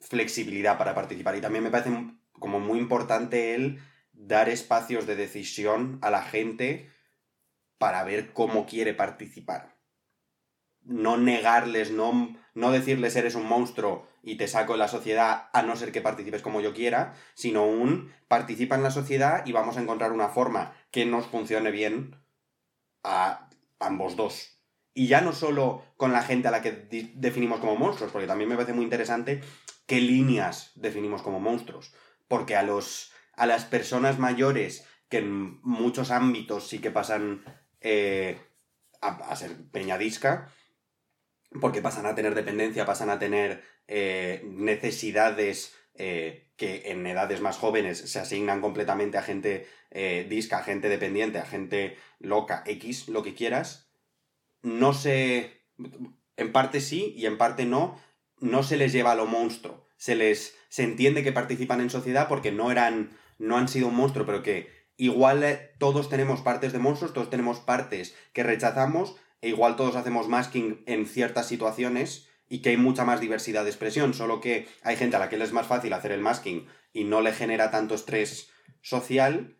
flexibilidad 0.00 0.78
para 0.78 0.94
participar. 0.94 1.36
Y 1.36 1.40
también 1.40 1.64
me 1.64 1.70
parece 1.70 1.90
como 2.32 2.60
muy 2.60 2.78
importante 2.78 3.54
el 3.54 3.80
dar 4.12 4.48
espacios 4.48 5.06
de 5.06 5.16
decisión 5.16 5.98
a 6.02 6.10
la 6.10 6.22
gente 6.22 6.90
para 7.78 8.02
ver 8.04 8.32
cómo 8.32 8.66
quiere 8.66 8.94
participar. 8.94 9.76
No 10.82 11.16
negarles, 11.16 11.90
no, 11.90 12.36
no 12.56 12.72
decirles 12.72 13.14
eres 13.16 13.34
un 13.34 13.46
monstruo 13.46 14.08
y 14.22 14.36
te 14.36 14.48
saco 14.48 14.72
de 14.72 14.78
la 14.78 14.88
sociedad 14.88 15.50
a 15.52 15.62
no 15.62 15.76
ser 15.76 15.92
que 15.92 16.00
participes 16.00 16.40
como 16.40 16.62
yo 16.62 16.72
quiera, 16.72 17.14
sino 17.34 17.66
un 17.66 18.12
participa 18.28 18.76
en 18.76 18.82
la 18.82 18.90
sociedad 18.90 19.44
y 19.44 19.52
vamos 19.52 19.76
a 19.76 19.82
encontrar 19.82 20.10
una 20.10 20.30
forma 20.30 20.74
que 20.90 21.04
nos 21.04 21.26
funcione 21.26 21.70
bien 21.70 22.16
a 23.04 23.50
ambos 23.78 24.16
dos. 24.16 24.58
Y 24.94 25.06
ya 25.06 25.20
no 25.20 25.34
solo 25.34 25.84
con 25.98 26.12
la 26.12 26.22
gente 26.22 26.48
a 26.48 26.50
la 26.50 26.62
que 26.62 26.88
definimos 27.14 27.60
como 27.60 27.76
monstruos, 27.76 28.10
porque 28.10 28.26
también 28.26 28.48
me 28.48 28.56
parece 28.56 28.72
muy 28.72 28.84
interesante 28.84 29.42
qué 29.86 30.00
líneas 30.00 30.72
definimos 30.76 31.20
como 31.20 31.38
monstruos. 31.38 31.92
Porque 32.26 32.56
a, 32.56 32.62
los, 32.62 33.12
a 33.34 33.44
las 33.44 33.66
personas 33.66 34.18
mayores 34.18 34.88
que 35.10 35.18
en 35.18 35.60
muchos 35.60 36.10
ámbitos 36.10 36.66
sí 36.66 36.78
que 36.78 36.90
pasan 36.90 37.44
eh, 37.82 38.40
a, 39.02 39.08
a 39.08 39.36
ser 39.36 39.70
peñadisca, 39.70 40.50
porque 41.60 41.82
pasan 41.82 42.06
a 42.06 42.14
tener 42.14 42.34
dependencia, 42.34 42.86
pasan 42.86 43.10
a 43.10 43.18
tener 43.18 43.62
eh, 43.88 44.42
necesidades 44.44 45.74
eh, 45.94 46.50
que 46.56 46.90
en 46.90 47.06
edades 47.06 47.40
más 47.40 47.58
jóvenes 47.58 47.98
se 47.98 48.18
asignan 48.18 48.60
completamente 48.60 49.18
a 49.18 49.22
gente 49.22 49.66
eh, 49.90 50.26
disca, 50.28 50.58
a 50.58 50.62
gente 50.62 50.88
dependiente, 50.88 51.38
a 51.38 51.46
gente 51.46 51.96
loca, 52.18 52.62
X, 52.66 53.08
lo 53.08 53.22
que 53.22 53.34
quieras, 53.34 53.90
no 54.62 54.92
se... 54.92 55.64
En 56.36 56.52
parte 56.52 56.80
sí 56.80 57.14
y 57.16 57.26
en 57.26 57.38
parte 57.38 57.64
no, 57.64 57.98
no 58.40 58.62
se 58.62 58.76
les 58.76 58.92
lleva 58.92 59.12
a 59.12 59.14
lo 59.14 59.26
monstruo. 59.26 59.86
Se 59.96 60.14
les... 60.14 60.56
Se 60.68 60.82
entiende 60.82 61.22
que 61.22 61.32
participan 61.32 61.80
en 61.80 61.90
sociedad 61.90 62.28
porque 62.28 62.52
no 62.52 62.70
eran... 62.70 63.16
No 63.38 63.56
han 63.56 63.68
sido 63.68 63.88
un 63.88 63.96
monstruo, 63.96 64.26
pero 64.26 64.42
que 64.42 64.70
igual 64.96 65.70
todos 65.78 66.08
tenemos 66.08 66.40
partes 66.40 66.72
de 66.72 66.78
monstruos, 66.78 67.12
todos 67.12 67.30
tenemos 67.30 67.60
partes 67.60 68.14
que 68.32 68.42
rechazamos, 68.42 69.16
e 69.46 69.50
igual 69.50 69.76
todos 69.76 69.94
hacemos 69.94 70.26
masking 70.26 70.82
en 70.86 71.06
ciertas 71.06 71.46
situaciones 71.46 72.28
y 72.48 72.62
que 72.62 72.70
hay 72.70 72.76
mucha 72.76 73.04
más 73.04 73.20
diversidad 73.20 73.62
de 73.62 73.70
expresión, 73.70 74.12
solo 74.12 74.40
que 74.40 74.66
hay 74.82 74.96
gente 74.96 75.14
a 75.14 75.20
la 75.20 75.28
que 75.28 75.36
le 75.36 75.44
es 75.44 75.52
más 75.52 75.68
fácil 75.68 75.92
hacer 75.92 76.10
el 76.10 76.20
masking 76.20 76.66
y 76.92 77.04
no 77.04 77.20
le 77.20 77.32
genera 77.32 77.70
tanto 77.70 77.94
estrés 77.94 78.50
social, 78.82 79.56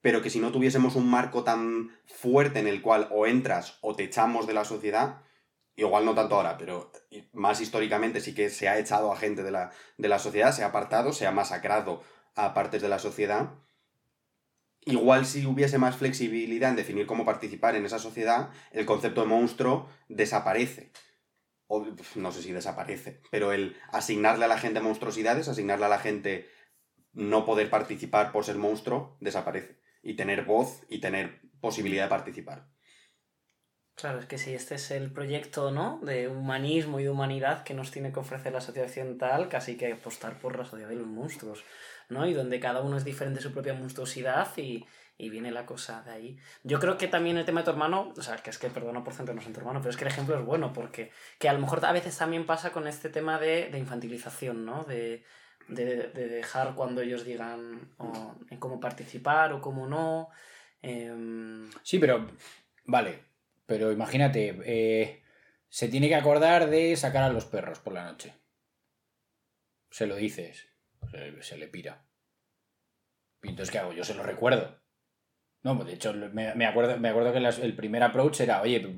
pero 0.00 0.20
que 0.20 0.30
si 0.30 0.40
no 0.40 0.50
tuviésemos 0.50 0.96
un 0.96 1.08
marco 1.08 1.44
tan 1.44 1.96
fuerte 2.06 2.58
en 2.58 2.66
el 2.66 2.82
cual 2.82 3.06
o 3.12 3.24
entras 3.24 3.78
o 3.82 3.94
te 3.94 4.02
echamos 4.02 4.48
de 4.48 4.54
la 4.54 4.64
sociedad, 4.64 5.22
igual 5.76 6.04
no 6.04 6.16
tanto 6.16 6.34
ahora, 6.34 6.58
pero 6.58 6.90
más 7.32 7.60
históricamente 7.60 8.20
sí 8.20 8.34
que 8.34 8.50
se 8.50 8.68
ha 8.68 8.80
echado 8.80 9.12
a 9.12 9.16
gente 9.16 9.44
de 9.44 9.52
la, 9.52 9.70
de 9.96 10.08
la 10.08 10.18
sociedad, 10.18 10.50
se 10.50 10.64
ha 10.64 10.66
apartado, 10.66 11.12
se 11.12 11.28
ha 11.28 11.30
masacrado 11.30 12.02
a 12.34 12.52
partes 12.52 12.82
de 12.82 12.88
la 12.88 12.98
sociedad. 12.98 13.50
Igual 14.86 15.26
si 15.26 15.44
hubiese 15.44 15.78
más 15.78 15.96
flexibilidad 15.96 16.70
en 16.70 16.76
definir 16.76 17.06
cómo 17.06 17.24
participar 17.24 17.76
en 17.76 17.84
esa 17.84 17.98
sociedad, 17.98 18.50
el 18.72 18.86
concepto 18.86 19.20
de 19.20 19.26
monstruo 19.26 19.88
desaparece. 20.08 20.90
O 21.66 21.84
pf, 21.84 22.18
no 22.18 22.32
sé 22.32 22.42
si 22.42 22.52
desaparece, 22.52 23.20
pero 23.30 23.52
el 23.52 23.76
asignarle 23.92 24.46
a 24.46 24.48
la 24.48 24.58
gente 24.58 24.80
monstruosidades, 24.80 25.48
asignarle 25.48 25.86
a 25.86 25.90
la 25.90 25.98
gente 25.98 26.48
no 27.12 27.44
poder 27.44 27.70
participar 27.70 28.32
por 28.32 28.44
ser 28.44 28.56
monstruo, 28.56 29.16
desaparece. 29.20 29.78
Y 30.02 30.16
tener 30.16 30.44
voz 30.44 30.82
y 30.88 31.00
tener 31.00 31.42
posibilidad 31.60 32.04
de 32.04 32.08
participar. 32.08 32.70
Claro, 33.94 34.18
es 34.18 34.24
que 34.24 34.38
si 34.38 34.54
este 34.54 34.76
es 34.76 34.90
el 34.92 35.12
proyecto, 35.12 35.70
¿no? 35.70 36.00
De 36.02 36.26
humanismo 36.28 37.00
y 37.00 37.04
de 37.04 37.10
humanidad 37.10 37.64
que 37.64 37.74
nos 37.74 37.90
tiene 37.90 38.12
que 38.12 38.20
ofrecer 38.20 38.50
la 38.50 38.62
sociedad 38.62 38.88
occidental, 38.88 39.50
casi 39.50 39.76
que 39.76 39.92
apostar 39.92 40.38
por 40.38 40.56
la 40.56 40.64
sociedad 40.64 40.88
de 40.88 40.96
los 40.96 41.06
monstruos, 41.06 41.62
¿no? 42.10 42.26
Y 42.26 42.34
donde 42.34 42.60
cada 42.60 42.80
uno 42.82 42.96
es 42.96 43.04
diferente 43.04 43.38
de 43.38 43.42
su 43.42 43.52
propia 43.52 43.74
monstruosidad 43.74 44.48
y, 44.56 44.86
y 45.16 45.30
viene 45.30 45.50
la 45.50 45.66
cosa 45.66 46.02
de 46.02 46.10
ahí. 46.10 46.38
Yo 46.64 46.78
creo 46.80 46.96
que 46.98 47.08
también 47.08 47.36
el 47.38 47.44
tema 47.44 47.60
de 47.60 47.64
tu 47.66 47.70
hermano, 47.70 48.12
o 48.16 48.22
sea, 48.22 48.36
que 48.36 48.50
es 48.50 48.58
que 48.58 48.70
perdona 48.70 49.04
por 49.04 49.14
centrarnos 49.14 49.46
en 49.46 49.52
tu 49.52 49.60
hermano, 49.60 49.80
pero 49.80 49.90
es 49.90 49.96
que 49.96 50.04
el 50.04 50.10
ejemplo 50.10 50.38
es 50.38 50.44
bueno, 50.44 50.72
porque 50.72 51.10
que 51.38 51.48
a 51.48 51.52
lo 51.52 51.60
mejor 51.60 51.84
a 51.84 51.92
veces 51.92 52.16
también 52.16 52.46
pasa 52.46 52.72
con 52.72 52.86
este 52.86 53.08
tema 53.08 53.38
de, 53.38 53.68
de 53.70 53.78
infantilización, 53.78 54.64
¿no? 54.64 54.84
De, 54.84 55.24
de, 55.68 56.08
de 56.08 56.28
dejar 56.28 56.74
cuando 56.74 57.00
ellos 57.00 57.24
digan 57.24 57.92
o 57.98 58.34
en 58.50 58.58
cómo 58.58 58.80
participar 58.80 59.52
o 59.52 59.60
cómo 59.60 59.86
no. 59.86 60.28
em, 60.82 61.70
Sí, 61.82 61.98
pero. 61.98 62.26
Vale. 62.86 63.30
Pero 63.66 63.92
imagínate, 63.92 64.58
eh, 64.64 65.22
se 65.68 65.86
tiene 65.88 66.08
que 66.08 66.16
acordar 66.16 66.68
de 66.70 66.96
sacar 66.96 67.22
a 67.22 67.28
los 67.28 67.44
perros 67.44 67.78
por 67.78 67.92
la 67.92 68.04
noche. 68.04 68.34
Se 69.90 70.06
lo 70.08 70.16
dices. 70.16 70.66
Se, 71.10 71.42
se 71.42 71.56
le 71.58 71.68
pira. 71.68 72.04
¿Y 73.42 73.48
entonces 73.48 73.70
qué 73.70 73.78
hago? 73.78 73.92
Yo 73.92 74.04
se 74.04 74.14
lo 74.14 74.22
recuerdo. 74.22 74.78
No, 75.62 75.76
pues 75.76 75.88
de 75.88 75.94
hecho, 75.94 76.12
me, 76.14 76.54
me 76.54 76.66
acuerdo, 76.66 76.98
me 76.98 77.08
acuerdo 77.08 77.32
que 77.32 77.40
las- 77.40 77.58
el 77.58 77.76
primer 77.76 78.02
approach 78.02 78.40
era, 78.40 78.62
oye, 78.62 78.96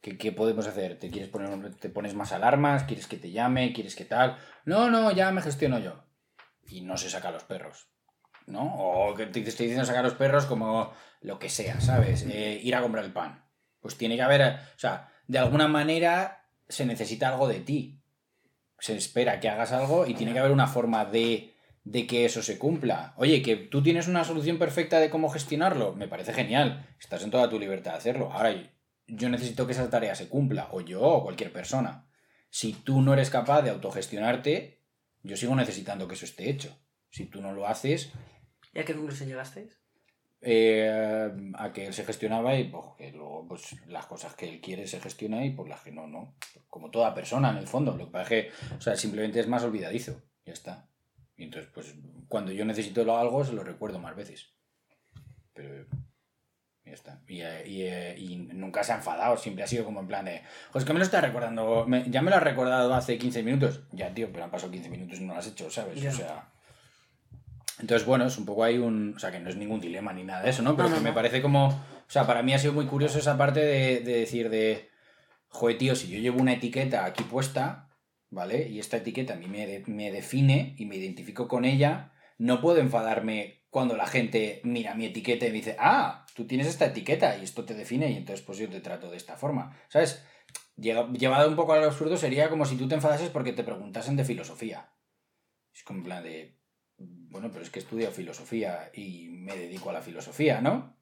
¿qué, 0.00 0.16
qué 0.16 0.32
podemos 0.32 0.66
hacer? 0.66 0.98
¿Te 0.98 1.10
quieres 1.10 1.28
poner 1.30 1.74
te 1.76 1.90
pones 1.90 2.14
más 2.14 2.32
alarmas? 2.32 2.84
¿Quieres 2.84 3.06
que 3.06 3.16
te 3.18 3.30
llame? 3.30 3.72
¿Quieres 3.72 3.94
que 3.96 4.04
tal? 4.04 4.38
No, 4.64 4.90
no, 4.90 5.10
ya 5.12 5.30
me 5.30 5.42
gestiono 5.42 5.78
yo. 5.78 6.04
Y 6.66 6.82
no 6.82 6.96
se 6.96 7.10
saca 7.10 7.28
a 7.28 7.32
los 7.32 7.44
perros. 7.44 7.88
¿no? 8.46 8.74
O 8.76 9.14
que 9.14 9.26
te 9.26 9.40
estoy 9.40 9.66
diciendo 9.66 9.84
sacar 9.84 10.04
los 10.04 10.14
perros 10.14 10.46
como 10.46 10.92
lo 11.20 11.38
que 11.38 11.50
sea, 11.50 11.80
¿sabes? 11.82 12.22
Eh, 12.30 12.58
ir 12.62 12.74
a 12.74 12.80
comprar 12.80 13.04
el 13.04 13.12
pan. 13.12 13.44
Pues 13.80 13.98
tiene 13.98 14.16
que 14.16 14.22
haber, 14.22 14.40
o 14.42 14.78
sea, 14.78 15.12
de 15.26 15.38
alguna 15.38 15.68
manera 15.68 16.46
se 16.66 16.86
necesita 16.86 17.28
algo 17.28 17.46
de 17.46 17.60
ti. 17.60 17.97
Se 18.78 18.96
espera 18.96 19.40
que 19.40 19.48
hagas 19.48 19.72
algo 19.72 20.06
y 20.06 20.14
tiene 20.14 20.32
que 20.32 20.38
haber 20.38 20.52
una 20.52 20.66
forma 20.66 21.04
de, 21.04 21.54
de 21.84 22.06
que 22.06 22.24
eso 22.24 22.42
se 22.42 22.58
cumpla. 22.58 23.14
Oye, 23.16 23.42
que 23.42 23.56
tú 23.56 23.82
tienes 23.82 24.08
una 24.08 24.24
solución 24.24 24.58
perfecta 24.58 25.00
de 25.00 25.10
cómo 25.10 25.30
gestionarlo, 25.30 25.94
me 25.94 26.08
parece 26.08 26.32
genial. 26.32 26.86
Estás 27.00 27.22
en 27.24 27.30
toda 27.30 27.48
tu 27.48 27.58
libertad 27.58 27.92
de 27.92 27.98
hacerlo. 27.98 28.30
Ahora, 28.32 28.54
yo 29.06 29.28
necesito 29.28 29.66
que 29.66 29.72
esa 29.72 29.90
tarea 29.90 30.14
se 30.14 30.28
cumpla, 30.28 30.68
o 30.70 30.80
yo, 30.80 31.02
o 31.02 31.22
cualquier 31.22 31.52
persona. 31.52 32.08
Si 32.50 32.72
tú 32.72 33.00
no 33.00 33.14
eres 33.14 33.30
capaz 33.30 33.62
de 33.62 33.70
autogestionarte, 33.70 34.84
yo 35.22 35.36
sigo 35.36 35.54
necesitando 35.54 36.06
que 36.06 36.14
eso 36.14 36.24
esté 36.24 36.50
hecho. 36.50 36.78
Si 37.10 37.26
tú 37.26 37.40
no 37.40 37.52
lo 37.52 37.66
haces... 37.66 38.12
¿Y 38.74 38.80
a 38.80 38.84
qué 38.84 38.94
conclusión 38.94 39.28
llegasteis? 39.28 39.77
Eh, 40.40 41.52
a 41.54 41.72
que 41.72 41.86
él 41.86 41.92
se 41.92 42.04
gestionaba 42.04 42.54
y 42.54 42.64
pues, 42.64 42.84
que 42.96 43.10
luego 43.10 43.46
pues, 43.48 43.74
las 43.88 44.06
cosas 44.06 44.34
que 44.36 44.48
él 44.48 44.60
quiere 44.60 44.86
se 44.86 45.00
gestiona 45.00 45.44
y 45.44 45.50
por 45.50 45.68
las 45.68 45.80
que 45.80 45.90
no, 45.90 46.06
no. 46.06 46.36
Como 46.68 46.90
toda 46.90 47.14
persona 47.14 47.50
en 47.50 47.56
el 47.58 47.66
fondo. 47.66 47.96
Lo 47.96 48.06
que 48.06 48.12
pasa 48.12 48.22
es 48.22 48.28
que 48.28 48.74
o 48.76 48.80
sea, 48.80 48.96
simplemente 48.96 49.40
es 49.40 49.48
más 49.48 49.64
olvidadizo. 49.64 50.22
Ya 50.44 50.52
está. 50.52 50.88
Y 51.36 51.44
entonces, 51.44 51.70
pues 51.72 51.94
cuando 52.28 52.52
yo 52.52 52.64
necesito 52.64 53.16
algo, 53.16 53.44
se 53.44 53.52
lo 53.52 53.64
recuerdo 53.64 53.98
más 53.98 54.14
veces. 54.14 54.54
Pero 55.54 55.86
ya 56.84 56.92
está. 56.92 57.20
Y, 57.26 57.42
y, 57.42 57.88
y, 58.16 58.36
nunca 58.54 58.82
se 58.82 58.92
ha 58.92 58.96
enfadado, 58.96 59.36
siempre 59.36 59.62
ha 59.62 59.66
sido 59.66 59.84
como 59.84 60.00
en 60.00 60.08
plan 60.08 60.24
de, 60.24 60.42
pues 60.72 60.84
que 60.84 60.92
me 60.92 60.98
lo 60.98 61.04
está 61.04 61.20
recordando, 61.20 61.86
ya 62.06 62.22
me 62.22 62.30
lo 62.30 62.36
has 62.36 62.42
recordado 62.42 62.92
hace 62.94 63.18
15 63.18 63.42
minutos. 63.42 63.82
Ya, 63.92 64.12
tío, 64.14 64.30
pero 64.32 64.44
han 64.44 64.50
pasado 64.50 64.72
15 64.72 64.88
minutos 64.88 65.20
y 65.20 65.24
no 65.24 65.34
lo 65.34 65.38
has 65.38 65.46
hecho, 65.46 65.70
¿sabes? 65.70 66.04
O 66.04 66.12
sea, 66.12 66.50
entonces, 67.80 68.06
bueno, 68.06 68.26
es 68.26 68.36
un 68.38 68.44
poco 68.44 68.64
ahí 68.64 68.78
un. 68.78 69.14
O 69.16 69.18
sea, 69.18 69.30
que 69.30 69.38
no 69.38 69.48
es 69.48 69.56
ningún 69.56 69.80
dilema 69.80 70.12
ni 70.12 70.24
nada 70.24 70.42
de 70.42 70.50
eso, 70.50 70.62
¿no? 70.62 70.76
Pero 70.76 70.92
que 70.92 71.00
me 71.00 71.12
parece 71.12 71.40
como. 71.40 71.68
O 71.68 72.10
sea, 72.10 72.26
para 72.26 72.42
mí 72.42 72.52
ha 72.52 72.58
sido 72.58 72.72
muy 72.72 72.86
curioso 72.86 73.18
esa 73.18 73.38
parte 73.38 73.60
de, 73.60 74.00
decir 74.00 74.50
de. 74.50 74.90
Joder, 75.48 75.78
tío, 75.78 75.94
si 75.94 76.08
yo 76.08 76.18
llevo 76.18 76.40
una 76.40 76.54
etiqueta 76.54 77.04
aquí 77.04 77.22
puesta, 77.24 77.88
¿vale? 78.30 78.68
Y 78.68 78.80
esta 78.80 78.98
etiqueta 78.98 79.34
a 79.34 79.36
mí 79.36 79.46
me, 79.46 79.82
me 79.86 80.10
define 80.10 80.74
y 80.76 80.86
me 80.86 80.96
identifico 80.96 81.48
con 81.48 81.64
ella, 81.64 82.12
no 82.36 82.60
puedo 82.60 82.80
enfadarme 82.80 83.62
cuando 83.70 83.96
la 83.96 84.06
gente 84.06 84.60
mira 84.64 84.94
mi 84.94 85.06
etiqueta 85.06 85.46
y 85.46 85.50
me 85.50 85.56
dice, 85.56 85.76
ah, 85.78 86.26
tú 86.34 86.46
tienes 86.46 86.66
esta 86.66 86.86
etiqueta 86.86 87.38
y 87.38 87.44
esto 87.44 87.64
te 87.64 87.74
define 87.74 88.10
y 88.10 88.16
entonces 88.16 88.44
pues 88.44 88.58
yo 88.58 88.68
te 88.68 88.80
trato 88.80 89.10
de 89.10 89.16
esta 89.16 89.36
forma. 89.36 89.76
¿Sabes? 89.88 90.22
Llevado 90.76 91.48
un 91.48 91.56
poco 91.56 91.72
al 91.72 91.84
absurdo 91.84 92.16
sería 92.16 92.50
como 92.50 92.64
si 92.64 92.76
tú 92.76 92.88
te 92.88 92.94
enfadases 92.94 93.30
porque 93.30 93.52
te 93.52 93.64
preguntasen 93.64 94.16
de 94.16 94.24
filosofía. 94.24 94.90
Es 95.74 95.82
como 95.82 96.00
en 96.00 96.04
plan 96.04 96.22
de, 96.22 96.57
bueno, 96.98 97.50
pero 97.52 97.64
es 97.64 97.70
que 97.70 97.78
estudio 97.78 98.10
filosofía 98.10 98.90
y 98.92 99.28
me 99.28 99.56
dedico 99.56 99.90
a 99.90 99.92
la 99.92 100.02
filosofía, 100.02 100.60
¿no? 100.60 100.96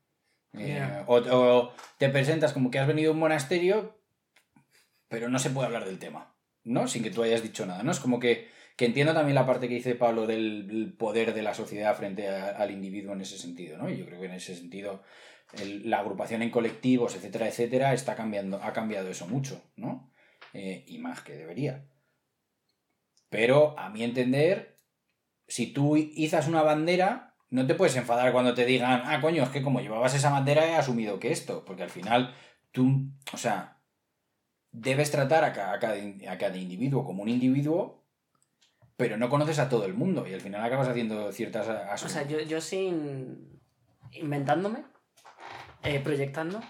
Eh, 0.59 1.05
o, 1.07 1.73
te 1.99 2.09
presentas 2.09 2.53
como 2.53 2.71
que 2.71 2.79
has 2.79 2.87
venido 2.87 3.11
a 3.11 3.15
un 3.15 3.21
monasterio, 3.21 4.01
pero 5.09 5.29
no 5.29 5.39
se 5.39 5.51
puede 5.51 5.67
hablar 5.67 5.85
del 5.85 5.99
tema, 5.99 6.35
¿no? 6.65 6.89
Sin 6.89 7.03
que 7.03 7.11
tú 7.11 7.23
hayas 7.23 7.43
dicho 7.43 7.67
nada, 7.67 7.83
¿no? 7.83 7.91
Es 7.91 8.01
como 8.01 8.19
que, 8.19 8.49
que 8.77 8.87
entiendo 8.87 9.13
también 9.13 9.35
la 9.35 9.47
parte 9.47 9.69
que 9.69 9.75
dice 9.75 9.95
Pablo 9.95 10.27
del 10.27 10.95
poder 10.99 11.35
de 11.35 11.43
la 11.43 11.55
sociedad 11.55 11.97
frente 11.97 12.29
al 12.29 12.71
individuo 12.71 13.13
en 13.13 13.21
ese 13.21 13.39
sentido, 13.39 13.79
¿no? 13.79 13.91
Y 13.91 13.99
yo 13.99 14.07
creo 14.07 14.21
que 14.21 14.27
en 14.27 14.33
ese 14.33 14.55
sentido 14.55 15.03
la 15.85 16.01
agrupación 16.01 16.43
en 16.43 16.51
colectivos, 16.51 17.15
etcétera, 17.15 17.49
etcétera, 17.49 17.93
está 17.95 18.17
cambiando, 18.17 18.63
ha 18.63 18.73
cambiado 18.73 19.09
eso 19.09 19.27
mucho, 19.27 19.63
¿no? 19.77 20.13
Eh, 20.53 20.85
y 20.87 20.99
más 20.99 21.21
que 21.21 21.35
debería. 21.35 21.87
Pero 23.29 23.79
a 23.79 23.91
mi 23.91 24.03
entender, 24.03 24.76
si 25.49 25.73
tú 25.73 25.97
izas 25.97 26.49
una 26.49 26.63
bandera, 26.63 27.35
no 27.51 27.67
te 27.67 27.75
puedes 27.75 27.97
enfadar 27.97 28.33
cuando 28.33 28.55
te 28.55 28.65
digan, 28.65 29.03
ah, 29.05 29.21
coño, 29.21 29.43
es 29.43 29.51
que 29.51 29.63
como 29.63 29.81
llevabas 29.81 30.15
esa 30.15 30.31
bandera 30.31 30.67
he 30.67 30.75
asumido 30.75 31.21
que 31.21 31.31
esto, 31.31 31.65
porque 31.65 31.85
al 31.85 31.91
final 31.91 32.35
tú, 32.73 33.09
o 33.33 33.37
sea, 33.37 33.79
debes 34.73 35.11
tratar 35.11 35.45
a 35.45 35.53
cada, 35.53 35.95
a 36.31 36.39
cada, 36.39 36.57
individuo 36.57 37.05
como 37.05 37.23
un 37.23 37.29
individuo, 37.29 38.05
pero 38.97 39.17
no 39.17 39.29
conoces 39.29 39.59
a 39.59 39.69
todo 39.69 39.85
el 39.85 39.95
mundo 39.95 40.27
y 40.27 40.35
al 40.35 40.41
final 40.41 40.63
acabas 40.65 40.89
haciendo 40.89 41.33
ciertas... 41.33 42.03
O 42.05 42.09
sea, 42.09 42.27
yo, 42.27 42.41
yo 42.41 42.61
sin... 42.61 43.61
inventándome, 44.13 44.85
eh, 45.83 46.01
proyectando, 46.01 46.61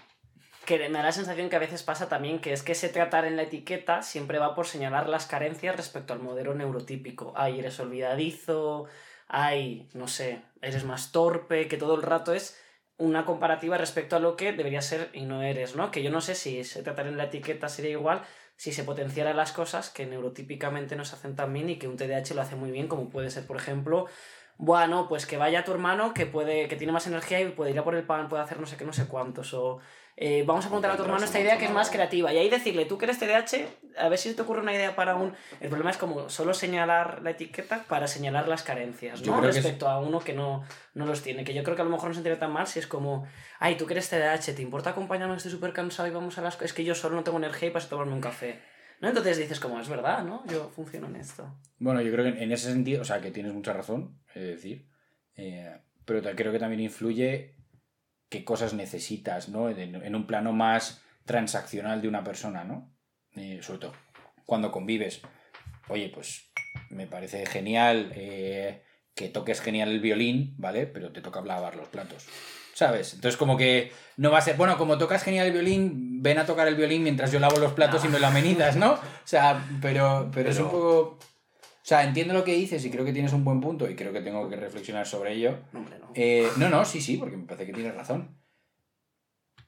que 0.67 0.89
me 0.89 0.97
da 0.97 1.03
la 1.03 1.11
sensación 1.13 1.49
que 1.49 1.55
a 1.55 1.59
veces 1.59 1.81
pasa 1.81 2.09
también 2.09 2.39
que 2.39 2.51
es 2.51 2.61
que 2.61 2.73
ese 2.73 2.89
tratar 2.89 3.23
en 3.23 3.37
la 3.37 3.43
etiqueta 3.43 4.03
siempre 4.03 4.37
va 4.37 4.53
por 4.53 4.67
señalar 4.67 5.07
las 5.07 5.25
carencias 5.25 5.77
respecto 5.77 6.11
al 6.11 6.19
modelo 6.19 6.53
neurotípico. 6.53 7.31
Ay, 7.37 7.59
eres 7.59 7.79
olvidadizo, 7.79 8.85
ay, 9.29 9.87
no 9.93 10.09
sé, 10.09 10.41
eres 10.61 10.83
más 10.83 11.13
torpe, 11.13 11.69
que 11.69 11.77
todo 11.77 11.95
el 11.95 12.01
rato 12.01 12.33
es 12.33 12.59
una 12.97 13.23
comparativa 13.23 13.77
respecto 13.77 14.17
a 14.17 14.19
lo 14.19 14.35
que 14.35 14.51
debería 14.51 14.81
ser 14.81 15.09
y 15.13 15.21
no 15.21 15.41
eres, 15.41 15.77
¿no? 15.77 15.89
Que 15.89 16.03
yo 16.03 16.11
no 16.11 16.19
sé 16.19 16.35
si 16.35 16.59
ese 16.59 16.83
tratar 16.83 17.07
en 17.07 17.15
la 17.15 17.25
etiqueta 17.25 17.69
sería 17.69 17.91
igual 17.91 18.23
si 18.57 18.73
se 18.73 18.83
potenciaran 18.83 19.37
las 19.37 19.53
cosas 19.53 19.89
que 19.89 20.05
neurotípicamente 20.05 20.97
nos 20.97 21.13
hacen 21.13 21.37
tan 21.37 21.53
bien 21.53 21.69
y 21.69 21.77
que 21.77 21.87
un 21.87 21.95
TDAH 21.95 22.33
lo 22.35 22.41
hace 22.41 22.57
muy 22.57 22.71
bien, 22.71 22.89
como 22.89 23.09
puede 23.09 23.29
ser, 23.29 23.47
por 23.47 23.55
ejemplo, 23.55 24.07
bueno, 24.57 25.07
pues 25.07 25.25
que 25.25 25.37
vaya 25.37 25.63
tu 25.63 25.71
hermano 25.71 26.13
que 26.13 26.25
puede, 26.25 26.67
que 26.67 26.75
tiene 26.75 26.91
más 26.91 27.07
energía 27.07 27.39
y 27.39 27.51
puede 27.51 27.71
ir 27.71 27.79
a 27.79 27.83
por 27.85 27.95
el 27.95 28.03
pan, 28.03 28.27
puede 28.27 28.43
hacer 28.43 28.59
no 28.59 28.65
sé 28.65 28.75
qué, 28.75 28.83
no 28.85 28.93
sé 28.93 29.05
cuántos, 29.07 29.53
o 29.53 29.79
eh, 30.19 30.43
vamos 30.47 30.65
a 30.65 30.69
preguntar 30.69 30.89
a 30.89 30.97
tu 30.97 31.03
hermano 31.03 31.23
esta 31.23 31.39
idea 31.39 31.59
que 31.59 31.65
es 31.65 31.71
más 31.71 31.91
creativa. 31.91 32.33
Y 32.33 32.37
ahí 32.39 32.49
decirle, 32.49 32.85
tú 32.85 32.97
que 32.97 33.05
eres 33.05 33.19
TDAH, 33.19 33.67
a 33.99 34.09
ver 34.09 34.17
si 34.17 34.33
te 34.33 34.41
ocurre 34.41 34.61
una 34.61 34.73
idea 34.73 34.95
para 34.95 35.15
un... 35.15 35.33
El 35.59 35.69
problema 35.69 35.91
es 35.91 35.97
como 35.97 36.27
solo 36.27 36.55
señalar 36.55 37.21
la 37.21 37.29
etiqueta 37.29 37.85
para 37.87 38.07
señalar 38.07 38.47
las 38.47 38.63
carencias, 38.63 39.23
¿no? 39.23 39.39
Respecto 39.39 39.87
a 39.87 39.99
uno 39.99 40.19
que 40.19 40.33
no, 40.33 40.63
no 40.95 41.05
los 41.05 41.21
tiene. 41.21 41.43
Que 41.43 41.53
yo 41.53 41.61
creo 41.61 41.75
que 41.75 41.83
a 41.83 41.85
lo 41.85 41.91
mejor 41.91 42.07
no 42.07 42.15
se 42.15 42.21
entiende 42.21 42.39
tan 42.39 42.51
mal 42.51 42.65
si 42.65 42.79
es 42.79 42.87
como, 42.87 43.27
ay, 43.59 43.77
tú 43.77 43.85
que 43.85 43.93
eres 43.93 44.09
TDAH, 44.09 44.55
¿te 44.55 44.61
importa 44.63 44.89
acompañarme? 44.89 45.35
Estoy 45.35 45.51
súper 45.51 45.71
cansado 45.71 46.07
y 46.07 46.11
vamos 46.11 46.35
a 46.39 46.41
las... 46.41 46.59
Es 46.63 46.73
que 46.73 46.83
yo 46.83 46.95
solo 46.95 47.15
no 47.15 47.23
tengo 47.23 47.37
energía 47.37 47.69
y 47.69 47.71
paso 47.71 47.85
a 47.85 47.89
tomarme 47.91 48.13
un 48.13 48.21
café. 48.21 48.59
¿No? 48.99 49.09
Entonces 49.09 49.37
dices 49.37 49.59
como, 49.59 49.79
es 49.79 49.87
verdad, 49.87 50.23
¿no? 50.23 50.43
Yo 50.47 50.69
funciono 50.69 51.05
en 51.05 51.17
esto. 51.17 51.47
Bueno, 51.77 52.01
yo 52.01 52.11
creo 52.11 52.25
que 52.25 52.43
en 52.43 52.51
ese 52.51 52.71
sentido, 52.71 53.03
o 53.03 53.05
sea, 53.05 53.21
que 53.21 53.29
tienes 53.29 53.53
mucha 53.53 53.71
razón, 53.71 54.17
es 54.33 54.41
decir, 54.41 54.87
eh, 55.35 55.79
pero 56.05 56.23
creo 56.35 56.51
que 56.51 56.57
también 56.57 56.81
influye 56.81 57.56
qué 58.29 58.43
cosas 58.43 58.73
necesitas, 58.73 59.49
¿no? 59.49 59.69
En, 59.69 60.15
un 60.15 60.27
plano 60.27 60.53
más 60.53 61.01
transaccional 61.25 62.01
de 62.01 62.07
una 62.07 62.23
persona, 62.23 62.63
¿no? 62.63 62.93
Eh, 63.35 63.59
sobre 63.61 63.79
todo 63.79 63.93
cuando 64.47 64.71
convives. 64.71 65.21
Oye, 65.89 66.09
pues 66.09 66.49
me 66.89 67.05
parece 67.05 67.45
genial 67.45 68.11
eh, 68.15 68.81
que 69.13 69.29
toques 69.29 69.61
genial 69.61 69.89
el 69.89 69.99
violín, 69.99 70.55
¿vale? 70.57 70.87
Pero 70.87 71.11
te 71.11 71.21
toca 71.21 71.41
lavar 71.41 71.75
los 71.75 71.87
platos. 71.89 72.25
¿Sabes? 72.73 73.13
Entonces 73.15 73.37
como 73.37 73.57
que 73.57 73.91
no 74.17 74.31
va 74.31 74.37
a 74.37 74.41
ser, 74.41 74.55
bueno, 74.55 74.77
como 74.77 74.97
tocas 74.97 75.23
genial 75.23 75.47
el 75.47 75.53
violín, 75.53 76.21
ven 76.21 76.37
a 76.37 76.45
tocar 76.45 76.67
el 76.67 76.75
violín 76.75 77.03
mientras 77.03 77.31
yo 77.31 77.39
lavo 77.39 77.59
los 77.59 77.73
platos 77.73 78.05
y 78.05 78.07
me 78.07 78.19
lo 78.19 78.27
amenidas, 78.27 78.75
¿no? 78.75 78.93
O 78.93 78.99
sea, 79.25 79.65
pero, 79.81 80.29
pero, 80.33 80.49
es 80.49 80.59
un 80.59 80.69
poco... 80.69 81.19
O 81.87 81.89
sea, 81.89 82.03
entiendo 82.03 82.33
lo 82.33 82.43
que 82.43 82.51
dices 82.51 82.83
y 82.83 82.91
creo 82.91 83.05
que 83.05 83.13
tienes 83.13 83.31
un 83.31 83.45
buen 83.45 83.61
punto 83.61 83.89
y 83.89 83.95
creo 83.95 84.11
que 84.11 84.19
tengo 84.19 84.49
que 84.49 84.57
reflexionar 84.57 85.07
sobre 85.07 85.35
ello. 85.35 85.57
No, 85.71 85.79
no. 85.79 86.11
Eh, 86.15 86.45
no, 86.57 86.67
no, 86.67 86.83
sí, 86.83 86.99
sí, 86.99 87.15
porque 87.15 87.37
me 87.37 87.45
parece 87.45 87.65
que 87.65 87.71
tienes 87.71 87.95
razón. 87.95 88.37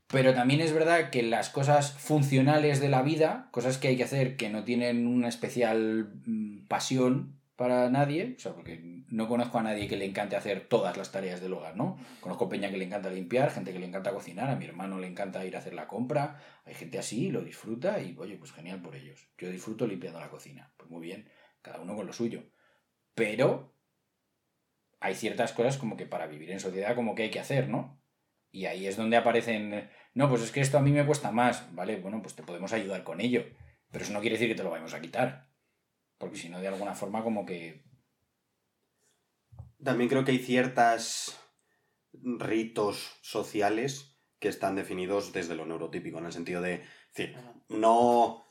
Pero 0.07 0.33
también 0.33 0.59
es 0.59 0.73
verdad 0.73 1.11
que 1.11 1.23
las 1.23 1.49
cosas 1.49 1.93
funcionales 1.93 2.81
de 2.81 2.89
la 2.89 3.03
vida, 3.03 3.47
cosas 3.53 3.77
que 3.77 3.87
hay 3.87 3.95
que 3.95 4.03
hacer 4.03 4.35
que 4.35 4.49
no 4.49 4.65
tienen 4.65 5.07
una 5.07 5.29
especial 5.29 6.11
mm, 6.25 6.67
pasión 6.67 7.39
para 7.55 7.89
nadie, 7.89 8.35
o 8.35 8.39
sea, 8.41 8.51
porque 8.51 8.81
no 9.07 9.29
conozco 9.29 9.59
a 9.59 9.63
nadie 9.63 9.87
que 9.87 9.95
le 9.95 10.03
encante 10.03 10.35
hacer 10.35 10.67
todas 10.67 10.97
las 10.97 11.13
tareas 11.13 11.39
del 11.39 11.53
hogar, 11.53 11.77
¿no? 11.77 11.97
Conozco 12.19 12.49
peña 12.49 12.69
que 12.69 12.75
le 12.75 12.83
encanta 12.83 13.09
limpiar, 13.09 13.49
gente 13.49 13.71
que 13.71 13.79
le 13.79 13.85
encanta 13.85 14.11
cocinar, 14.11 14.49
a 14.49 14.57
mi 14.57 14.65
hermano 14.65 14.99
le 14.99 15.07
encanta 15.07 15.45
ir 15.45 15.55
a 15.55 15.59
hacer 15.59 15.73
la 15.73 15.87
compra, 15.87 16.37
hay 16.65 16.73
gente 16.73 16.99
así, 16.99 17.31
lo 17.31 17.43
disfruta 17.43 18.01
y, 18.01 18.13
oye, 18.17 18.35
pues 18.35 18.51
genial 18.51 18.81
por 18.81 18.97
ellos. 18.97 19.29
Yo 19.37 19.49
disfruto 19.49 19.87
limpiando 19.87 20.19
la 20.19 20.29
cocina, 20.29 20.69
pues 20.75 20.89
muy 20.89 20.99
bien 20.99 21.29
cada 21.61 21.81
uno 21.81 21.95
con 21.95 22.07
lo 22.07 22.13
suyo. 22.13 22.43
Pero 23.13 23.75
hay 24.99 25.15
ciertas 25.15 25.53
cosas 25.53 25.77
como 25.77 25.97
que 25.97 26.05
para 26.05 26.27
vivir 26.27 26.51
en 26.51 26.59
sociedad 26.59 26.95
como 26.95 27.15
que 27.15 27.23
hay 27.23 27.31
que 27.31 27.39
hacer, 27.39 27.69
¿no? 27.69 28.01
Y 28.51 28.65
ahí 28.65 28.87
es 28.87 28.97
donde 28.97 29.17
aparecen, 29.17 29.89
no, 30.13 30.29
pues 30.29 30.41
es 30.41 30.51
que 30.51 30.61
esto 30.61 30.77
a 30.77 30.81
mí 30.81 30.91
me 30.91 31.05
cuesta 31.05 31.31
más, 31.31 31.73
¿vale? 31.73 31.97
Bueno, 31.97 32.21
pues 32.21 32.35
te 32.35 32.43
podemos 32.43 32.73
ayudar 32.73 33.03
con 33.03 33.21
ello, 33.21 33.45
pero 33.91 34.03
eso 34.03 34.13
no 34.13 34.21
quiere 34.21 34.35
decir 34.35 34.49
que 34.49 34.55
te 34.55 34.63
lo 34.63 34.71
vayamos 34.71 34.93
a 34.93 35.01
quitar, 35.01 35.49
porque 36.17 36.37
si 36.37 36.49
no, 36.49 36.59
de 36.59 36.67
alguna 36.67 36.95
forma 36.95 37.23
como 37.23 37.45
que... 37.45 37.83
También 39.83 40.09
creo 40.09 40.25
que 40.25 40.31
hay 40.31 40.39
ciertos 40.39 41.39
ritos 42.11 43.17
sociales 43.21 44.19
que 44.39 44.49
están 44.49 44.75
definidos 44.75 45.31
desde 45.31 45.55
lo 45.55 45.65
neurotípico, 45.65 46.17
en 46.17 46.25
el 46.25 46.33
sentido 46.33 46.61
de, 46.61 46.83
decir, 47.13 47.37
no 47.69 48.48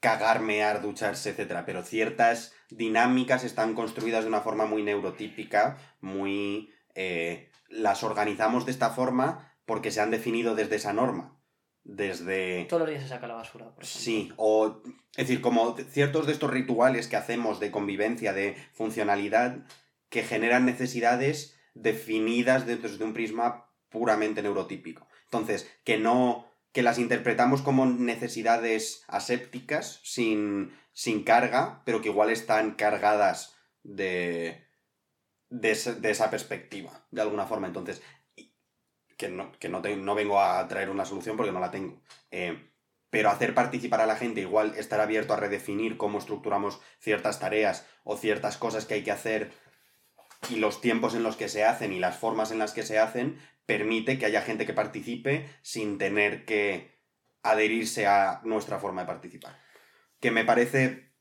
cagar, 0.00 0.40
mear, 0.40 0.82
ducharse, 0.82 1.30
etc. 1.30 1.62
Pero 1.66 1.82
ciertas 1.82 2.54
dinámicas 2.70 3.44
están 3.44 3.74
construidas 3.74 4.24
de 4.24 4.28
una 4.28 4.40
forma 4.40 4.66
muy 4.66 4.82
neurotípica, 4.82 5.78
muy... 6.00 6.72
Eh, 6.94 7.50
las 7.68 8.02
organizamos 8.02 8.64
de 8.64 8.72
esta 8.72 8.90
forma 8.90 9.54
porque 9.66 9.90
se 9.90 10.00
han 10.00 10.10
definido 10.10 10.54
desde 10.54 10.76
esa 10.76 10.92
norma. 10.92 11.38
Desde... 11.84 12.64
Todos 12.64 12.82
los 12.82 12.90
días 12.90 13.02
se 13.02 13.08
saca 13.08 13.26
la 13.26 13.34
basura, 13.34 13.66
por 13.66 13.84
ejemplo. 13.84 14.00
Sí, 14.00 14.32
o... 14.36 14.82
Es 15.16 15.26
decir, 15.26 15.40
como 15.40 15.76
ciertos 15.90 16.26
de 16.26 16.32
estos 16.32 16.50
rituales 16.50 17.08
que 17.08 17.16
hacemos 17.16 17.60
de 17.60 17.70
convivencia, 17.70 18.32
de 18.32 18.56
funcionalidad, 18.72 19.66
que 20.08 20.22
generan 20.22 20.64
necesidades 20.64 21.58
definidas 21.74 22.66
desde 22.66 23.04
un 23.04 23.14
prisma 23.14 23.66
puramente 23.88 24.42
neurotípico. 24.42 25.08
Entonces, 25.24 25.70
que 25.84 25.98
no 25.98 26.47
que 26.78 26.84
las 26.84 27.00
interpretamos 27.00 27.60
como 27.60 27.86
necesidades 27.86 29.02
asépticas 29.08 29.98
sin, 30.04 30.78
sin 30.92 31.24
carga, 31.24 31.82
pero 31.84 32.00
que 32.00 32.08
igual 32.08 32.30
están 32.30 32.76
cargadas 32.76 33.56
de, 33.82 34.64
de, 35.50 35.72
esa 35.72 36.30
perspectiva, 36.30 37.04
de 37.10 37.20
alguna 37.20 37.46
forma. 37.46 37.66
Entonces, 37.66 38.00
que 39.16 39.28
no, 39.28 39.50
que 39.58 39.68
no, 39.68 39.80
no 39.80 40.14
vengo 40.14 40.40
a 40.40 40.68
traer 40.68 40.88
una 40.88 41.04
solución 41.04 41.36
porque 41.36 41.50
no 41.50 41.58
la 41.58 41.72
tengo. 41.72 42.00
Eh, 42.30 42.70
pero 43.10 43.28
hacer 43.28 43.54
participar 43.54 44.00
a 44.00 44.06
la 44.06 44.14
gente, 44.14 44.42
igual 44.42 44.74
estar 44.76 45.00
abierto 45.00 45.34
a 45.34 45.38
redefinir 45.38 45.96
cómo 45.96 46.18
estructuramos 46.18 46.80
ciertas 47.00 47.40
tareas 47.40 47.88
o 48.04 48.16
ciertas 48.16 48.56
cosas 48.56 48.86
que 48.86 48.94
hay 48.94 49.02
que 49.02 49.10
hacer 49.10 49.50
y 50.50 50.56
los 50.56 50.80
tiempos 50.80 51.14
en 51.14 51.22
los 51.22 51.36
que 51.36 51.48
se 51.48 51.64
hacen 51.64 51.92
y 51.92 51.98
las 51.98 52.16
formas 52.16 52.52
en 52.52 52.58
las 52.58 52.72
que 52.72 52.82
se 52.82 52.98
hacen, 52.98 53.38
permite 53.66 54.18
que 54.18 54.26
haya 54.26 54.42
gente 54.42 54.66
que 54.66 54.72
participe 54.72 55.48
sin 55.62 55.98
tener 55.98 56.44
que 56.44 56.98
adherirse 57.42 58.06
a 58.06 58.40
nuestra 58.44 58.78
forma 58.78 59.02
de 59.02 59.08
participar. 59.08 59.58
Que 60.20 60.30
me 60.30 60.44
parece 60.44 61.12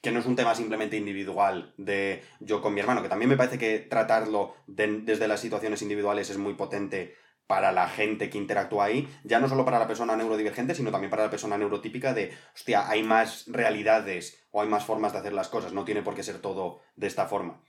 que 0.00 0.10
no 0.10 0.20
es 0.20 0.26
un 0.26 0.36
tema 0.36 0.54
simplemente 0.54 0.96
individual 0.96 1.74
de 1.76 2.22
yo 2.40 2.60
con 2.60 2.74
mi 2.74 2.80
hermano, 2.80 3.02
que 3.02 3.08
también 3.08 3.28
me 3.28 3.36
parece 3.36 3.58
que 3.58 3.78
tratarlo 3.78 4.56
desde 4.66 5.28
las 5.28 5.40
situaciones 5.40 5.82
individuales 5.82 6.30
es 6.30 6.38
muy 6.38 6.54
potente 6.54 7.14
para 7.46 7.72
la 7.72 7.88
gente 7.88 8.30
que 8.30 8.38
interactúa 8.38 8.86
ahí, 8.86 9.08
ya 9.24 9.38
no 9.38 9.48
solo 9.48 9.64
para 9.64 9.78
la 9.78 9.86
persona 9.86 10.16
neurodivergente, 10.16 10.74
sino 10.74 10.90
también 10.90 11.10
para 11.10 11.24
la 11.24 11.30
persona 11.30 11.58
neurotípica 11.58 12.14
de, 12.14 12.32
hostia, 12.54 12.88
hay 12.88 13.02
más 13.02 13.44
realidades 13.46 14.42
o 14.50 14.62
hay 14.62 14.68
más 14.68 14.86
formas 14.86 15.12
de 15.12 15.18
hacer 15.18 15.34
las 15.34 15.48
cosas, 15.48 15.72
no 15.72 15.84
tiene 15.84 16.02
por 16.02 16.14
qué 16.14 16.22
ser 16.22 16.38
todo 16.38 16.80
de 16.96 17.08
esta 17.08 17.26
forma. 17.26 17.60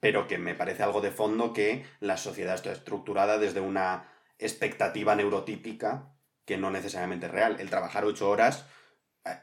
Pero 0.00 0.28
que 0.28 0.38
me 0.38 0.54
parece 0.54 0.82
algo 0.82 1.00
de 1.00 1.10
fondo 1.10 1.52
que 1.52 1.84
la 2.00 2.16
sociedad 2.16 2.54
está 2.54 2.72
estructurada 2.72 3.38
desde 3.38 3.60
una 3.60 4.08
expectativa 4.38 5.16
neurotípica 5.16 6.14
que 6.44 6.56
no 6.56 6.70
necesariamente 6.70 7.26
es 7.26 7.32
real. 7.32 7.56
El 7.58 7.70
trabajar 7.70 8.04
ocho 8.04 8.30
horas 8.30 8.66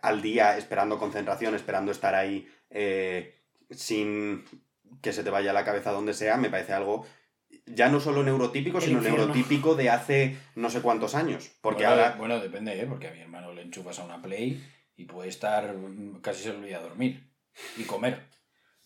al 0.02 0.22
día 0.22 0.58
esperando 0.58 0.98
concentración, 0.98 1.54
esperando 1.54 1.92
estar 1.92 2.16
ahí 2.16 2.48
eh, 2.70 3.36
sin 3.70 4.46
que 5.02 5.14
se 5.14 5.24
te 5.24 5.30
vaya 5.30 5.54
la 5.54 5.66
cabeza 5.66 5.92
donde 5.92 6.14
sea, 6.14 6.38
me 6.38 6.50
parece 6.50 6.74
algo 6.74 7.06
ya 7.66 7.90
no 7.90 8.00
solo 8.00 8.24
neurotípico, 8.24 8.82
sino 8.82 9.02
neurotípico 9.02 9.76
de 9.76 9.90
hace 9.90 10.38
no 10.56 10.70
sé 10.70 10.82
cuántos 10.82 11.16
años. 11.16 11.52
Porque 11.62 11.86
bueno, 11.86 12.02
ahora... 12.02 12.16
Bueno, 12.18 12.40
depende, 12.40 12.80
¿eh? 12.80 12.86
porque 12.88 13.08
a 13.08 13.12
mi 13.12 13.20
hermano 13.20 13.54
le 13.54 13.64
enchufas 13.64 14.00
a 14.00 14.06
una 14.06 14.22
Play 14.22 14.64
y 14.96 15.06
puede 15.06 15.30
estar 15.30 15.76
casi 16.22 16.44
se 16.44 16.52
olvida 16.52 16.80
dormir 16.80 17.28
y 17.78 17.84
comer. 17.84 18.24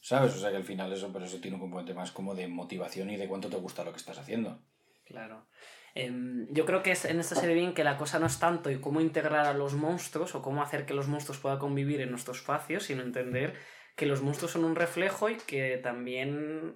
¿Sabes? 0.10 0.36
O 0.36 0.40
sea 0.40 0.50
que 0.50 0.58
al 0.58 0.64
final 0.64 0.92
eso, 0.92 1.14
pero 1.14 1.26
eso 1.26 1.40
tiene 1.40 1.54
un 1.54 1.62
componente 1.62 1.94
más 1.94 2.12
como 2.12 2.34
de 2.34 2.48
motivación 2.48 3.12
y 3.12 3.18
de 3.18 3.28
cuánto 3.28 3.48
te 3.48 3.58
gusta 3.58 3.84
lo 3.84 3.92
que 3.92 4.00
estás 4.00 4.18
haciendo. 4.18 4.60
Claro. 5.06 5.46
Em, 5.94 6.48
yo 6.52 6.66
creo 6.66 6.82
que 6.82 6.98
en 7.04 7.20
esta 7.20 7.36
serie 7.36 7.54
bien 7.54 7.76
que 7.76 7.84
la 7.84 7.96
cosa 7.96 8.18
no 8.18 8.26
es 8.26 8.40
tanto 8.40 8.72
y 8.72 8.82
cómo 8.82 9.02
integrar 9.02 9.46
a 9.46 9.54
los 9.54 9.76
monstruos 9.76 10.34
o 10.34 10.42
cómo 10.42 10.64
hacer 10.64 10.88
que 10.88 10.96
los 10.96 11.08
monstruos 11.08 11.38
puedan 11.38 11.60
convivir 11.60 12.02
en 12.02 12.10
nuestro 12.10 12.34
espacio, 12.34 12.80
sino 12.80 13.04
entender 13.04 13.54
que 13.96 14.08
los 14.08 14.24
monstruos 14.24 14.54
son 14.54 14.66
un 14.66 14.76
reflejo 14.76 15.30
y 15.30 15.36
que 15.36 15.78
también 15.78 16.74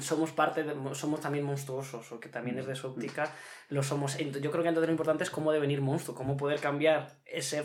somos 0.00 0.32
parte 0.32 0.62
de, 0.62 0.74
somos 0.94 1.22
también 1.22 1.46
monstruosos 1.46 2.12
o 2.12 2.20
que 2.20 2.28
también 2.28 2.58
es 2.58 2.66
de 2.66 2.76
su 2.76 2.86
óptica 2.86 3.34
lo 3.68 3.82
somos 3.82 4.16
yo 4.16 4.50
creo 4.52 4.62
que 4.62 4.68
entonces 4.68 4.86
lo 4.86 4.92
importante 4.92 5.24
es 5.24 5.30
cómo 5.30 5.50
devenir 5.50 5.80
monstruo 5.80 6.14
cómo 6.14 6.36
poder 6.36 6.60
cambiar 6.60 7.18
ese, 7.24 7.64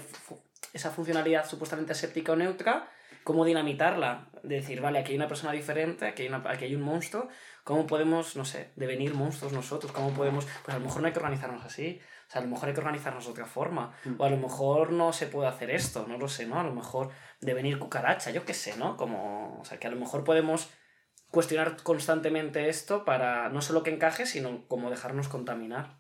esa 0.74 0.90
funcionalidad 0.90 1.48
supuestamente 1.48 1.92
aséptica 1.92 2.32
o 2.32 2.36
neutra 2.36 2.90
cómo 3.28 3.44
dinamitarla 3.44 4.30
decir 4.44 4.80
vale 4.80 5.00
aquí 5.00 5.12
hay 5.12 5.18
una 5.18 5.28
persona 5.28 5.52
diferente 5.52 6.08
aquí 6.08 6.24
hay, 6.24 6.34
aquí 6.34 6.64
hay 6.66 6.76
un 6.76 6.82
monstruo 6.82 7.28
¿Cómo 7.68 7.86
podemos, 7.86 8.38
no 8.38 8.46
sé, 8.46 8.72
devenir 8.78 9.14
monstruos 9.14 9.52
nosotros? 9.52 9.92
¿Cómo 9.92 10.14
podemos...? 10.14 10.48
Pues 10.64 10.74
a 10.74 10.80
lo 10.80 10.86
mejor 10.86 11.02
no 11.02 11.08
hay 11.08 11.12
que 11.12 11.20
organizarnos 11.20 11.66
así. 11.66 12.00
O 12.26 12.32
sea, 12.32 12.40
a 12.40 12.46
lo 12.46 12.50
mejor 12.50 12.70
hay 12.70 12.74
que 12.74 12.80
organizarnos 12.80 13.26
de 13.26 13.32
otra 13.32 13.46
forma. 13.46 13.94
Mm. 14.06 14.14
O 14.18 14.24
a 14.24 14.30
lo 14.30 14.38
mejor 14.38 14.94
no 14.94 15.12
se 15.12 15.28
puede 15.28 15.50
hacer 15.50 15.72
esto, 15.72 16.06
no 16.08 16.18
lo 16.18 16.30
sé, 16.30 16.46
¿no? 16.46 16.62
A 16.62 16.64
lo 16.64 16.74
mejor 16.74 17.10
devenir 17.42 17.78
cucaracha, 17.78 18.32
yo 18.32 18.46
qué 18.46 18.54
sé, 18.54 18.78
¿no? 18.78 18.96
Como... 18.96 19.60
O 19.60 19.66
sea, 19.66 19.80
que 19.80 19.88
a 19.88 19.90
lo 19.90 19.98
mejor 19.98 20.24
podemos 20.24 20.70
cuestionar 21.30 21.76
constantemente 21.84 22.70
esto 22.70 23.04
para 23.04 23.50
no 23.50 23.62
solo 23.62 23.84
que 23.84 23.94
encaje, 23.94 24.26
sino 24.26 24.66
como 24.70 24.90
dejarnos 24.90 25.28
contaminar. 25.28 25.97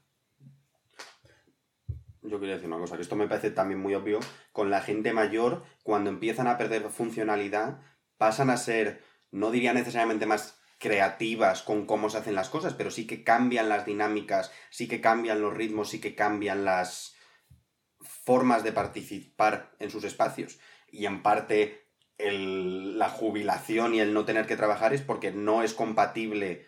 Yo 2.27 2.39
quería 2.39 2.55
decir 2.55 2.67
una 2.67 2.77
cosa, 2.77 2.95
que 2.95 3.01
esto 3.01 3.15
me 3.15 3.27
parece 3.27 3.51
también 3.51 3.79
muy 3.79 3.95
obvio. 3.95 4.19
Con 4.51 4.69
la 4.69 4.81
gente 4.81 5.13
mayor, 5.13 5.63
cuando 5.83 6.09
empiezan 6.09 6.47
a 6.47 6.57
perder 6.57 6.89
funcionalidad, 6.89 7.81
pasan 8.17 8.49
a 8.49 8.57
ser, 8.57 9.01
no 9.31 9.51
diría 9.51 9.73
necesariamente 9.73 10.25
más 10.25 10.59
creativas 10.77 11.63
con 11.63 11.85
cómo 11.85 12.09
se 12.09 12.17
hacen 12.17 12.35
las 12.35 12.49
cosas, 12.49 12.73
pero 12.73 12.91
sí 12.91 13.07
que 13.07 13.23
cambian 13.23 13.69
las 13.69 13.85
dinámicas, 13.85 14.51
sí 14.69 14.87
que 14.87 15.01
cambian 15.01 15.41
los 15.41 15.53
ritmos, 15.53 15.89
sí 15.89 15.99
que 15.99 16.15
cambian 16.15 16.65
las 16.65 17.15
formas 18.01 18.63
de 18.63 18.73
participar 18.73 19.71
en 19.79 19.89
sus 19.89 20.03
espacios. 20.03 20.59
Y 20.91 21.05
en 21.05 21.23
parte 21.23 21.87
la 22.19 23.09
jubilación 23.09 23.93
y 23.93 23.99
el 23.99 24.13
no 24.13 24.25
tener 24.25 24.47
que 24.47 24.57
trabajar 24.57 24.93
es 24.93 25.01
porque 25.01 25.31
no 25.31 25.63
es 25.63 25.73
compatible 25.73 26.65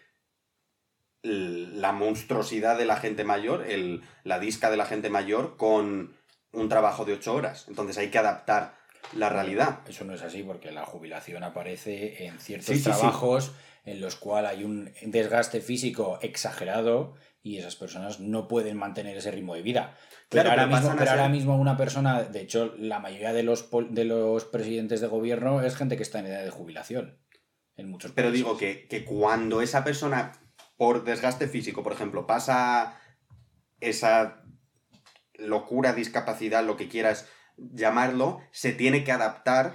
la 1.21 1.91
monstruosidad 1.91 2.77
de 2.77 2.85
la 2.85 2.95
gente 2.97 3.23
mayor, 3.23 3.65
el, 3.67 4.03
la 4.23 4.39
disca 4.39 4.71
de 4.71 4.77
la 4.77 4.85
gente 4.85 5.09
mayor 5.09 5.57
con 5.57 6.15
un 6.51 6.69
trabajo 6.69 7.05
de 7.05 7.13
ocho 7.13 7.33
horas. 7.33 7.65
Entonces 7.67 7.97
hay 7.97 8.09
que 8.09 8.17
adaptar 8.17 8.77
la 9.13 9.29
realidad. 9.29 9.79
Eso 9.87 10.05
no 10.05 10.13
es 10.13 10.21
así 10.21 10.43
porque 10.43 10.71
la 10.71 10.85
jubilación 10.85 11.43
aparece 11.43 12.25
en 12.25 12.39
ciertos 12.39 12.81
trabajos 12.83 13.53
en 13.85 14.01
los 14.01 14.15
cuales 14.15 14.51
hay 14.51 14.63
un 14.63 14.91
desgaste 15.01 15.61
físico 15.61 16.19
exagerado 16.21 17.15
y 17.41 17.57
esas 17.57 17.75
personas 17.75 18.19
no 18.19 18.47
pueden 18.47 18.77
mantener 18.77 19.17
ese 19.17 19.31
ritmo 19.31 19.55
de 19.55 19.61
vida. 19.61 19.95
Pero, 20.29 20.49
ahora, 20.49 20.67
mismo, 20.67 20.95
pero 20.97 21.11
ahora 21.11 21.29
mismo 21.29 21.57
una 21.57 21.77
persona, 21.77 22.23
de 22.23 22.41
hecho, 22.41 22.75
la 22.77 22.99
mayoría 22.99 23.33
de 23.33 23.43
los, 23.43 23.69
de 23.89 24.05
los 24.05 24.45
presidentes 24.45 25.01
de 25.01 25.07
gobierno 25.07 25.61
es 25.63 25.75
gente 25.75 25.97
que 25.97 26.03
está 26.03 26.19
en 26.19 26.27
edad 26.27 26.43
de 26.43 26.49
jubilación. 26.49 27.17
En 27.77 27.89
muchos 27.89 28.11
Pero 28.11 28.31
digo 28.31 28.57
que, 28.57 28.87
que 28.87 29.05
cuando 29.05 29.61
esa 29.61 29.85
persona, 29.85 30.33
por 30.79 31.03
desgaste 31.03 31.49
físico, 31.49 31.83
por 31.83 31.91
ejemplo, 31.91 32.25
pasa 32.25 32.97
esa 33.81 34.45
locura, 35.33 35.91
discapacidad, 35.91 36.63
lo 36.63 36.77
que 36.77 36.87
quieras 36.87 37.27
llamarlo, 37.57 38.39
se 38.53 38.71
tiene 38.71 39.03
que 39.03 39.11
adaptar 39.11 39.73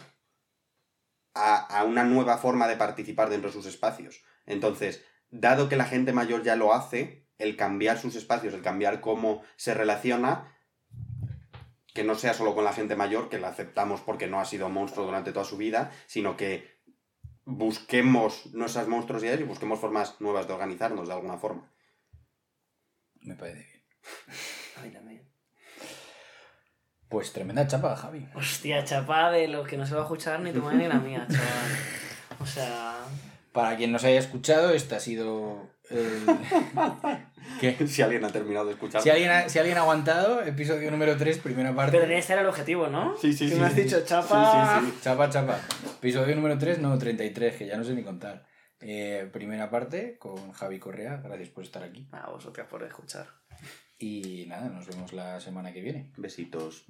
a, 1.35 1.85
una 1.85 2.05
nueva 2.05 2.39
forma 2.39 2.67
de 2.69 2.79
participar 2.79 3.29
dentro 3.29 3.51
de 3.51 3.53
sus 3.53 3.67
espacios. 3.67 4.23
Entonces, 4.47 5.05
dado 5.29 5.69
que 5.69 5.77
la 5.77 5.85
gente 5.85 6.15
mayor 6.15 6.43
ya 6.43 6.57
lo 6.57 6.73
hace, 6.73 7.29
el 7.37 7.55
cambiar 7.55 7.99
sus 7.99 8.17
espacios, 8.17 8.55
el 8.55 8.63
cambiar 8.63 9.03
cómo 9.03 9.43
se 9.57 9.75
relaciona, 9.75 10.57
que 11.93 12.03
no 12.03 12.15
sea 12.15 12.33
solo 12.33 12.55
con 12.55 12.65
la 12.65 12.73
gente 12.73 12.97
mayor, 12.97 13.29
que 13.29 13.39
la 13.39 13.49
aceptamos 13.49 14.01
porque 14.01 14.27
no 14.27 14.41
ha 14.41 14.47
sido 14.47 14.71
monstruo 14.71 15.05
durante 15.05 15.33
toda 15.33 15.45
su 15.45 15.59
vida, 15.59 15.93
sino 16.07 16.39
que 16.39 16.74
busquemos 17.45 18.47
nuestras 18.55 18.89
monstruosidades 18.89 19.41
y 19.41 19.45
busquemos 19.45 19.81
formas 19.81 20.21
nuevas 20.21 20.47
de 20.47 20.55
organizarnos 20.55 21.09
de 21.09 21.15
alguna 21.15 21.39
forma. 21.39 21.71
Me 23.21 23.35
parece 23.35 23.65
bien. 23.65 23.75
Pues 27.09 27.33
tremenda 27.33 27.65
chapa, 27.69 27.95
Javi. 27.95 28.27
Hostia, 28.35 28.83
chapa 28.83 29.31
de 29.31 29.47
lo 29.47 29.63
que 29.63 29.77
no 29.77 29.87
se 29.87 29.95
va 29.95 30.01
a 30.01 30.03
escuchar 30.03 30.41
ni 30.41 30.51
tu 30.51 30.61
madre 30.61 30.79
ni 30.79 30.89
la 30.89 30.99
mía, 30.99 31.25
chaval. 31.31 31.79
O 32.41 32.47
sea. 32.47 32.97
Para 33.53 33.77
quien 33.77 33.93
no 33.93 34.01
se 34.01 34.09
haya 34.09 34.19
escuchado, 34.19 34.71
este 34.71 34.97
ha 34.97 35.01
sido. 35.01 35.71
¿Qué? 37.61 37.77
Si 37.87 38.03
alguien 38.03 38.25
ha 38.25 38.29
terminado 38.31 38.67
de 38.67 38.73
escuchar. 38.73 39.03
Si 39.03 39.11
alguien, 39.11 39.31
ha, 39.31 39.49
si 39.49 39.59
alguien 39.59 39.77
ha 39.79 39.83
aguantado, 39.83 40.43
episodio 40.43 40.91
número 40.91 41.17
3, 41.17 41.39
primera 41.39 41.75
parte. 41.75 41.99
Pero 41.99 42.13
ese 42.13 42.33
era 42.33 42.43
el 42.43 42.49
objetivo, 42.49 42.89
¿no? 42.89 43.17
Sí, 43.19 43.33
sí, 43.33 43.49
sí. 43.49 43.57
me 43.57 43.67
has 43.67 43.77
dicho 43.77 44.03
chapa. 44.05 44.81
Sí, 44.81 44.87
sí, 44.87 44.99
Chapa, 45.03 45.29
chapa. 45.29 45.61
Episodio 45.99 46.35
número 46.35 46.59
3, 46.59 46.79
no, 46.79 46.99
33, 46.99 47.57
que 47.57 47.67
ya 47.67 47.77
no 47.77 47.85
sé 47.85 47.95
ni 47.95 48.03
contar. 48.03 48.47
Eh, 48.81 49.29
primera 49.33 49.71
parte 49.71 50.19
con 50.19 50.53
Javi 50.53 50.79
Correa. 50.79 51.21
Gracias 51.23 51.51
por 51.51 51.65
estar 51.65 51.83
aquí. 51.83 52.09
A 52.13 52.31
vosotras 52.31 52.67
por 52.67 52.83
escuchar. 52.83 53.27
Y 53.99 54.47
nada, 54.49 54.69
nos 54.69 54.87
vemos 54.87 55.13
la 55.13 55.41
semana 55.41 55.73
que 55.73 55.81
viene. 55.81 56.13
Besitos. 56.17 56.87